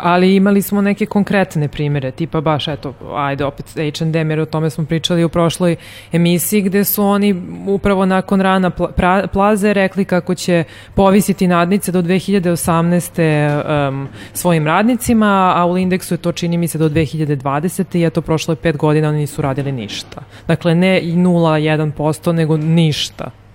Ali 0.02 0.36
imali 0.36 0.62
smo 0.62 0.80
neke 0.80 1.06
konkretne 1.06 1.68
primere, 1.68 2.10
tipa 2.10 2.40
baš, 2.40 2.68
eto, 2.68 2.94
ajde 3.14 3.44
opet 3.44 3.66
H&M, 3.74 4.30
jer 4.30 4.40
o 4.40 4.46
tome 4.46 4.70
smo 4.70 4.84
pričali 4.84 5.24
u 5.24 5.28
prošloj 5.28 5.76
emisiji, 6.12 6.62
gde 6.62 6.84
su 6.84 7.04
oni 7.04 7.42
upravo 7.66 8.06
nakon 8.06 8.40
rana 8.40 8.70
pla, 8.70 9.26
plaze 9.32 9.72
rekli 9.72 10.04
kako 10.04 10.34
će 10.34 10.64
povisiti 10.94 11.46
nadnice 11.46 11.92
do 11.92 12.02
2018. 12.02 13.88
Um, 13.88 14.08
svojim 14.32 14.66
radnicima, 14.66 15.52
a 15.56 15.66
u 15.66 15.78
indeksu 15.78 16.14
je 16.14 16.18
to 16.18 16.32
čini 16.32 16.58
mi 16.58 16.68
se 16.68 16.78
do 16.78 16.88
2020. 16.88 17.98
i 17.98 18.04
eto, 18.04 18.22
prošlo 18.22 18.52
je 18.52 18.56
pet 18.56 18.76
godina, 18.76 19.08
oni 19.08 19.18
nisu 19.18 19.42
radili 19.42 19.72
ništa. 19.72 20.20
Dakle, 20.48 20.74
ne 20.74 21.00
i 21.00 21.12
0,1%, 21.12 22.32
nego 22.32 22.56
ništa. 22.56 23.45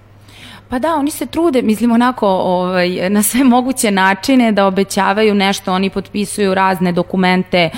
Pa 0.71 0.79
da, 0.79 0.95
oni 0.95 1.11
se 1.11 1.25
trude, 1.25 1.61
mislim 1.61 1.91
onako 1.91 2.27
ovaj, 2.27 3.09
na 3.09 3.23
sve 3.23 3.43
moguće 3.43 3.91
načine 3.91 4.51
da 4.51 4.65
obećavaju 4.65 5.35
nešto, 5.35 5.73
oni 5.73 5.89
potpisuju 5.89 6.53
razne 6.53 6.91
dokumente 6.91 7.57
e, 7.57 7.71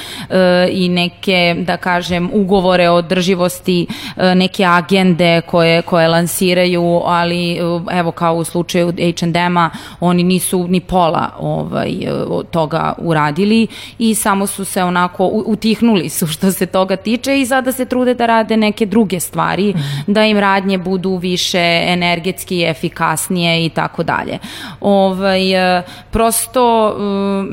i 0.71 0.89
neke, 0.89 1.55
da 1.57 1.77
kažem, 1.77 2.29
ugovore 2.33 2.89
o 2.89 2.95
održivosti, 2.95 3.87
e, 4.17 4.35
neke 4.35 4.65
agende 4.65 5.41
koje, 5.41 5.81
koje 5.81 6.07
lansiraju, 6.07 7.01
ali 7.05 7.51
e, 7.51 7.59
evo 7.91 8.11
kao 8.11 8.35
u 8.35 8.43
slučaju 8.43 8.91
H&M-a, 8.91 9.69
oni 9.99 10.23
nisu 10.23 10.67
ni 10.67 10.79
pola 10.79 11.29
ovaj, 11.39 11.91
toga 12.51 12.93
uradili 12.97 13.67
i 13.99 14.15
samo 14.15 14.47
su 14.47 14.65
se 14.65 14.83
onako 14.83 15.25
utihnuli 15.27 16.09
su 16.09 16.27
što 16.27 16.51
se 16.51 16.65
toga 16.65 16.95
tiče 16.95 17.39
i 17.39 17.45
sada 17.45 17.71
se 17.71 17.85
trude 17.85 18.13
da 18.13 18.25
rade 18.25 18.57
neke 18.57 18.85
druge 18.85 19.19
stvari, 19.19 19.73
mm. 19.73 20.11
da 20.13 20.25
im 20.25 20.39
radnje 20.39 20.77
budu 20.77 21.15
više 21.15 21.83
energetski 21.87 22.63
efikasne 22.63 22.82
efikasnije 22.83 23.65
i 23.65 23.69
tako 23.69 24.03
dalje. 24.03 24.39
Ovaj, 24.81 25.77
e, 25.79 25.83
prosto 26.11 26.89
e, 26.89 26.93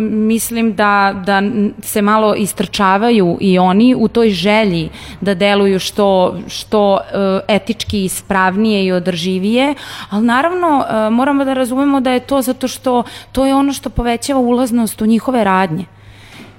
mislim 0.01 0.74
da, 0.74 1.14
da 1.26 1.43
se 1.83 2.03
malo 2.03 2.35
istrčavaju 2.35 3.39
i 3.41 3.59
oni 3.59 3.95
u 3.95 4.09
toj 4.09 4.31
želji 4.31 4.89
da 5.20 5.35
deluju 5.35 5.78
što, 5.78 6.37
što 6.49 6.99
e, 6.99 7.55
etički 7.55 8.05
ispravnije 8.05 8.85
i 8.85 8.93
održivije, 8.93 9.74
ali 10.11 10.26
naravno 10.26 10.85
moramo 11.11 11.45
da 11.45 11.55
razumemo 11.55 12.01
da 12.01 12.11
je 12.11 12.20
to 12.20 12.43
zato 12.43 12.68
što 12.68 13.03
to 13.33 13.47
je 13.47 13.55
ono 13.55 13.72
što 13.72 13.91
povećava 13.91 14.41
ulaznost 14.41 15.03
u 15.03 15.07
njihove 15.07 15.45
radnje 15.45 15.85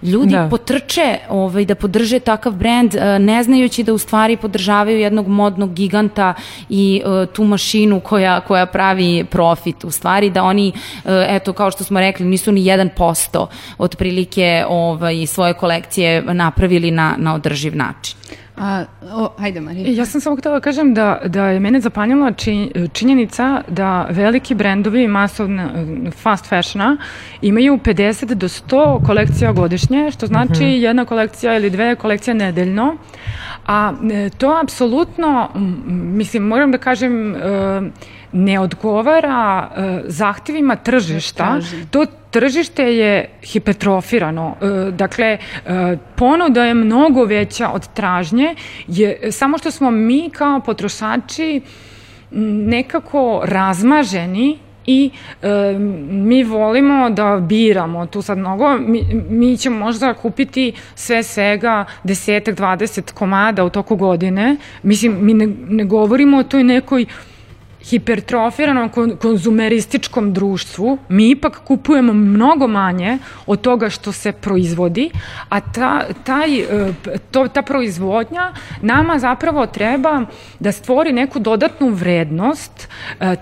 Ljudi 0.04 0.32
Da. 0.32 0.48
potrče 0.50 1.18
ovaj, 1.30 1.66
da 1.66 1.76
podrže 1.76 2.20
takav 2.20 2.54
brend, 2.54 2.96
eh, 2.96 3.20
ne 3.20 3.44
znajući 3.44 3.84
da 3.84 3.94
u 3.94 3.98
stvari 3.98 4.38
podržavaju 4.38 5.00
jednog 5.00 5.28
modnog 5.28 5.74
giganta 5.74 6.34
i 6.70 7.02
eh, 7.06 7.26
tu 7.26 7.44
mašinu 7.44 8.00
koja, 8.00 8.40
koja 8.40 8.66
pravi 8.66 9.26
profit. 9.30 9.84
U 9.84 9.92
stvari 9.92 10.30
da 10.30 10.44
oni, 10.44 10.72
eh, 11.06 11.26
eto, 11.30 11.54
kao 11.54 11.72
što 11.72 11.84
smo 11.84 12.00
rekli, 12.00 12.26
nisu 12.26 12.52
ni 12.52 12.62
1% 12.62 13.48
otprilike 13.78 14.66
ovaj, 14.68 15.28
svoje 15.28 15.54
kolekcije 15.54 16.22
napravili 16.22 16.92
na, 16.92 17.16
na 17.18 17.36
održiv 17.36 17.76
način. 17.76 18.18
A, 18.62 18.86
o, 19.14 19.30
hajde 19.38 19.62
Marija. 19.62 19.94
Ja 19.94 20.06
sam 20.06 20.22
samo 20.22 20.36
htela 20.36 20.56
da 20.56 20.62
kažem 20.62 20.94
da, 20.94 21.22
da 21.26 21.46
je 21.46 21.60
mene 21.60 21.80
zapanjila 21.80 22.32
či, 22.32 22.72
činjenica 22.94 23.62
da 23.68 24.08
veliki 24.10 24.56
brendovi 24.56 25.08
masovne 25.08 25.70
fast 26.12 26.46
fashiona 26.50 26.98
imaju 27.42 27.78
50 27.78 28.34
do 28.34 28.48
100 28.48 29.06
kolekcija 29.06 29.52
godišnje, 29.52 30.12
što 30.12 30.28
znači 30.28 30.64
jedna 30.64 31.06
kolekcija 31.06 31.58
ili 31.58 31.70
dve 31.70 31.96
kolekcije 31.96 32.34
nedeljno. 32.34 32.96
A 33.68 33.94
e, 34.12 34.30
to 34.30 34.60
apsolutno, 34.64 35.50
mislim, 35.90 36.44
moram 36.44 36.72
da 36.72 36.78
kažem, 36.78 37.36
e, 37.36 37.40
ne 38.32 38.60
odgovara 38.60 39.70
e, 39.76 40.02
zahtevima 40.06 40.76
tržišta. 40.76 41.60
To 41.92 42.06
tržište 42.32 42.84
je 42.84 43.30
hipertrofirano. 43.44 44.56
E, 44.62 44.92
Dakle, 44.92 45.26
e, 45.28 45.38
ponuda 46.16 46.66
je 46.66 46.74
mnogo 46.74 47.26
veća 47.26 47.70
od 47.70 47.88
tražnje, 47.94 48.56
je, 48.88 49.32
samo 49.32 49.58
što 49.58 49.72
smo 49.72 49.92
mi 49.92 50.30
kao 50.34 50.60
potrošači 50.60 51.62
nekako 52.32 53.42
razmaženi 53.44 54.60
i 54.86 55.10
e, 55.42 55.76
mi 56.10 56.44
volimo 56.44 57.10
da 57.10 57.40
biramo 57.42 58.06
tu 58.06 58.22
sad 58.22 58.38
mnogo, 58.38 58.78
mi, 58.78 59.24
mi 59.30 59.58
ćemo 59.58 59.80
možda 59.80 60.14
kupiti 60.14 60.74
sve 60.96 61.24
svega 61.24 61.86
desetak, 62.04 62.56
20 62.56 63.14
komada 63.14 63.64
u 63.64 63.70
toku 63.70 63.96
godine. 63.96 64.56
Mislim, 64.84 65.26
mi 65.26 65.34
ne, 65.34 65.48
ne 65.70 65.84
govorimo 65.86 66.38
o 66.38 66.44
toj 66.44 66.64
nekoj 66.64 67.06
hipertrofiranom 67.90 68.90
kon- 68.90 69.18
konzumerističkom 69.18 70.34
društvu, 70.34 70.98
mi 71.10 71.30
ipak 71.30 71.60
kupujemo 71.64 72.14
mnogo 72.14 72.68
manje 72.68 73.18
od 73.46 73.62
toga 73.62 73.90
što 73.90 74.12
se 74.12 74.32
proizvodi, 74.32 75.12
a 75.50 75.60
ta, 75.60 76.04
taj, 76.24 76.60
e, 76.60 76.94
to, 77.32 77.48
ta 77.48 77.62
proizvodnja 77.62 78.54
nama 78.82 79.20
zapravo 79.20 79.68
treba 79.68 80.22
da 80.60 80.72
stvori 80.72 81.14
neku 81.14 81.40
dodatnu 81.40 81.90
vrednost 81.90 82.88
e, 83.20 83.36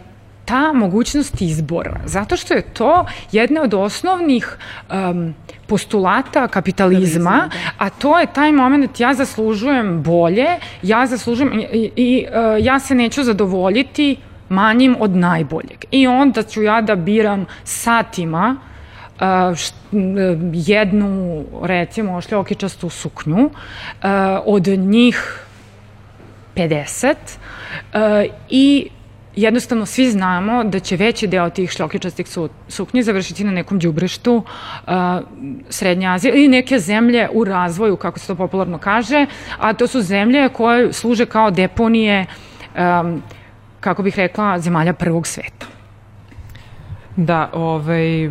ta 0.50 0.74
mogućnost 0.74 1.42
izbora, 1.42 2.00
zato 2.06 2.38
što 2.38 2.54
je 2.54 2.62
to 2.62 3.06
jedna 3.32 3.62
od 3.62 3.74
osnovnih 3.74 4.58
um, 4.90 5.36
postulata 5.68 6.48
kapitalizma, 6.48 7.50
a 7.78 7.90
to 7.90 8.20
je 8.20 8.34
taj 8.34 8.52
moment 8.52 9.00
ja 9.00 9.14
zaslužujem 9.14 10.04
bolje, 10.04 10.48
ja 10.82 11.06
zaslužujem 11.06 11.60
i, 11.60 11.68
i, 11.74 11.92
i 11.96 12.26
uh, 12.26 12.66
ja 12.66 12.80
se 12.80 12.96
neću 12.96 13.24
zadovoljiti 13.24 14.18
manjim 14.50 14.96
od 15.00 15.16
najboljeg. 15.16 15.86
I 15.92 16.08
onda 16.08 16.44
ću 16.44 16.64
ja 16.64 16.82
da 16.82 16.96
biram 16.96 17.46
satima 17.64 18.56
uh, 18.56 19.58
jednu, 20.54 21.44
recimo, 21.64 22.22
šljokičastu 22.22 22.90
suknju, 22.90 23.46
uh, 23.46 23.52
od 24.46 24.68
njih 24.68 25.46
50 26.56 27.16
uh, 27.94 28.00
i 28.50 28.90
jednostavno 29.36 29.86
svi 29.86 30.12
znamo 30.12 30.64
da 30.64 30.80
će 30.80 30.96
veći 30.96 31.28
deo 31.28 31.50
tih 31.50 31.72
šljokičastih 31.72 32.28
su, 32.28 32.50
suknji 32.68 33.04
završiti 33.04 33.44
na 33.44 33.52
nekom 33.52 33.80
đubrištu 33.80 34.36
uh, 34.36 34.94
Srednje 35.70 36.08
Azije 36.08 36.34
ili 36.34 36.48
neke 36.48 36.80
zemlje 36.80 37.30
u 37.34 37.44
razvoju, 37.44 37.96
kako 37.96 38.20
se 38.20 38.28
to 38.28 38.36
popularno 38.36 38.78
kaže, 38.78 39.26
a 39.58 39.74
to 39.74 39.88
su 39.88 40.02
zemlje 40.02 40.50
koje 40.50 40.94
služe 40.94 41.26
kao 41.26 41.52
deponije 41.52 42.26
um, 42.76 43.24
kako 43.80 44.04
bih 44.04 44.16
rekla, 44.18 44.60
zemalja 44.60 44.94
prvog 44.94 45.28
sveta. 45.28 45.79
Da, 47.22 47.50
ovaj, 47.54 48.30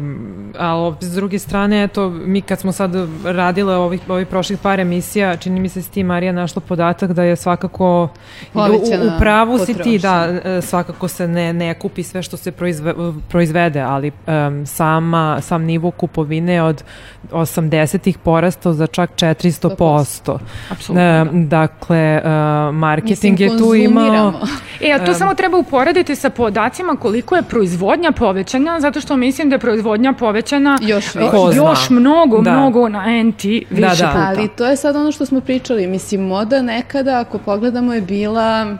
ali 0.58 0.94
s 1.00 1.14
druge 1.14 1.38
strane, 1.38 1.84
eto, 1.84 2.10
mi 2.10 2.40
kad 2.40 2.60
smo 2.60 2.72
sad 2.72 2.92
radile 3.24 3.76
ovih, 3.76 4.00
ovih 4.08 4.26
prošlih 4.26 4.58
par 4.58 4.80
emisija, 4.80 5.36
čini 5.36 5.60
mi 5.60 5.68
se 5.68 5.82
s 5.82 5.88
ti 5.88 6.02
Marija 6.02 6.32
našla 6.32 6.62
podatak 6.68 7.12
da 7.12 7.22
je 7.22 7.36
svakako 7.36 8.08
u, 8.54 8.58
u 8.58 9.18
pravu 9.18 9.58
si 9.58 9.74
ti, 9.74 9.98
da, 9.98 10.40
e, 10.44 10.60
svakako 10.62 11.08
se 11.08 11.28
ne, 11.28 11.52
ne 11.52 11.74
kupi 11.74 12.02
sve 12.02 12.22
što 12.22 12.36
se 12.36 12.52
proizve, 12.52 12.94
proizvede, 13.28 13.80
ali 13.80 14.10
um, 14.26 14.66
sama, 14.66 15.40
sam 15.40 15.62
nivo 15.62 15.90
kupovine 15.90 16.62
od 16.62 16.84
80-ih 17.30 18.18
porastao 18.18 18.72
za 18.72 18.86
čak 18.86 19.10
400%. 19.10 20.38
Apsolutno, 20.70 21.02
E, 21.02 21.24
da. 21.24 21.30
dakle, 21.32 22.20
uh, 22.24 22.74
marketing 22.74 23.40
Mislim, 23.40 23.52
je 23.52 23.58
tu 23.58 23.74
imao... 23.74 24.32
E, 24.80 24.92
a 24.92 25.04
to 25.04 25.14
samo 25.14 25.34
treba 25.34 25.58
uporediti 25.58 26.16
sa 26.16 26.30
podacima 26.30 26.96
koliko 26.96 27.36
je 27.36 27.42
proizvodnja 27.42 28.12
povećana, 28.12 28.77
zato 28.80 29.00
što 29.00 29.16
mislim 29.16 29.48
da 29.48 29.54
je 29.54 29.60
proizvodnja 29.60 30.12
povećana 30.12 30.78
Još 30.82 31.12
zna. 31.12 31.22
još 31.56 31.90
mnogo, 31.90 32.40
Da. 32.40 32.52
mnogo 32.52 32.88
na 32.88 33.22
NT 33.22 33.44
više 33.44 33.64
Da, 33.70 33.88
da. 33.88 33.94
puta. 33.94 34.24
Ali 34.28 34.48
to 34.48 34.66
je 34.66 34.76
sad 34.76 34.96
ono 34.96 35.12
što 35.12 35.26
smo 35.26 35.40
pričali. 35.40 35.86
Mislim, 35.86 36.20
moda 36.20 36.62
nekada, 36.62 37.20
ako 37.20 37.38
pogledamo, 37.38 37.94
je 37.94 38.00
bila 38.00 38.76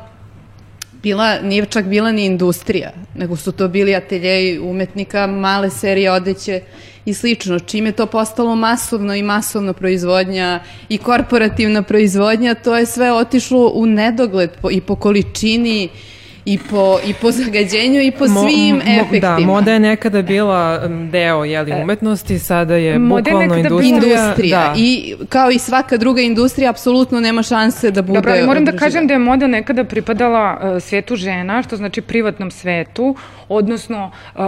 bila, 1.02 1.40
nije 1.40 1.66
čak 1.66 1.84
bila 1.84 2.12
ni 2.12 2.24
industrija, 2.24 2.90
nego 3.14 3.36
su 3.36 3.52
to 3.52 3.68
bili 3.68 3.94
ateljeji 3.94 4.58
umetnika, 4.58 5.26
male 5.26 5.70
serije 5.70 6.12
odeće 6.12 6.60
i 7.04 7.14
slično. 7.14 7.58
Čim 7.58 7.86
je 7.86 7.92
to 7.92 8.06
postalo 8.06 8.56
masovno 8.56 9.14
i 9.14 9.22
masovna 9.22 9.72
proizvodnja 9.72 10.60
i 10.88 10.98
korporativna 10.98 11.82
proizvodnja, 11.82 12.54
to 12.54 12.76
je 12.76 12.86
sve 12.86 13.12
otišlo 13.12 13.70
u 13.74 13.86
nedogled 13.86 14.50
po, 14.62 14.70
i 14.70 14.80
po 14.80 14.96
količini 14.96 15.88
i 16.48 16.58
po, 16.60 16.98
i 17.06 17.14
po 17.14 17.30
zagađenju 17.32 18.00
i 18.02 18.10
po 18.10 18.24
Mo- 18.26 18.42
svim 18.42 18.76
mo- 18.76 19.00
efektima. 19.00 19.20
Da, 19.30 19.38
moda 19.38 19.72
je 19.72 19.80
nekada 19.80 20.22
bila 20.22 20.78
deo 20.88 21.44
jeli, 21.44 21.72
umetnosti, 21.74 22.38
sada 22.40 22.74
je 22.76 22.98
Moda 22.98 23.30
je 23.30 23.34
bukvalno 23.34 23.54
bila 23.54 23.82
industrija. 23.82 24.18
industrija 24.18 24.58
Da. 24.60 24.74
i 24.76 25.14
kao 25.28 25.50
i 25.50 25.58
svaka 25.58 25.96
druga 25.96 26.20
industrija 26.22 26.70
apsolutno 26.70 27.20
nema 27.20 27.42
šanse 27.42 27.90
da 27.90 28.02
bude 28.02 28.14
Dobro, 28.14 28.32
ali 28.32 28.42
moram 28.42 28.64
da 28.64 28.68
održiva. 28.68 28.86
kažem 28.86 29.06
da 29.06 29.12
je 29.12 29.18
moda 29.20 29.46
nekada 29.48 29.84
pripadala 29.84 30.44
uh, 30.66 30.82
svetu 30.82 31.16
žena, 31.16 31.62
što 31.62 31.76
znači 31.76 32.00
privatnom 32.02 32.50
svetu, 32.50 33.14
odnosno 33.48 34.10
uh, 34.34 34.42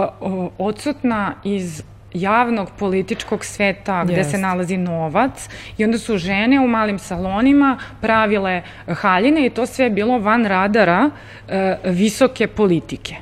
odsutna 0.57 1.33
iz 1.45 1.83
javnog 2.13 2.69
političkog 2.79 3.45
sveta 3.45 4.03
gde 4.03 4.13
Jest. 4.13 4.31
se 4.31 4.37
nalazi 4.37 4.77
novac 4.77 5.49
i 5.77 5.83
onda 5.83 5.97
su 5.97 6.17
žene 6.17 6.59
u 6.59 6.67
malim 6.67 6.99
salonima 6.99 7.77
pravile 8.01 8.61
haljine 8.87 9.45
i 9.45 9.49
to 9.49 9.65
sve 9.65 9.85
je 9.85 9.89
bilo 9.89 10.19
van 10.19 10.45
radara 10.45 11.09
uh, 11.09 11.53
visoke 11.83 12.47
politike 12.47 13.15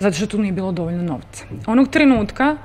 zato 0.00 0.16
što 0.16 0.26
tu 0.26 0.38
nije 0.38 0.52
bilo 0.52 0.72
dovoljno 0.72 1.02
novca. 1.02 1.44
Onog 1.66 1.88
trenutka 1.88 2.56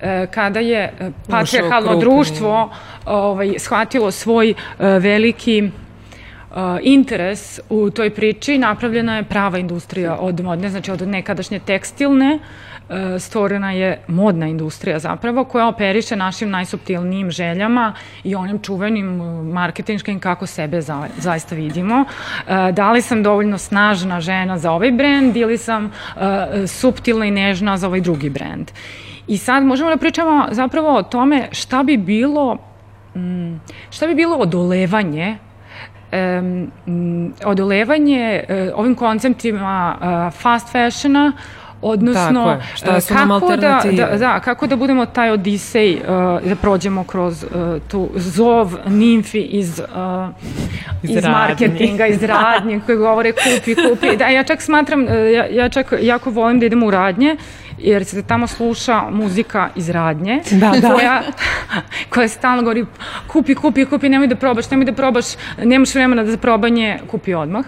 e, 0.00 0.26
kada 0.30 0.60
je 0.60 0.78
e, 0.78 1.10
patriarhalno 1.30 1.90
krupni. 1.90 2.00
društvo 2.00 2.70
ovaj, 3.06 3.54
shvatilo 3.58 4.10
svoj 4.10 4.50
e, 4.50 4.54
veliki 4.98 5.62
uh, 5.62 6.56
interes 6.82 7.60
u 7.68 7.90
toj 7.90 8.10
priči 8.10 8.58
napravljena 8.58 9.16
je 9.16 9.22
prava 9.22 9.58
industrija 9.58 10.16
od 10.20 10.40
modne, 10.40 10.68
znači 10.68 10.90
od 10.90 11.08
nekadašnje 11.08 11.58
tekstilne 11.58 12.34
uh, 12.34 12.71
stvorena 13.18 13.72
je 13.72 14.00
modna 14.08 14.46
industrija 14.46 14.98
zapravo 14.98 15.44
koja 15.44 15.68
operiše 15.68 16.16
našim 16.16 16.50
najsubtilnijim 16.50 17.30
željama 17.30 17.94
i 18.24 18.34
onim 18.34 18.58
čuvenim 18.58 19.20
uh, 19.20 19.44
marketinškim 19.44 20.20
kako 20.20 20.46
sebe 20.46 20.80
za, 20.80 21.06
zaista 21.18 21.54
vidimo. 21.54 22.00
Uh, 22.00 22.74
da 22.74 22.92
li 22.92 23.02
sam 23.02 23.22
dovoljno 23.22 23.58
snažna 23.58 24.20
žena 24.20 24.58
za 24.58 24.72
ovaj 24.72 24.90
brend 24.92 25.36
ili 25.36 25.58
sam 25.58 25.90
subtilna 26.66 27.26
i 27.26 27.30
nežna 27.30 27.76
za 27.76 27.86
ovaj 27.86 28.00
drugi 28.00 28.30
brend. 28.30 28.70
I 29.26 29.38
sad 29.38 29.62
možemo 29.62 29.90
da 29.90 29.96
pričamo 29.96 30.46
zapravo 30.50 30.96
o 30.96 31.02
tome 31.02 31.48
šta 31.52 31.82
bi 31.82 31.96
bilo 31.96 32.56
mm, 33.16 33.60
šta 33.90 34.06
bi 34.06 34.14
bilo 34.14 34.36
odolevanje 34.36 35.38
um, 36.12 37.32
odolevanje 37.44 38.44
ovim 38.74 38.94
konceptima 38.94 39.96
fast 40.32 40.72
fashiona 40.72 41.32
odnosno 41.82 42.44
Tako 42.44 42.50
je. 42.50 42.60
Šta 42.74 42.96
uh, 42.96 43.02
su 43.02 43.14
nam 43.14 43.28
kako 43.28 43.56
da, 43.56 43.66
alternative? 43.66 44.06
da, 44.10 44.18
da, 44.18 44.40
kako 44.40 44.66
da 44.66 44.76
budemo 44.76 45.06
taj 45.06 45.30
odisej 45.30 45.94
uh, 45.94 46.48
da 46.48 46.56
prođemo 46.56 47.04
kroz 47.04 47.44
uh, 47.44 47.50
tu 47.88 48.10
zov 48.14 48.74
nimfi 48.86 49.40
iz, 49.40 49.78
uh, 49.78 50.28
Iz 51.02 51.10
iz, 51.10 51.16
radnje. 51.16 51.30
marketinga, 51.30 52.06
iz 52.06 52.22
radnje 52.22 52.80
koji 52.86 52.98
govore 52.98 53.32
kupi, 53.32 53.74
kupi. 53.74 54.16
Da, 54.16 54.28
ja 54.28 54.44
čak 54.44 54.62
smatram, 54.62 55.02
uh, 55.02 55.10
ja, 55.10 55.46
ja 55.50 55.68
čak 55.68 55.94
jako 56.00 56.30
volim 56.30 56.60
da 56.60 56.66
idem 56.66 56.82
u 56.82 56.90
radnje 56.90 57.36
jer 57.78 58.04
se 58.04 58.22
tamo 58.22 58.46
sluša 58.46 59.02
muzika 59.10 59.68
iz 59.76 59.90
radnje 59.90 60.40
Da, 60.50 60.72
da. 60.80 60.94
koja, 60.94 61.22
koja 62.12 62.28
stalno 62.28 62.62
govori 62.62 62.86
kupi, 63.26 63.54
kupi, 63.54 63.84
kupi, 63.84 64.08
nemoj 64.08 64.26
da 64.26 64.36
probaš, 64.36 64.70
nemoj 64.70 64.84
da 64.84 64.92
probaš, 64.92 65.24
nemaš 65.64 65.94
vremena 65.94 66.26
za 66.26 66.36
probanje, 66.36 66.98
kupi 67.10 67.34
odmah. 67.34 67.64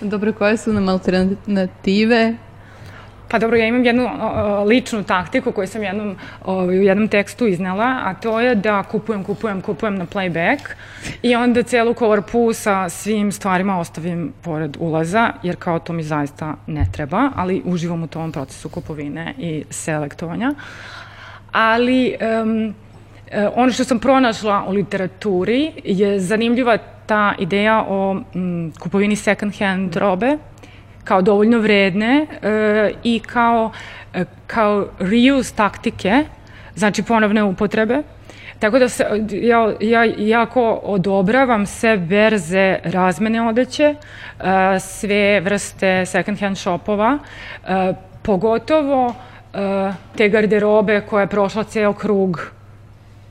Dobro, 0.00 0.32
koje 0.32 0.56
su 0.56 0.72
nam 0.72 0.88
alternative? 0.88 2.34
Pa 3.28 3.38
dobro, 3.38 3.56
ja 3.56 3.66
imam 3.66 3.84
jednu 3.84 4.04
uh, 4.04 4.10
ličnu 4.66 5.02
taktiku 5.02 5.52
koju 5.52 5.66
sam 5.66 5.82
jednom, 5.82 6.16
uh, 6.44 6.64
u 6.64 6.72
jednom 6.72 7.08
tekstu 7.08 7.46
iznela, 7.46 8.00
a 8.04 8.14
to 8.14 8.40
je 8.40 8.54
da 8.54 8.82
kupujem, 8.82 9.24
kupujem, 9.24 9.60
kupujem 9.60 9.96
na 9.98 10.06
playback 10.06 10.58
i 11.22 11.34
onda 11.36 11.62
celu 11.62 11.94
korpu 11.94 12.52
sa 12.52 12.88
svim 12.88 13.32
stvarima 13.32 13.78
ostavim 13.78 14.32
pored 14.42 14.76
ulaza, 14.80 15.30
jer 15.42 15.56
kao 15.58 15.78
to 15.78 15.92
mi 15.92 16.02
zaista 16.02 16.54
ne 16.66 16.86
treba, 16.92 17.30
ali 17.36 17.62
uživam 17.64 18.02
u 18.02 18.06
tom 18.06 18.32
procesu 18.32 18.68
kupovine 18.68 19.34
i 19.38 19.64
selektovanja. 19.70 20.54
Ali 21.52 22.16
um, 22.42 22.74
ono 23.54 23.72
što 23.72 23.84
sam 23.84 23.98
pronašla 23.98 24.64
u 24.68 24.72
literaturi 24.72 25.72
je 25.84 26.20
zanimljiva 26.20 26.78
ta 27.06 27.34
ideja 27.38 27.84
o 27.88 28.16
m, 28.34 28.72
kupovini 28.80 29.16
second 29.16 29.58
hand 29.58 29.96
robe, 29.96 30.38
kao 31.06 31.22
dovoljno 31.22 31.58
vredne 31.58 32.26
e, 32.42 32.92
i 33.02 33.20
kao, 33.20 33.70
e, 34.14 34.24
kao 34.46 34.86
reuse 34.98 35.54
taktike, 35.54 36.24
znači 36.74 37.02
ponovne 37.02 37.42
upotrebe. 37.42 38.02
Tako 38.58 38.78
da 38.78 38.88
se, 38.88 39.04
ja, 39.30 39.72
ja 39.80 40.04
jako 40.18 40.80
odobravam 40.82 41.66
sve 41.66 41.96
berze 41.96 42.78
razmene 42.84 43.48
odeće, 43.48 43.94
e, 43.94 44.80
sve 44.80 45.40
vrste 45.40 46.06
second 46.06 46.40
hand 46.40 46.58
shopova, 46.58 47.18
e, 47.64 47.92
pogotovo 48.22 49.14
e, 49.54 49.92
te 50.16 50.28
garderobe 50.28 51.00
koja 51.00 51.20
je 51.20 51.26
prošla 51.26 51.64
ceo 51.64 51.92
krug 51.92 52.50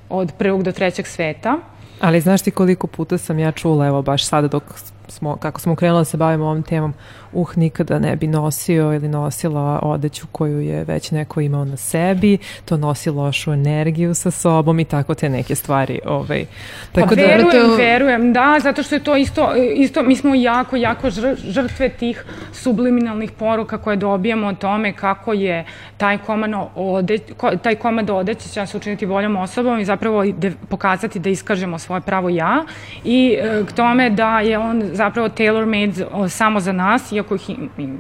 od 0.10 0.34
prvog 0.38 0.64
do 0.64 0.72
trećeg 0.72 1.08
sveta. 1.08 1.58
Ali 2.02 2.22
znaš 2.22 2.42
ti 2.42 2.52
koliko 2.52 2.88
puta 2.88 3.18
sam 3.18 3.40
ja 3.40 3.52
čula, 3.52 3.88
evo 3.88 4.02
baš 4.02 4.26
sada 4.26 4.48
dok 4.48 4.64
smo, 5.12 5.36
kako 5.36 5.60
smo 5.60 5.76
krenuli 5.76 6.02
da 6.02 6.06
se 6.06 6.18
bavimo 6.18 6.46
ovom 6.46 6.64
temom, 6.64 6.90
uh, 6.90 7.26
nikada 7.56 8.00
ne 8.00 8.16
bi 8.16 8.28
nosio 8.28 8.94
ili 8.94 9.08
nosila 9.08 9.80
odeću 9.84 10.28
koju 10.32 10.62
je 10.62 10.84
već 10.84 11.12
neko 11.12 11.42
imao 11.42 11.66
na 11.66 11.78
sebi, 11.78 12.38
to 12.66 12.78
nosi 12.78 13.10
lošu 13.10 13.54
energiju 13.54 14.14
sa 14.14 14.32
sobom 14.32 14.80
i 14.80 14.86
tako 14.86 15.14
te 15.14 15.30
neke 15.30 15.56
stvari. 15.56 16.00
Ovaj. 16.06 16.46
Tako 16.92 17.10
pa 17.10 17.16
da, 17.16 17.22
verujem, 17.22 17.66
to... 17.66 17.76
verujem, 17.76 18.34
da, 18.34 18.60
zato 18.64 18.84
što 18.84 18.96
je 18.96 19.04
to 19.04 19.18
isto, 19.18 19.56
isto 19.76 20.04
mi 20.04 20.16
smo 20.16 20.36
jako, 20.36 20.76
jako 20.76 21.10
žrtve 21.36 21.90
tih 21.90 22.26
subliminalnih 22.54 23.32
poruka 23.32 23.78
koje 23.78 23.98
dobijamo 23.98 24.48
o 24.48 24.54
tome 24.54 24.94
kako 24.94 25.34
je 25.34 25.66
taj 25.98 26.18
komad, 26.18 26.52
odeć, 26.76 27.22
taj 27.62 27.76
komad 27.76 28.10
odeće 28.10 28.50
će 28.50 28.60
nas 28.60 28.76
učiniti 28.76 29.06
boljom 29.06 29.36
osobom 29.36 29.80
i 29.80 29.86
zapravo 29.86 30.26
de, 30.26 30.52
pokazati 30.70 31.20
da 31.20 31.30
iskažemo 31.30 31.80
svoje 31.80 32.02
pravo 32.02 32.30
ja 32.30 32.66
i 33.04 33.38
e, 33.42 33.64
k 33.70 33.72
tome 33.72 34.10
da 34.10 34.40
je 34.40 34.58
on 34.58 34.95
zapravo 34.96 35.30
tailor-made 35.30 36.30
samo 36.30 36.60
za 36.60 36.72
nas, 36.72 37.12
iako 37.12 37.36
ih, 37.36 37.50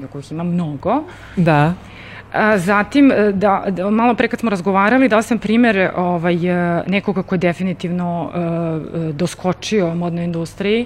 iako 0.02 0.20
ih 0.20 0.32
ima 0.32 0.44
mnogo. 0.44 1.04
Da. 1.36 1.74
Zatim, 2.56 3.12
e, 3.12 3.32
da, 3.32 3.64
da, 3.70 3.90
malo 3.90 4.16
pre 4.16 4.28
kad 4.28 4.40
smo 4.40 4.50
razgovarali, 4.50 5.10
dao 5.10 5.22
sam 5.22 5.40
primer 5.40 5.90
ovaj, 5.96 6.36
e, 6.36 6.84
nekoga 6.88 7.24
ko 7.24 7.36
je 7.36 7.40
definitivno 7.40 8.24
uh, 8.24 9.16
doskočio 9.16 9.96
modnoj 9.96 10.24
industriji, 10.24 10.86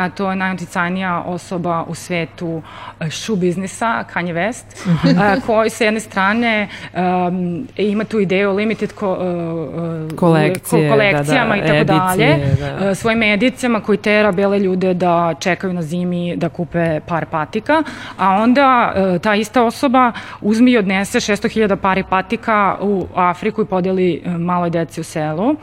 a 0.00 0.08
to 0.08 0.30
je 0.30 0.36
najuticajnija 0.36 1.22
osoba 1.26 1.84
u 1.88 1.94
svetu 1.94 2.62
e, 3.00 3.10
shoe 3.10 3.36
biznisa, 3.36 4.04
Kanye 4.14 4.34
West, 4.34 4.64
uh, 4.86 5.44
koji 5.46 5.70
sa 5.70 5.84
jedne 5.84 6.00
strane 6.00 6.68
um, 6.94 7.68
ima 7.76 8.04
tu 8.04 8.20
ideju 8.20 8.52
limited 8.52 8.92
ko, 8.92 9.12
uh, 9.12 10.18
Kolekcije, 10.18 10.88
ko, 10.88 10.94
kolekcijama 10.94 11.56
da, 11.56 11.62
da, 11.62 11.66
i 11.66 11.86
tako 11.86 11.98
dalje, 11.98 12.38
da. 12.60 12.94
svojim 12.94 13.22
edicijama 13.22 13.80
koji 13.80 13.98
tera 13.98 14.32
bele 14.32 14.58
ljude 14.58 14.94
da 14.94 15.34
čekaju 15.40 15.72
na 15.72 15.82
zimi 15.82 16.36
da 16.36 16.48
kupe 16.48 17.00
par 17.06 17.26
patika, 17.26 17.82
a 18.18 18.28
onda 18.28 18.92
uh, 18.96 19.20
ta 19.20 19.34
ista 19.34 19.62
osoba 19.62 20.12
uzmi 20.40 20.70
i 20.70 20.78
odnese 20.78 21.20
600.000 21.20 21.76
pari 21.76 22.04
patika 22.10 22.76
u 22.80 23.06
Afriku 23.14 23.62
i 23.62 23.66
podeli 23.66 24.22
maloj 24.26 24.70
deci 24.70 25.00
u 25.00 25.04
selu. 25.04 25.56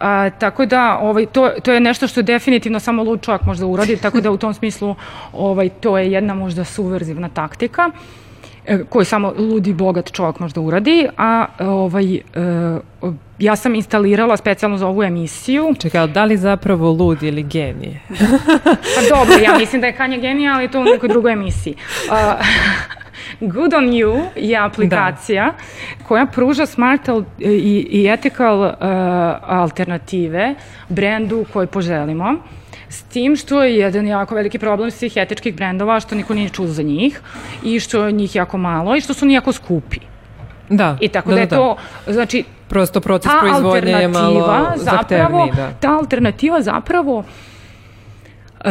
A, 0.00 0.30
tako 0.30 0.66
da 0.66 0.98
ovaj, 1.02 1.26
to, 1.26 1.50
to 1.62 1.72
je 1.72 1.80
nešto 1.80 2.06
što 2.06 2.20
je 2.20 2.24
definitivno 2.24 2.80
samo 2.80 3.02
lud 3.02 3.22
čovjek 3.22 3.42
možda 3.42 3.66
uradi, 3.66 3.96
tako 3.96 4.20
da 4.20 4.30
u 4.30 4.36
tom 4.36 4.54
smislu 4.54 4.94
ovaj, 5.32 5.68
to 5.68 5.98
je 5.98 6.12
jedna 6.12 6.34
možda 6.34 6.64
suverzivna 6.64 7.28
taktika 7.28 7.90
e, 8.66 8.84
koju 8.88 9.04
samo 9.04 9.34
ludi 9.38 9.72
bogat 9.72 10.12
čovjek 10.12 10.38
možda 10.38 10.60
uradi, 10.60 11.08
a 11.16 11.46
ovaj, 11.58 12.14
e, 12.14 12.20
ja 13.38 13.56
sam 13.56 13.74
instalirala 13.74 14.36
specijalno 14.36 14.78
za 14.78 14.86
ovu 14.86 15.02
emisiju. 15.02 15.74
Čekaj, 15.80 16.06
da 16.06 16.24
li 16.24 16.36
zapravo 16.36 16.90
lud 16.90 17.22
ili 17.22 17.42
genije? 17.42 18.00
pa 18.94 19.16
dobro, 19.16 19.34
ja 19.44 19.58
mislim 19.58 19.80
da 19.80 19.86
je 19.86 19.96
Kanja 19.96 20.18
genija, 20.18 20.54
ali 20.54 20.70
to 20.70 20.80
u 20.80 20.84
nekoj 20.84 21.08
drugoj 21.08 21.32
emisiji. 21.32 21.74
Uh, 22.10 22.16
Good 23.40 23.74
on 23.74 23.84
You 23.84 24.24
je 24.36 24.56
aplikacija 24.56 25.44
da. 25.44 26.04
koja 26.04 26.26
pruža 26.26 26.66
smart 26.66 27.08
i, 27.38 27.86
i 27.90 28.08
ethical 28.08 28.60
uh, 28.60 28.74
alternative 29.42 30.54
brendu 30.88 31.44
koji 31.52 31.66
poželimo. 31.66 32.36
S 32.88 33.02
tim 33.02 33.36
što 33.36 33.62
je 33.62 33.76
jedan 33.76 34.06
jako 34.06 34.34
veliki 34.34 34.58
problem 34.58 34.90
svih 34.90 35.12
etičkih 35.16 35.54
brendova, 35.54 36.00
što 36.00 36.14
niko 36.14 36.34
nije 36.34 36.48
čuo 36.48 36.66
za 36.66 36.82
njih 36.82 37.20
i 37.64 37.80
što 37.80 38.04
je 38.04 38.12
njih 38.12 38.34
jako 38.36 38.58
malo 38.58 38.96
i 38.96 39.00
što 39.00 39.14
su 39.14 39.26
nijako 39.26 39.52
skupi. 39.52 40.00
Da. 40.68 40.96
I 41.00 41.08
tako 41.08 41.30
da, 41.30 41.34
da, 41.34 41.36
da 41.36 41.42
je 41.42 41.48
to, 41.48 41.76
da. 42.06 42.12
znači, 42.12 42.44
prosto 42.68 43.00
proces 43.00 43.32
proizvodnje 43.40 43.92
je 43.92 44.08
malo 44.08 44.72
zahtevniji. 44.76 45.52
Da. 45.56 45.70
Ta 45.80 45.98
alternativa 45.98 46.62
zapravo 46.62 47.24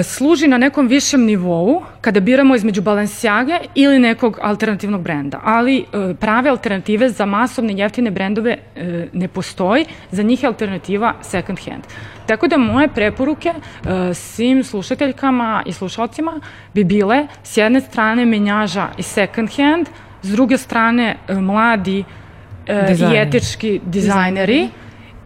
služi 0.04 0.48
na 0.48 0.58
nekom 0.58 0.88
višem 0.88 1.26
nivou 1.26 1.82
kada 2.02 2.20
biramo 2.20 2.56
između 2.56 2.82
Balenciage 2.82 3.60
ili 3.76 4.00
nekog 4.00 4.40
alternativnog 4.42 5.02
brenda. 5.02 5.40
Ali 5.44 5.78
e, 5.80 6.14
prave 6.14 6.50
alternative 6.50 7.10
za 7.10 7.26
masovne 7.26 7.74
jeftine 7.74 8.12
brendove 8.12 8.58
e, 8.76 9.08
ne 9.14 9.28
postoji, 9.28 9.86
za 10.12 10.24
njih 10.24 10.44
je 10.44 10.48
alternativa 10.48 11.14
second 11.22 11.60
hand. 11.66 11.84
Tako 12.26 12.48
da 12.48 12.58
moje 12.58 12.88
preporuke 12.88 13.50
e, 13.50 14.14
svim 14.14 14.64
slušateljkama 14.64 15.64
i 15.66 15.74
slušalcima 15.74 16.40
bi 16.74 16.84
bile 16.84 17.28
s 17.44 17.58
jedne 17.58 17.82
strane 17.82 18.26
menjaža 18.26 18.88
i 18.98 19.04
second 19.04 19.50
hand, 19.58 19.88
s 20.22 20.32
druge 20.32 20.58
strane 20.58 21.16
mladi 21.30 22.04
i 23.00 23.16
etički 23.16 23.80
dizajneri, 23.86 24.70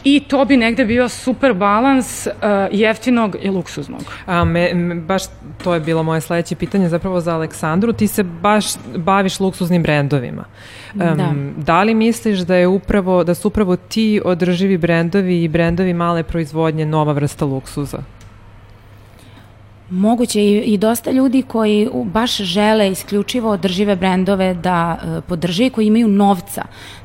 I 0.04 0.20
to 0.20 0.46
bi 0.46 0.58
negde 0.58 0.86
bio 0.86 1.10
super 1.10 1.54
balans 1.54 2.28
uh, 2.28 2.34
jeftinog 2.72 3.36
i 3.42 3.50
luksuznog. 3.50 4.02
A 4.26 4.44
me, 4.46 4.74
me, 4.74 4.96
baš 4.96 5.24
to 5.64 5.74
je 5.74 5.80
bilo 5.80 6.04
moje 6.04 6.22
sledeće 6.22 6.56
pitanje 6.56 6.90
zapravo 6.90 7.20
za 7.20 7.36
Aleksandru. 7.36 7.94
Ti 7.94 8.08
se 8.08 8.24
baš 8.24 8.66
baviš 8.96 9.40
luksuznim 9.40 9.84
brendovima. 9.84 10.44
Um, 10.94 11.00
da. 11.00 11.34
da 11.58 11.84
li 11.84 11.94
misliš 11.94 12.40
da 12.40 12.56
je 12.56 12.68
upravo 12.68 13.24
da 13.24 13.36
su 13.36 13.48
upravo 13.48 13.76
ti 13.76 14.22
održivi 14.26 14.78
brendovi 14.78 15.44
i 15.44 15.48
brendovi 15.48 15.94
male 15.94 16.24
proizvodnje 16.24 16.86
nova 16.86 17.14
vrsta 17.14 17.46
luksuza? 17.46 18.00
Moguće 19.90 20.42
i, 20.42 20.58
i 20.58 20.78
dosta 20.78 21.12
ljudi 21.12 21.42
koji 21.42 21.90
baš 22.06 22.38
žele 22.38 22.92
isključivo 22.92 23.50
održive 23.50 23.96
brendove 23.96 24.54
da 24.54 24.98
e, 25.04 25.22
podrže 25.22 25.66
i 25.66 25.70
koji 25.70 25.88
imaju 25.88 26.08
novca 26.08 26.64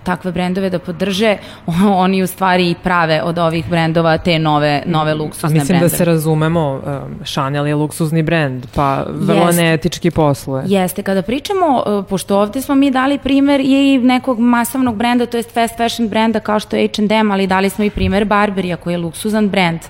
takve 0.08 0.32
brendove 0.32 0.70
da 0.70 0.78
podrže, 0.78 1.36
oni 2.04 2.22
u 2.22 2.26
stvari 2.26 2.70
i 2.70 2.74
prave 2.82 3.22
od 3.22 3.38
ovih 3.38 3.68
brendova 3.68 4.18
te 4.18 4.38
nove, 4.38 4.82
nove 4.86 5.14
luksuzne 5.14 5.48
brendove. 5.48 5.60
A 5.60 5.64
mislim 5.64 5.80
da 5.80 5.88
se 5.88 6.04
razumemo, 6.04 6.80
Chanel 7.24 7.66
je 7.66 7.74
luksuzni 7.74 8.22
brend, 8.22 8.66
pa 8.74 9.04
vrlo 9.08 9.46
Jeste. 9.46 9.62
neetički 9.62 10.10
posluje. 10.10 10.64
Jeste, 10.66 11.02
kada 11.02 11.22
pričamo, 11.22 11.82
e, 11.86 12.02
pošto 12.08 12.38
ovde 12.38 12.60
smo 12.60 12.74
mi 12.74 12.90
dali 12.90 13.18
primer 13.18 13.60
i 13.64 13.98
nekog 13.98 14.38
masovnog 14.38 14.96
brenda, 14.96 15.26
to 15.26 15.36
je 15.36 15.42
fast 15.42 15.76
fashion 15.76 16.08
brenda 16.08 16.40
kao 16.40 16.60
što 16.60 16.76
je 16.76 16.88
H&M, 16.96 17.30
ali 17.30 17.46
dali 17.46 17.70
smo 17.70 17.84
i 17.84 17.90
primer 17.90 18.24
Barberija 18.24 18.76
koji 18.76 18.94
je 18.94 18.98
luksuzan 18.98 19.48
brend. 19.48 19.80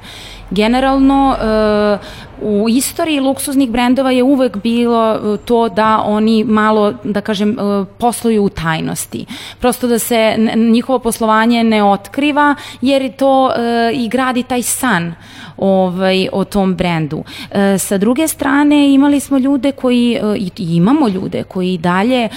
Generalno, 0.51 1.37
uh, 2.41 2.63
u 2.63 2.69
istoriji 2.69 3.21
luksuznih 3.21 3.71
brendova 3.71 4.11
je 4.11 4.23
uvek 4.23 4.57
bilo 4.57 5.39
to 5.45 5.69
da 5.69 6.03
oni 6.05 6.45
malo, 6.45 6.95
da 7.05 7.21
kažem, 7.21 7.59
uh, 7.59 7.87
posluju 7.99 8.45
u 8.45 8.49
tajnosti. 8.49 9.27
Prosto 9.61 9.87
da 9.87 9.99
se 9.99 10.35
njihovo 10.57 10.99
poslovanje 10.99 11.65
ne 11.65 11.85
otkriva, 11.85 12.55
jer 12.81 13.17
to 13.17 13.51
i 13.95 14.09
gradi 14.09 14.43
taj 14.43 14.63
san 14.63 15.15
ovaj, 15.59 16.29
o 16.33 16.45
tom 16.45 16.75
brendu. 16.75 17.25
E, 17.51 17.79
sa 17.79 17.99
druge 17.99 18.29
strane 18.29 18.95
imali 18.95 19.21
smo 19.21 19.39
ljude 19.39 19.73
koji, 19.73 20.15
e, 20.15 20.51
imamo 20.57 21.09
ljude 21.09 21.43
koji 21.43 21.79
dalje 21.79 22.25
e, 22.25 22.29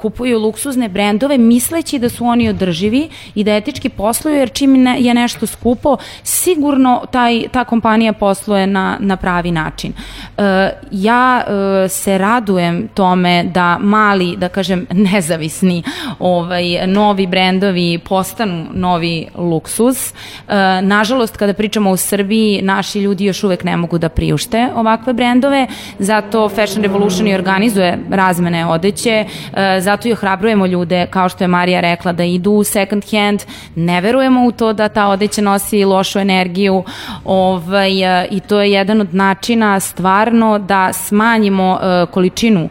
kupuju 0.00 0.38
luksuzne 0.38 0.88
brendove 0.88 1.38
misleći 1.38 1.98
da 1.98 2.08
su 2.08 2.26
oni 2.26 2.48
održivi 2.48 3.08
i 3.34 3.44
da 3.44 3.54
etički 3.54 3.88
posluju 3.88 4.36
jer 4.36 4.52
čim 4.52 4.82
ne, 4.82 5.00
je 5.00 5.14
nešto 5.14 5.46
skupo 5.46 5.96
sigurno 6.22 7.02
taj, 7.10 7.48
ta 7.52 7.64
kompanija 7.64 8.12
posluje 8.12 8.66
na, 8.66 8.96
na 9.00 9.16
pravi 9.16 9.50
način. 9.50 9.92
E, 10.38 10.70
ja 10.90 11.42
e, 11.46 11.88
se 11.88 12.18
radujem 12.18 12.88
tome 12.94 13.44
da 13.44 13.78
mali, 13.80 14.36
da 14.36 14.48
kažem 14.48 14.86
nezavisni 15.12 15.82
ovaj, 16.18 16.86
novi 16.86 17.26
brendovi 17.26 17.98
postanu 17.98 18.66
novi 18.72 19.26
luksuz. 19.34 20.12
E, 20.48 20.82
nažalost 20.82 21.36
kada 21.36 21.52
pričamo 21.52 21.90
u 21.90 21.96
Srbiji 21.96 22.57
naši 22.62 23.00
ljudi 23.00 23.24
još 23.24 23.44
uvek 23.44 23.64
ne 23.64 23.76
mogu 23.76 23.98
da 23.98 24.08
priušte 24.08 24.68
ovakve 24.74 25.12
brendove, 25.12 25.66
zato 25.98 26.48
Fashion 26.48 26.82
Revolution 26.82 27.28
i 27.28 27.34
organizuje 27.34 27.98
razmene 28.10 28.66
odeće, 28.66 29.24
e, 29.52 29.80
zato 29.80 30.08
i 30.08 30.12
ohrabrujemo 30.12 30.66
ljude, 30.66 31.06
kao 31.10 31.28
što 31.28 31.44
je 31.44 31.48
Marija 31.48 31.80
rekla, 31.80 32.12
da 32.12 32.24
idu 32.24 32.50
u 32.50 32.64
second 32.64 33.04
hand, 33.10 33.42
ne 33.74 34.00
verujemo 34.00 34.46
u 34.46 34.52
to 34.52 34.72
da 34.72 34.88
ta 34.88 35.06
odeća 35.08 35.42
nosi 35.42 35.84
lošu 35.84 36.18
energiju. 36.18 36.84
Ovaj, 37.24 38.22
e, 38.22 38.28
i 38.30 38.40
to 38.40 38.60
je 38.60 38.72
jedan 38.72 39.00
od 39.00 39.14
načina 39.14 39.80
stvarno 39.80 40.58
da 40.58 40.92
smanjimo 40.92 41.78
e, 41.82 42.06
količinu 42.06 42.68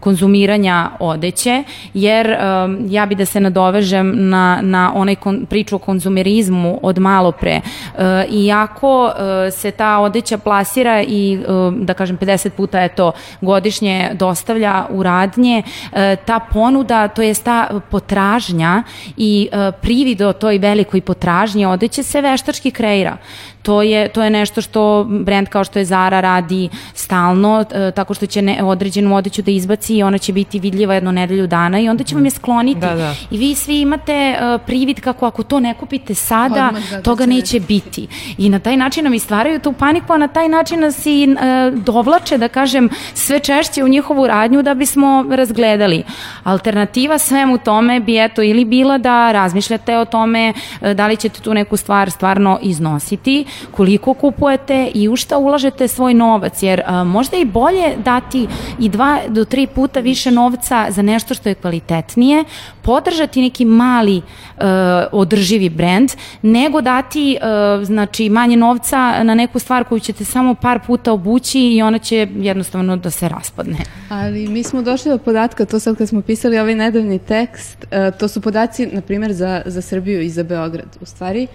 konzumiranja 0.00 0.90
odeće, 0.98 1.64
jer 1.94 2.30
um, 2.30 2.78
ja 2.88 3.06
bi 3.06 3.14
da 3.14 3.24
se 3.24 3.40
nadovežem 3.40 4.28
na, 4.28 4.58
na 4.62 4.92
onaj 4.94 5.14
kon, 5.14 5.46
priču 5.46 5.76
o 5.76 5.78
konzumerizmu 5.78 6.78
od 6.82 6.98
malo 6.98 7.32
pre. 7.32 7.60
Uh, 7.60 8.00
iako 8.34 9.04
uh, 9.04 9.12
se 9.52 9.70
ta 9.70 9.98
odeća 9.98 10.38
plasira 10.38 11.02
i, 11.02 11.38
uh, 11.48 11.74
da 11.74 11.94
kažem, 11.94 12.18
50 12.18 12.50
puta 12.50 12.80
je 12.80 12.88
to 12.88 13.12
godišnje 13.40 14.10
dostavlja 14.14 14.86
u 14.90 15.02
radnje, 15.02 15.62
uh, 15.62 15.98
ta 16.24 16.40
ponuda, 16.52 17.08
to 17.08 17.22
je 17.22 17.34
ta 17.34 17.80
potražnja 17.90 18.82
i 19.16 19.48
uh, 19.52 19.74
privid 19.80 20.22
o 20.22 20.32
toj 20.32 20.58
velikoj 20.58 21.00
potražnji 21.00 21.66
odeće 21.66 22.02
se 22.02 22.20
veštački 22.20 22.70
kreira. 22.70 23.16
To 23.62 23.82
je, 23.82 24.08
to 24.08 24.22
je 24.22 24.30
nešto 24.30 24.60
što 24.60 25.06
brend 25.08 25.48
kao 25.48 25.64
što 25.64 25.78
je 25.78 25.84
Zara 25.84 26.20
radi 26.20 26.68
stalno, 26.94 27.58
uh, 27.60 27.94
tako 27.94 28.14
što 28.14 28.26
će 28.26 28.42
ne, 28.42 28.62
određenu 28.64 29.16
odeću 29.16 29.42
da 29.42 29.50
izbaci 29.50 29.90
emisiji, 29.90 30.02
ona 30.02 30.18
će 30.18 30.32
biti 30.32 30.58
vidljiva 30.58 30.94
jednu 30.94 31.12
nedelju 31.12 31.46
dana 31.46 31.80
i 31.80 31.88
onda 31.88 32.04
će 32.04 32.14
vam 32.14 32.24
je 32.24 32.30
skloniti. 32.30 32.80
Da, 32.80 32.94
da. 32.94 33.14
I 33.30 33.38
vi 33.38 33.54
svi 33.54 33.80
imate 33.80 34.36
uh, 34.36 34.60
privid 34.66 35.00
kako 35.00 35.26
ako 35.26 35.42
to 35.42 35.60
ne 35.60 35.74
kupite 35.74 36.14
sada, 36.14 36.68
Odmah, 36.68 36.90
da, 36.90 37.02
toga 37.02 37.26
neće 37.26 37.60
biti. 37.60 38.06
I 38.38 38.48
na 38.48 38.58
taj 38.58 38.76
način 38.76 39.04
nam 39.04 39.14
i 39.14 39.18
stvaraju 39.18 39.60
tu 39.60 39.72
paniku, 39.72 40.12
a 40.12 40.18
na 40.18 40.28
taj 40.28 40.48
način 40.48 40.80
nas 40.80 41.06
i 41.06 41.28
uh, 41.28 41.78
dovlače, 41.84 42.38
da 42.38 42.48
kažem, 42.48 42.88
sve 43.14 43.38
češće 43.38 43.84
u 43.84 43.88
njihovu 43.88 44.26
radnju 44.26 44.62
da 44.62 44.74
bismo 44.74 45.24
razgledali. 45.30 46.04
Alternativa 46.44 47.18
svemu 47.18 47.58
tome 47.58 48.00
bi 48.00 48.18
eto 48.18 48.42
ili 48.42 48.64
bila 48.64 48.98
da 48.98 49.32
razmišljate 49.32 49.98
o 49.98 50.04
tome 50.04 50.52
uh, 50.52 50.90
da 50.92 51.06
li 51.06 51.16
ćete 51.16 51.40
tu 51.40 51.54
neku 51.54 51.76
stvar 51.76 52.10
stvarno 52.10 52.58
iznositi, 52.62 53.44
koliko 53.70 54.14
kupujete 54.14 54.90
i 54.94 55.08
u 55.08 55.16
šta 55.16 55.38
ulažete 55.38 55.88
svoj 55.88 56.14
novac, 56.14 56.62
jer 56.62 56.82
uh, 56.86 57.06
možda 57.06 57.36
i 57.36 57.44
bolje 57.44 57.96
dati 58.04 58.46
i 58.78 58.88
dva 58.88 59.18
do 59.28 59.44
tri 59.44 59.66
puta 59.66 60.00
više 60.00 60.30
novca 60.30 60.86
za 60.90 61.02
nešto 61.02 61.34
što 61.34 61.48
je 61.48 61.54
kvalitetnije, 61.54 62.44
podržati 62.82 63.42
neki 63.42 63.64
mali 63.64 64.16
uh, 64.16 64.64
održivi 65.12 65.68
brend, 65.68 66.10
nego 66.42 66.80
dati 66.80 67.38
uh, 67.40 67.84
znači 67.84 68.28
manje 68.28 68.56
novca 68.56 69.22
na 69.22 69.34
neku 69.34 69.58
stvar 69.58 69.84
koju 69.84 70.00
ćete 70.00 70.24
samo 70.24 70.54
par 70.54 70.80
puta 70.86 71.12
obući 71.12 71.60
i 71.60 71.82
ona 71.82 71.98
će 71.98 72.28
jednostavno 72.36 72.96
da 72.96 73.10
se 73.10 73.28
raspadne. 73.28 73.76
Ali 74.08 74.48
mi 74.48 74.62
smo 74.62 74.82
došli 74.82 75.10
do 75.10 75.18
podatka, 75.18 75.64
to 75.64 75.80
sad 75.80 75.96
kad 75.96 76.08
smo 76.08 76.22
pisali 76.22 76.58
ovaj 76.58 76.74
nedavni 76.74 77.18
tekst, 77.18 77.84
uh, 77.84 78.18
to 78.18 78.28
su 78.28 78.40
podaci, 78.40 78.86
na 78.86 79.00
primjer, 79.00 79.32
za, 79.32 79.62
za 79.66 79.82
Srbiju 79.82 80.20
i 80.20 80.28
za 80.28 80.42
Beograd, 80.42 80.96
u 81.00 81.06
stvari, 81.06 81.46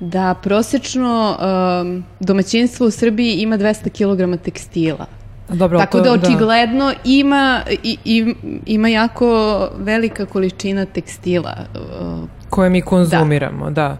da 0.00 0.34
prosečno 0.42 1.36
um, 1.82 2.04
domaćinstvo 2.20 2.86
u 2.86 2.90
Srbiji 2.90 3.34
ima 3.34 3.58
200 3.58 4.36
kg 4.36 4.42
tekstila 4.42 5.06
Dobro, 5.52 5.78
Tako 5.78 5.98
to, 5.98 6.04
da, 6.04 6.16
da. 6.16 6.26
očigledno 6.26 6.86
da. 6.86 6.94
ima, 7.04 7.60
i, 7.82 8.34
ima 8.66 8.88
jako 8.88 9.68
velika 9.76 10.26
količina 10.26 10.84
tekstila 10.84 11.56
uh, 11.74 12.39
koje 12.50 12.70
mi 12.70 12.80
konzumiramo, 12.80 13.70
da. 13.70 13.96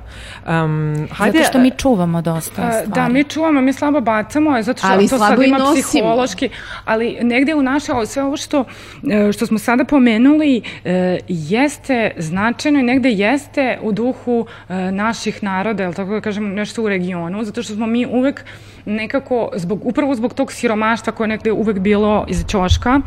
da. 0.46 0.64
Um, 0.64 1.08
hajde, 1.12 1.38
zato 1.38 1.48
što 1.48 1.58
mi 1.58 1.70
čuvamo 1.70 2.22
dosta 2.22 2.50
stvari. 2.72 2.86
Da, 2.86 3.08
mi 3.08 3.24
čuvamo, 3.24 3.60
mi 3.60 3.72
slabo 3.72 4.00
bacamo, 4.00 4.62
zato 4.62 4.78
što 4.78 4.88
ali 4.88 5.08
to 5.08 5.18
sad 5.18 5.42
ima 5.42 5.58
nosimo. 5.58 5.82
psihološki, 5.82 6.48
ali 6.84 7.18
negde 7.22 7.54
u 7.54 7.62
naše, 7.62 7.92
sve 8.06 8.22
ovo 8.22 8.36
što, 8.36 8.64
e, 9.10 9.32
što 9.32 9.46
smo 9.46 9.58
sada 9.58 9.84
pomenuli, 9.84 10.62
e, 10.84 11.18
jeste 11.28 12.10
značajno 12.16 12.80
i 12.80 12.82
negde 12.82 13.10
jeste 13.10 13.78
u 13.82 13.92
duhu 13.92 14.46
e, 14.68 14.74
naših 14.92 15.42
naroda, 15.42 15.84
ili 15.84 15.94
tako 15.94 16.10
da 16.10 16.20
kažem, 16.20 16.54
nešto 16.54 16.82
u 16.82 16.88
regionu, 16.88 17.44
zato 17.44 17.62
što 17.62 17.74
smo 17.74 17.86
mi 17.86 18.06
uvek 18.06 18.44
nekako, 18.84 19.50
zbog, 19.54 19.86
upravo 19.86 20.14
zbog 20.14 20.34
tog 20.34 20.52
siromaštva 20.52 21.12
koje 21.12 21.24
je 21.24 21.28
negde 21.28 21.52
uvek 21.52 21.78
bilo 21.78 22.24
iz 22.28 22.44
čoška, 22.48 23.00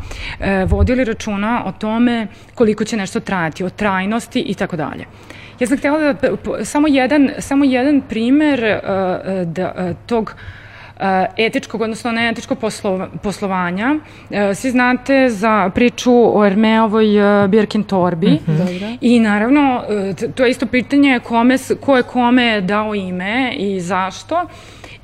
vodili 0.66 1.04
računa 1.04 1.62
o 1.66 1.72
tome 1.72 2.26
koliko 2.54 2.84
će 2.84 2.96
nešto 2.96 3.20
trajati, 3.20 3.64
o 3.64 3.70
trajnosti 3.70 4.40
i 4.40 4.54
tako 4.54 4.76
dalje. 4.76 5.04
Ja 5.60 5.66
sam 5.66 5.78
htjela 5.78 5.98
da, 5.98 6.14
samo 6.64 6.88
jedan, 6.88 7.30
samo 7.38 7.64
jedan 7.64 8.00
primer 8.08 8.60
uh, 8.64 9.48
da, 9.48 9.74
uh, 9.78 9.96
tog 10.06 10.34
uh, 10.96 11.02
etičkog, 11.36 11.80
odnosno 11.80 12.12
neetičkog 12.12 12.58
poslova, 12.58 13.08
poslovanja. 13.22 13.94
Svi 14.54 14.70
znate 14.70 15.28
za 15.28 15.70
priču 15.74 16.38
o 16.38 16.46
Ermeovoj 16.46 17.06
Birkin 17.48 17.82
torbi 17.82 18.30
mm 18.30 18.38
-hmm. 18.46 18.98
i 19.00 19.20
naravno 19.20 19.82
to 20.34 20.44
je 20.44 20.50
isto 20.50 20.66
pitanje 20.66 21.20
kome, 21.20 21.56
ko 21.80 21.96
je 21.96 22.02
kome 22.02 22.60
dao 22.60 22.94
ime 22.94 23.52
i 23.56 23.80
zašto. 23.80 24.46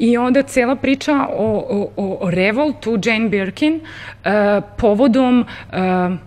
I 0.00 0.16
onda 0.16 0.42
cela 0.42 0.76
priča 0.76 1.26
o, 1.36 1.90
o, 1.96 2.18
o 2.20 2.30
revoltu 2.30 2.98
Jane 3.04 3.28
Birkin 3.28 3.74
uh, 3.74 4.64
povodom 4.76 5.40
uh, 5.40 6.18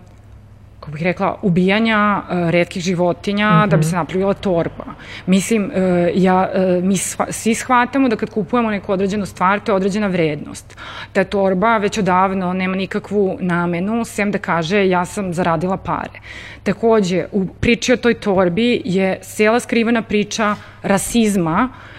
kako 0.84 0.92
bih 0.92 1.02
rekla, 1.02 1.38
ubijanja 1.42 2.22
uh, 2.22 2.50
redkih 2.50 2.82
životinja 2.82 3.50
mm 3.50 3.52
-hmm. 3.52 3.68
da 3.68 3.76
bi 3.76 3.84
se 3.84 3.96
napravila 3.96 4.34
torba. 4.34 4.84
Mislim, 5.26 5.64
uh, 5.64 5.72
ja, 6.14 6.50
uh, 6.54 6.84
mi 6.84 6.96
sva, 6.96 7.26
svi 7.32 7.54
shvatamo 7.54 8.08
da 8.08 8.16
kad 8.16 8.30
kupujemo 8.30 8.70
neku 8.70 8.92
određenu 8.92 9.26
stvar, 9.26 9.60
to 9.60 9.72
je 9.72 9.76
određena 9.76 10.06
vrednost. 10.06 10.76
Ta 11.12 11.24
torba 11.24 11.76
već 11.76 11.98
odavno 11.98 12.52
nema 12.52 12.76
nikakvu 12.76 13.36
namenu, 13.40 14.04
sem 14.04 14.30
da 14.30 14.38
kaže 14.38 14.88
ja 14.88 15.04
sam 15.04 15.34
zaradila 15.34 15.76
pare. 15.76 16.20
Takođe, 16.62 17.26
u 17.32 17.46
priči 17.46 17.92
o 17.92 17.96
toj 17.96 18.14
torbi 18.14 18.82
je 18.84 19.18
cela 19.22 19.60
skrivena 19.60 20.02
priča 20.02 20.56
rasizma, 20.82 21.68
Uh, 21.68 21.93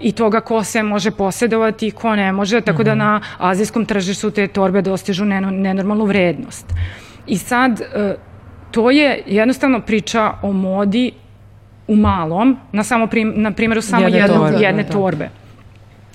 i 0.00 0.12
toga 0.12 0.40
ko 0.40 0.64
se 0.64 0.82
može 0.82 1.10
posjedovati 1.10 1.86
i 1.86 1.90
ko 1.90 2.16
ne 2.16 2.32
može, 2.32 2.60
tako 2.60 2.82
mm 2.82 2.84
-hmm. 2.84 2.84
da 2.84 2.90
mhm. 2.90 2.98
na 2.98 3.20
azijskom 3.38 3.84
tržištu 3.84 4.30
te 4.30 4.46
torbe 4.46 4.82
dostižu 4.82 5.24
nenormalnu 5.24 6.04
vrednost. 6.04 6.66
Uh, 6.70 6.78
I 7.28 7.38
sad, 7.38 7.80
e, 7.80 8.14
to 8.70 8.90
je 8.90 9.22
jednostavno 9.26 9.80
priča 9.80 10.32
o 10.42 10.52
modi 10.52 11.12
u 11.88 11.96
malom, 11.96 12.56
na, 12.72 12.82
samo 12.82 13.06
prim, 13.06 13.32
na 13.36 13.50
primjeru 13.50 13.82
samo 13.82 14.02
jedne, 14.02 14.18
jedne, 14.18 14.36
torbe, 14.36 14.58
jedne 14.58 14.82
da, 14.82 14.92
torbe. 14.92 15.28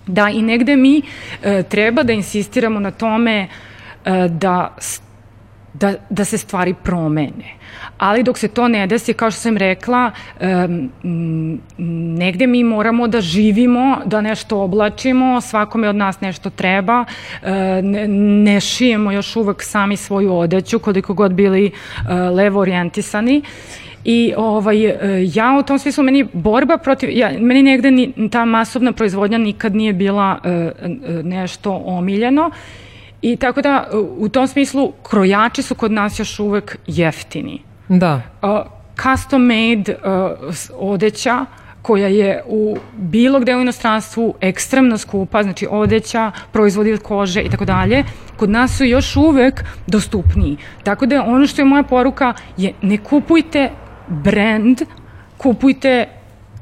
Da, 0.08 0.30
i 0.30 0.42
negde 0.42 0.76
mi 0.76 1.02
e, 1.44 1.64
treba 1.64 2.04
da 2.04 2.14
insistiramo 2.14 2.80
na 2.80 2.92
tome 2.92 3.48
e, 4.06 4.28
da 4.30 4.76
da, 5.74 5.94
da 6.10 6.26
se 6.26 6.38
stvari 6.38 6.74
promene. 6.84 7.58
Ali 7.98 8.24
dok 8.24 8.38
se 8.38 8.48
to 8.48 8.68
ne 8.68 8.88
desi, 8.88 9.14
kao 9.14 9.32
što 9.32 9.42
sam 9.42 9.58
rekla, 9.58 10.12
um, 11.04 11.60
negde 12.18 12.48
mi 12.48 12.64
moramo 12.64 13.08
da 13.08 13.22
živimo, 13.22 13.98
da 14.06 14.22
nešto 14.22 14.62
oblačimo, 14.62 15.42
svakome 15.42 15.90
od 15.90 15.96
nas 15.96 16.22
nešto 16.22 16.50
treba, 16.50 17.02
uh, 17.02 17.48
ne, 17.84 18.08
ne 18.44 18.60
šijemo 18.60 19.12
još 19.12 19.36
uvek 19.36 19.64
sami 19.64 19.98
svoju 19.98 20.36
odeću, 20.36 20.80
koliko 20.80 21.14
god 21.14 21.34
bili 21.34 21.72
uh, 21.72 22.36
levo 22.36 22.60
orijentisani. 22.60 23.42
I 24.06 24.34
ovaj, 24.38 24.86
e, 24.86 24.98
ja 25.34 25.58
u 25.60 25.64
tom 25.64 25.80
smislu, 25.80 26.04
meni 26.04 26.26
borba 26.34 26.78
protiv, 26.78 27.10
ja, 27.14 27.32
meni 27.40 27.64
negde 27.64 27.92
ni, 27.92 28.30
ta 28.32 28.46
masovna 28.46 28.92
proizvodnja 28.92 29.38
nikad 29.38 29.76
nije 29.76 29.94
bila 29.94 30.40
uh, 30.44 31.24
nešto 31.24 31.82
omiljeno 31.86 32.52
I 33.24 33.36
tako 33.36 33.62
da 33.62 33.88
u 34.18 34.30
tom 34.30 34.48
smislu 34.48 34.92
krojači 35.04 35.62
su 35.62 35.76
kod 35.76 35.92
nas 35.92 36.20
još 36.20 36.40
uvek 36.40 36.78
jeftini. 36.88 37.62
Da. 37.90 38.22
Uh, 38.42 38.50
custom 39.04 39.42
made 39.42 39.96
uh, 39.96 40.92
odeća 40.92 41.46
koja 41.82 42.08
je 42.08 42.44
u 42.48 42.78
bilo 42.98 43.40
gde 43.40 43.56
u 43.56 43.62
inostranstvu 43.62 44.34
ekstremno 44.42 44.98
skupa, 44.98 45.44
znači 45.44 45.68
odeća, 45.72 46.32
proizvodi 46.52 46.94
od 46.94 47.02
kože 47.02 47.42
i 47.42 47.50
tako 47.50 47.66
dalje, 47.66 48.04
kod 48.38 48.50
nas 48.50 48.78
su 48.78 48.84
još 48.84 49.16
uvek 49.16 49.64
dostupniji. 49.88 50.58
Tako 50.84 51.06
da 51.06 51.24
ono 51.24 51.48
što 51.48 51.62
je 51.62 51.66
moja 51.66 51.84
poruka 51.84 52.34
je 52.58 52.74
ne 52.82 52.98
kupujte 52.98 53.70
brand, 54.08 54.82
kupujte 55.38 56.08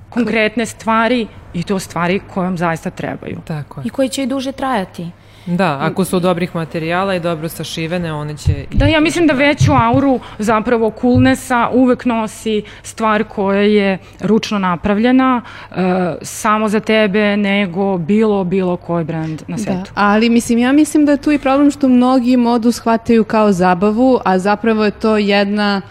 konkretne 0.10 0.66
stvari 0.66 1.28
i 1.54 1.64
to 1.64 1.80
stvari 1.80 2.22
koje 2.34 2.44
vam 2.44 2.58
zaista 2.58 2.90
trebaju. 2.90 3.40
Tako 3.46 3.80
je. 3.80 3.88
I 3.88 3.90
koji 3.90 4.10
će 4.10 4.24
i 4.24 4.28
duže 4.28 4.52
trajati. 4.52 5.12
Da, 5.46 5.78
ako 5.82 6.06
su 6.06 6.20
dobrih 6.20 6.56
materijala 6.56 7.16
i 7.16 7.20
dobro 7.20 7.50
sašivene, 7.50 8.14
one 8.14 8.38
će... 8.38 8.66
Da, 8.72 8.86
ja 8.86 9.00
mislim 9.00 9.28
da 9.28 9.34
veću 9.34 9.72
auru 9.74 10.20
zapravo 10.40 10.92
coolnessa 11.02 11.70
uvek 11.74 12.06
nosi 12.06 12.64
stvar 12.84 13.24
koja 13.24 13.62
je 13.62 13.98
ručno 14.20 14.60
napravljena 14.60 15.42
uh, 15.72 15.78
samo 16.22 16.70
za 16.70 16.80
tebe 16.80 17.38
nego 17.38 17.98
bilo, 17.98 18.44
bilo 18.44 18.78
koji 18.78 19.06
brand 19.06 19.42
na 19.48 19.56
da, 19.58 19.64
svetu. 19.64 19.92
Da, 19.96 20.02
ali 20.02 20.30
mislim, 20.30 20.60
ja 20.60 20.72
mislim 20.72 21.06
da 21.06 21.12
je 21.12 21.22
tu 21.22 21.32
i 21.32 21.40
problem 21.40 21.72
što 21.72 21.88
mnogi 21.88 22.38
modu 22.38 22.72
shvataju 22.72 23.24
kao 23.24 23.52
zabavu, 23.52 24.20
a 24.26 24.40
zapravo 24.40 24.86
je 24.86 24.92
to 24.92 25.18
jedna 25.18 25.82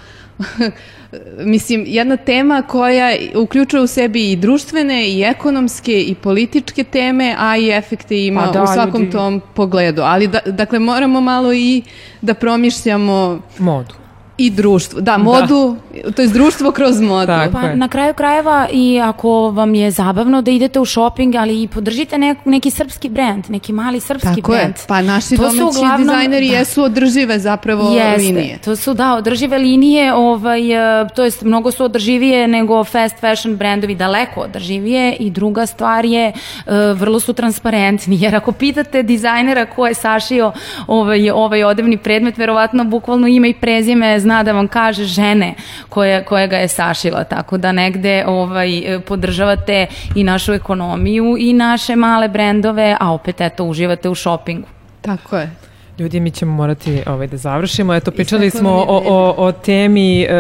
mislim, 1.38 1.84
jedna 1.86 2.16
tema 2.16 2.62
koja 2.62 3.16
uključuje 3.34 3.82
u 3.82 3.86
sebi 3.86 4.30
i 4.32 4.36
društvene, 4.36 5.08
i 5.08 5.22
ekonomske, 5.22 6.02
i 6.02 6.14
političke 6.14 6.84
teme, 6.84 7.34
a 7.38 7.56
i 7.56 7.70
efekte 7.70 8.26
ima 8.26 8.40
Pa 8.46 8.52
da, 8.52 8.62
u 8.62 8.66
svakom 8.66 9.00
ljudi- 9.00 9.12
tom 9.12 9.40
pogledu. 9.54 10.02
Ali, 10.02 10.26
da, 10.26 10.40
dakle, 10.46 10.78
moramo 10.78 11.20
malo 11.20 11.52
i 11.52 11.82
da 12.20 12.34
promišljamo 12.34 13.40
Modu. 13.58 13.94
I 14.41 14.51
društvo. 14.51 15.01
Da, 15.01 15.18
modu, 15.18 15.76
to 16.16 16.22
je 16.22 16.28
društvo 16.28 16.72
kroz 16.72 17.01
modu. 17.01 17.26
Tako. 17.26 17.53
Pa 17.53 17.61
je. 17.61 17.76
na 17.76 17.88
kraju 17.88 18.14
krajeva 18.14 18.68
i 18.72 19.01
ako 19.01 19.30
vam 19.51 19.74
je 19.74 19.91
zabavno 19.91 20.43
da 20.43 20.51
idete 20.51 20.80
u 20.80 20.84
shopping, 20.84 21.34
ali 21.34 21.62
i 21.62 21.68
podržite 21.68 22.18
nek, 22.18 22.38
neki 22.45 22.70
srpski 22.70 23.09
brend, 23.09 23.45
neki 23.49 23.72
mali 23.72 24.01
srpski 24.01 24.28
Tako 24.36 24.53
je. 24.53 24.59
brend. 24.59 24.74
Pa 24.88 25.03
naši 25.03 25.36
To 25.36 25.43
domaći 25.43 25.62
uglavnom- 25.62 25.99
dizajneri 25.99 26.49
da. 26.49 26.57
jesu 26.57 26.82
održive 26.82 27.38
zapravo 27.38 27.91
Jeste, 27.91 28.22
linije. 28.22 28.59
to 28.59 28.76
su 28.76 28.95
da, 28.95 29.14
održive 29.14 29.59
linije, 29.59 30.14
ovaj, 30.14 30.72
e, 31.03 31.09
to 31.09 31.24
jest 31.24 31.43
mnogo 31.43 31.70
su 31.70 31.84
održivije 31.84 32.49
nego 32.49 32.84
fast 32.84 33.16
fashion 33.20 33.57
brendovi, 33.57 33.95
daleko 33.95 34.41
održivije 34.41 35.12
i 35.14 35.30
druga 35.30 35.66
stvar 35.66 36.05
je, 36.05 36.26
e, 36.26 36.32
vrlo 36.93 37.20
su 37.20 37.32
transparentni, 37.32 38.18
jer 38.20 38.36
ako 38.36 38.53
pitate 38.53 39.03
dizajnera 39.03 39.66
ko 39.66 39.86
je 39.86 39.95
sašio 39.95 40.53
ovaj, 40.86 41.30
ovaj 41.30 41.64
odevni 41.64 41.97
predmet, 41.97 42.38
verovatno 42.38 42.84
bukvalno 42.84 43.26
ime 43.26 43.49
i 43.49 43.55
prezime 43.55 44.20
zna 44.31 44.43
da 44.43 44.53
vam 44.53 44.68
kaže 44.68 45.05
žene 45.05 45.55
koja, 45.89 46.24
koja 46.24 46.47
ga 46.47 46.57
je 46.57 46.68
sašila, 46.68 47.24
tako 47.24 47.59
da 47.59 47.72
negde 47.72 48.24
ovaj, 48.26 49.01
podržavate 49.07 49.87
i 50.14 50.24
našu 50.24 50.53
ekonomiju 50.53 51.37
i 51.39 51.53
naše 51.53 51.97
male 51.97 52.28
brendove, 52.28 52.97
a 53.01 53.12
opet 53.12 53.41
eto 53.41 53.64
uživate 53.64 54.09
u 54.09 54.14
šopingu. 54.14 54.68
Tako 55.03 55.37
je. 55.37 55.51
Ljudi, 56.01 56.20
mi 56.20 56.30
ćemo 56.30 56.53
morati 56.53 57.03
ovaj, 57.07 57.26
da 57.26 57.36
završimo. 57.36 57.94
Eto, 57.94 58.11
pričali 58.11 58.51
smo 58.51 58.70
je 58.70 58.74
o, 58.76 59.03
o, 59.07 59.34
o 59.36 59.53
temi 59.53 60.22
e, 60.22 60.34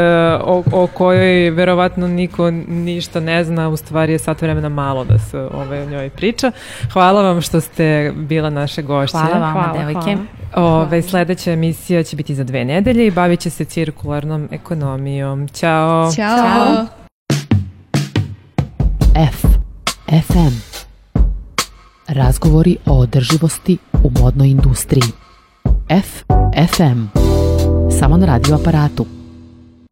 o, 0.44 0.62
o 0.72 0.86
kojoj 0.86 1.50
verovatno 1.50 2.08
niko 2.08 2.50
ništa 2.68 3.20
ne 3.20 3.44
zna, 3.44 3.68
u 3.68 3.76
stvari 3.76 4.12
je 4.12 4.18
sat 4.18 4.42
vremena 4.42 4.68
malo 4.68 5.04
da 5.04 5.18
se 5.18 5.38
ovaj, 5.38 5.82
o 5.82 5.90
njoj 5.90 6.10
priča. 6.10 6.52
Hvala 6.92 7.22
vam 7.22 7.40
što 7.40 7.60
ste 7.60 8.12
bila 8.16 8.50
naše 8.50 8.82
gošće. 8.82 9.18
Hvala 9.18 9.38
vama, 9.38 9.52
Hvala, 9.52 9.78
devojke. 9.78 10.16
hvala. 10.54 10.80
Ove, 10.80 11.02
sledeća 11.02 11.52
emisija 11.52 12.02
će 12.02 12.16
biti 12.16 12.34
za 12.34 12.44
dve 12.44 12.64
nedelje 12.64 13.06
i 13.06 13.10
bavit 13.10 13.40
će 13.40 13.50
se 13.50 13.64
cirkularnom 13.64 14.48
ekonomijom. 14.52 15.48
Ćao! 15.48 16.12
Ćao. 16.12 16.36
Ćao. 16.36 16.86
F. 19.32 19.44
FM. 20.26 20.80
Razgovori 22.08 22.76
o 22.86 22.98
održivosti 22.98 23.78
u 24.04 24.10
modnoj 24.22 24.48
industriji. 24.48 25.29
F. 25.90 26.22
FM. 26.54 27.10
Samo 27.98 28.16
na 28.16 28.26
radio 28.26 28.54
aparatu. 28.54 29.06